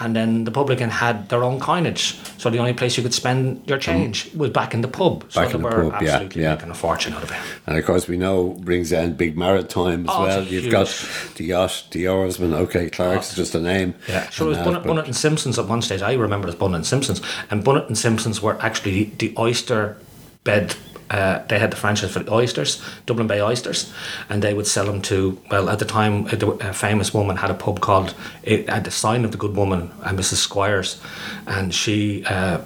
And 0.02 0.16
then 0.16 0.46
the 0.46 0.52
publican 0.52 0.90
had 0.90 1.30
their 1.30 1.44
own 1.44 1.60
coinage. 1.60 2.18
So 2.40 2.50
the 2.50 2.58
only 2.58 2.74
place 2.74 2.98
you 2.98 3.04
could 3.04 3.14
spend 3.14 3.62
your 3.68 3.78
mm. 3.78 3.82
change 3.82 4.34
was 4.34 4.50
back 4.50 4.74
in 4.74 4.82
the 4.82 4.88
pub. 4.88 5.26
So 5.30 5.42
Back 5.42 5.50
they 5.50 5.56
in 5.56 5.62
the 5.62 5.68
were 5.68 5.92
pub, 5.92 6.02
yeah, 6.02 6.10
absolutely 6.14 6.42
yeah. 6.42 6.56
making 6.56 6.72
a 6.72 6.74
fortune 6.74 7.14
out 7.14 7.24
of 7.24 7.32
it. 7.32 7.38
and 7.68 7.78
of 7.78 7.86
course 7.86 8.08
we 8.08 8.18
know 8.18 8.58
Ringsend 8.62 9.16
big 9.18 9.38
maritime 9.38 10.10
as 10.10 10.16
Oh, 10.16 10.24
well. 10.24 10.44
You've 10.44 10.72
got 10.72 10.88
huge- 10.88 11.36
the 11.36 11.46
yacht, 11.46 11.88
the 11.92 12.08
Oarsmen. 12.08 12.54
Okay, 12.54 12.90
Clark's 12.90 13.34
oh, 13.34 13.36
just 13.36 13.54
a 13.56 13.60
name. 13.60 13.94
Yeah, 14.10 14.28
sure. 14.30 14.48
It 14.48 14.50
was 14.50 14.58
that, 14.58 14.84
Bunnet, 14.84 15.06
and 15.06 15.16
Simpsons 15.16 15.60
at 15.60 15.68
one 15.68 15.82
stage. 15.84 16.02
I 16.02 16.14
remember 16.14 16.48
it 16.48 16.54
as 16.54 16.60
Bunnet 16.60 16.76
and 16.78 16.86
Simpsons, 16.86 17.22
and 17.52 17.64
Bunnet 17.64 17.88
and 17.88 17.98
Simpsons 17.98 18.42
were 18.42 18.60
actually 18.62 19.06
the 19.20 19.34
oyster 19.38 19.98
bed. 20.44 20.76
Uh, 21.12 21.46
they 21.50 21.60
had 21.60 21.72
the 21.72 21.76
franchise 21.76 22.10
for 22.12 22.24
the 22.24 22.32
oysters, 22.32 22.82
Dublin 23.06 23.28
Bay 23.28 23.42
oysters, 23.42 23.92
and 24.30 24.42
they 24.42 24.54
would 24.54 24.66
sell 24.66 24.86
them 24.86 25.02
to. 25.02 25.38
Well, 25.52 25.70
at 25.70 25.80
the 25.80 25.86
time, 25.86 26.28
a, 26.28 26.70
a 26.70 26.74
famous 26.74 27.14
woman 27.14 27.36
had 27.36 27.52
a 27.52 27.54
pub 27.54 27.82
called 27.82 28.16
it 28.44 28.70
had 28.70 28.86
the 28.86 28.92
sign 28.92 29.26
of 29.26 29.32
the 29.32 29.38
good 29.38 29.56
woman, 29.56 29.92
and 30.04 30.18
Mrs. 30.18 30.36
Squires, 30.36 31.02
and 31.46 31.74
she 31.74 32.24
uh, 32.26 32.62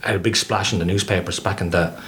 had 0.00 0.16
a 0.16 0.18
big 0.18 0.36
splash 0.36 0.74
in 0.74 0.80
the 0.80 0.84
newspapers 0.84 1.40
back 1.40 1.62
in 1.62 1.70
the 1.70 1.98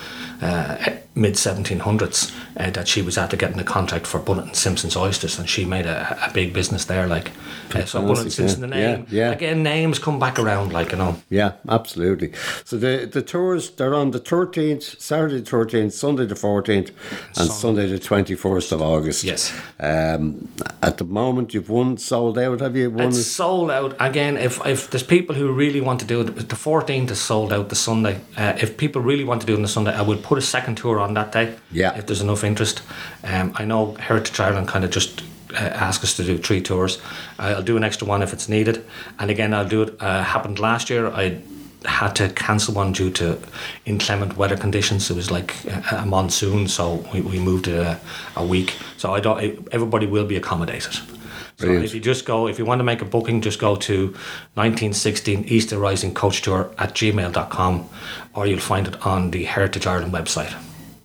uh, 0.43 0.91
mid 1.15 1.35
1700s 1.35 2.35
uh, 2.57 2.71
that 2.71 2.89
she 2.89 3.01
was 3.01 3.17
after 3.17 3.37
getting 3.37 3.59
a 3.59 3.65
contract 3.65 4.07
for 4.07 4.19
Bunnet 4.19 4.45
and 4.45 4.57
Simpson's 4.57 4.97
oysters, 4.97 5.39
and 5.39 5.49
she 5.49 5.65
made 5.65 5.87
a, 5.87 6.19
a 6.29 6.33
big 6.33 6.53
business 6.53 6.85
there. 6.87 7.07
Like, 7.07 7.31
uh, 7.75 7.85
so 7.85 8.01
Bunnet 8.01 8.09
and 8.09 8.17
Fantastic, 8.17 8.33
Simpson, 8.33 8.61
yeah. 8.61 8.67
the 8.67 8.75
name 8.75 9.07
Yeah, 9.11 9.19
yeah. 9.19 9.33
again, 9.33 9.63
names 9.63 9.99
come 9.99 10.19
back 10.19 10.39
around, 10.39 10.73
like 10.73 10.93
you 10.93 10.99
know. 10.99 11.17
Yeah, 11.31 11.53
absolutely. 11.69 12.33
So 12.65 12.77
the 12.77 13.09
the 13.11 13.23
tours 13.23 13.71
they're 13.71 13.95
on 13.95 14.11
the 14.11 14.19
thirteenth, 14.19 15.01
Saturday 15.01 15.41
the 15.41 15.51
thirteenth, 15.51 15.95
Sunday 15.95 16.27
the 16.27 16.37
fourteenth, 16.37 16.91
and 17.37 17.51
Sunday 17.51 17.87
the 17.87 17.99
twenty 17.99 18.35
first 18.35 18.73
of 18.73 18.83
August. 18.83 19.25
Yes. 19.25 19.53
Um, 19.81 20.49
at 20.83 20.99
the 20.99 21.05
moment, 21.05 21.55
you've 21.55 21.71
one 21.71 21.97
sold 21.99 22.39
out. 22.39 22.61
Have 22.61 22.77
you 22.77 22.91
one? 22.91 23.09
It's 23.09 23.27
sold 23.27 23.71
out 23.71 23.95
again. 24.01 24.37
If 24.37 24.65
if 24.67 24.91
there's 24.91 25.03
people 25.03 25.35
who 25.35 25.53
really 25.53 25.81
want 25.81 26.01
to 26.01 26.07
do 26.07 26.21
it, 26.21 26.27
the 26.49 26.57
14th 26.57 27.11
is 27.11 27.21
sold 27.21 27.53
out. 27.53 27.69
The 27.69 27.77
Sunday. 27.77 28.21
Uh, 28.37 28.55
if 28.61 28.77
people 28.77 29.03
really 29.03 29.25
want 29.25 29.41
to 29.41 29.47
do 29.47 29.55
it 29.55 29.57
on 29.57 29.63
the 29.63 29.69
Sunday, 29.69 29.95
I 29.95 30.03
would 30.03 30.23
put 30.23 30.39
a 30.39 30.43
second 30.43 30.77
tour 30.77 30.99
on 31.01 31.04
that 31.13 31.33
day. 31.33 31.55
Yeah. 31.71 31.95
If 31.99 32.07
there's 32.07 32.23
enough 32.23 32.43
interest, 32.43 32.81
um, 33.23 33.53
I 33.57 33.67
know 33.67 33.93
Heritage 33.97 34.41
Ireland 34.41 34.69
kind 34.69 34.85
of 34.85 34.91
just 34.91 35.23
uh, 35.53 35.59
ask 35.59 36.03
us 36.03 36.17
to 36.17 36.25
do 36.25 36.39
three 36.39 36.63
tours. 36.63 36.99
I'll 37.39 37.63
do 37.63 37.77
an 37.77 37.85
extra 37.85 38.09
one 38.09 38.23
if 38.23 38.33
it's 38.33 38.49
needed. 38.49 38.85
And 39.19 39.31
again, 39.31 39.53
I'll 39.53 39.69
do 39.69 39.83
it. 39.83 39.95
Uh, 40.01 40.25
happened 40.25 40.59
last 40.59 40.89
year. 40.89 41.09
I 41.09 41.43
had 41.85 42.17
to 42.17 42.31
cancel 42.31 42.75
one 42.75 42.93
due 42.93 43.11
to 43.11 43.39
inclement 43.85 44.37
weather 44.37 44.57
conditions. 44.57 45.11
It 45.11 45.17
was 45.17 45.31
like 45.31 45.55
a, 45.67 45.99
a 45.99 46.07
monsoon, 46.07 46.67
so 46.69 47.05
we, 47.13 47.21
we 47.21 47.39
moved 47.39 47.69
it 47.69 47.77
a, 47.77 48.01
a 48.37 48.45
week. 48.45 48.75
So 48.97 49.15
I 49.15 49.21
don't. 49.21 49.69
Everybody 49.71 50.07
will 50.07 50.27
be 50.27 50.37
accommodated. 50.37 50.99
So 51.57 51.67
Brilliant. 51.67 51.85
if 51.85 51.95
you 51.95 52.01
just 52.01 52.25
go, 52.25 52.49
if 52.49 52.59
you 52.59 52.65
want 52.65 52.81
to 52.81 52.85
make 52.85 53.01
a 53.01 53.05
booking, 53.05 53.41
just 53.41 53.61
go 53.61 53.77
to 53.77 54.07
1916 54.55 55.45
Easter 55.45 55.79
Rising 55.79 56.13
Coach 56.13 56.43
Tour 56.43 56.71
at 56.79 56.95
gmail.com 56.95 57.89
or 58.35 58.47
you'll 58.47 58.59
find 58.59 58.89
it 58.89 59.07
on 59.07 59.31
the 59.31 59.45
Heritage 59.45 59.87
Ireland 59.87 60.13
website. 60.13 60.53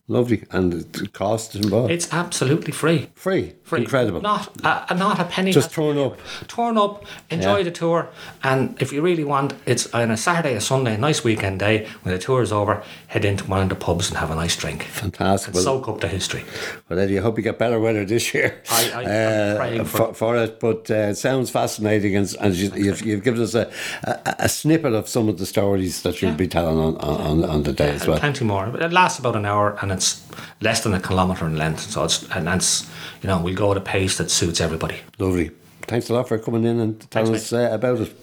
Lovely. 0.09 0.43
And 0.51 0.73
the 0.73 1.07
cost 1.07 1.55
is 1.55 1.61
involved? 1.63 1.91
It's 1.91 2.11
absolutely 2.11 2.73
free. 2.73 3.09
free. 3.13 3.53
Incredible. 3.77 4.21
Not 4.21 4.49
a, 4.63 4.95
not 4.95 5.19
a 5.19 5.23
penny. 5.25 5.51
Just 5.51 5.71
turn 5.71 5.97
up. 5.97 6.17
Turn 6.47 6.77
up, 6.77 7.05
enjoy 7.29 7.57
Yeah. 7.57 7.63
the 7.63 7.71
tour, 7.71 8.09
and 8.43 8.75
if 8.81 8.91
you 8.91 9.01
really 9.01 9.23
want, 9.23 9.53
it's 9.65 9.91
on 9.93 10.11
a 10.11 10.17
Saturday 10.17 10.55
or 10.55 10.59
Sunday, 10.59 10.95
a 10.95 10.97
nice 10.97 11.23
weekend 11.23 11.59
day. 11.59 11.87
When 12.03 12.13
the 12.13 12.19
tour 12.21 12.41
is 12.41 12.51
over, 12.51 12.83
head 13.07 13.25
into 13.25 13.45
one 13.45 13.61
of 13.63 13.69
the 13.69 13.75
pubs 13.75 14.09
and 14.09 14.17
have 14.17 14.31
a 14.31 14.35
nice 14.35 14.55
drink. 14.55 14.83
Fantastic. 14.83 15.53
Well, 15.53 15.63
soak 15.63 15.87
up 15.87 15.99
the 16.01 16.07
history. 16.07 16.43
well, 16.89 16.99
Eddie, 16.99 17.19
I 17.19 17.21
hope 17.21 17.37
you 17.37 17.43
get 17.43 17.57
better 17.59 17.79
weather 17.79 18.05
this 18.05 18.33
year 18.33 18.61
I- 18.69 18.91
I- 18.95 19.03
I'm 19.03 19.57
praying 19.57 19.85
for 19.85 19.97
for, 19.97 20.13
for 20.13 20.37
it. 20.37 20.59
But 20.59 20.89
uh, 20.91 21.11
it 21.11 21.15
sounds 21.15 21.49
fascinating, 21.49 22.15
and, 22.15 22.35
and 22.39 22.55
you, 22.55 22.71
you've, 22.75 23.01
you've 23.01 23.23
given 23.23 23.41
us 23.41 23.53
a, 23.55 23.71
a, 24.03 24.35
a 24.39 24.49
snippet 24.49 24.93
of 24.93 25.07
some 25.07 25.29
of 25.29 25.37
the 25.37 25.45
stories 25.45 26.01
that 26.03 26.21
you'll 26.21 26.33
be 26.35 26.47
telling 26.47 26.77
on, 26.77 26.97
on, 26.97 27.43
on 27.43 27.63
the 27.63 27.73
day 27.73 27.89
as 27.91 28.07
well. 28.07 28.19
Plenty 28.19 28.45
more. 28.45 28.67
It 28.79 28.91
lasts 28.91 29.19
about 29.19 29.35
an 29.35 29.45
hour 29.45 29.77
and 29.81 29.91
it's 29.91 30.25
less 30.61 30.81
than 30.83 30.93
a 30.93 30.99
kilometre 30.99 31.45
in 31.45 31.57
length. 31.57 31.91
So 31.91 32.03
it's 32.03 32.23
and 32.31 32.47
that's 32.47 32.89
you 33.21 33.27
know 33.27 33.39
we'll 33.41 33.55
go 33.59 33.71
at 33.71 33.77
a 33.77 33.81
pace 33.81 34.17
that 34.17 34.31
suits 34.31 34.61
everybody. 34.61 34.95
Lovely. 35.19 35.51
Thanks 35.81 36.09
a 36.09 36.13
lot 36.13 36.29
for 36.29 36.39
coming 36.39 36.63
in 36.63 36.79
and 36.79 36.99
telling 37.11 37.33
Thanks, 37.33 37.51
us 37.51 37.53
uh, 37.53 37.73
about 37.73 37.99
it. 37.99 38.15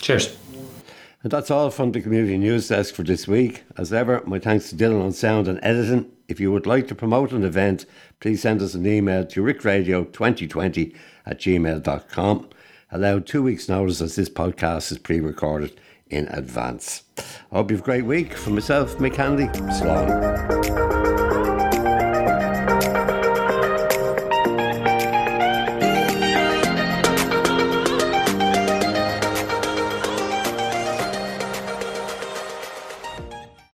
Cheers. 0.00 0.36
And 1.22 1.32
that's 1.32 1.50
all 1.50 1.70
from 1.70 1.92
the 1.92 2.02
Community 2.02 2.36
News 2.36 2.68
Desk 2.68 2.94
for 2.94 3.02
this 3.02 3.26
week. 3.26 3.62
As 3.78 3.92
ever, 3.92 4.22
my 4.26 4.38
thanks 4.38 4.68
to 4.70 4.76
Dylan 4.76 5.02
on 5.02 5.12
sound 5.12 5.48
and 5.48 5.58
editing. 5.62 6.10
If 6.28 6.40
you 6.40 6.52
would 6.52 6.66
like 6.66 6.88
to 6.88 6.94
promote 6.94 7.32
an 7.32 7.44
event, 7.44 7.86
please 8.20 8.42
send 8.42 8.60
us 8.60 8.74
an 8.74 8.86
email 8.86 9.24
to 9.26 9.42
rickradio2020 9.42 10.94
at 11.24 11.38
gmail.com. 11.38 12.50
Allow 12.90 13.18
two 13.20 13.42
weeks' 13.42 13.68
notice 13.68 14.00
as 14.02 14.16
this 14.16 14.28
podcast 14.28 14.92
is 14.92 14.98
pre 14.98 15.20
recorded 15.20 15.80
in 16.10 16.28
advance. 16.28 17.04
I 17.16 17.56
hope 17.56 17.70
you 17.70 17.76
have 17.76 17.84
a 17.84 17.86
great 17.86 18.04
week. 18.04 18.34
For 18.34 18.50
myself, 18.50 18.98
Mick 18.98 19.16
Hanley, 19.16 19.48
so 19.72 19.86
long. 19.86 20.81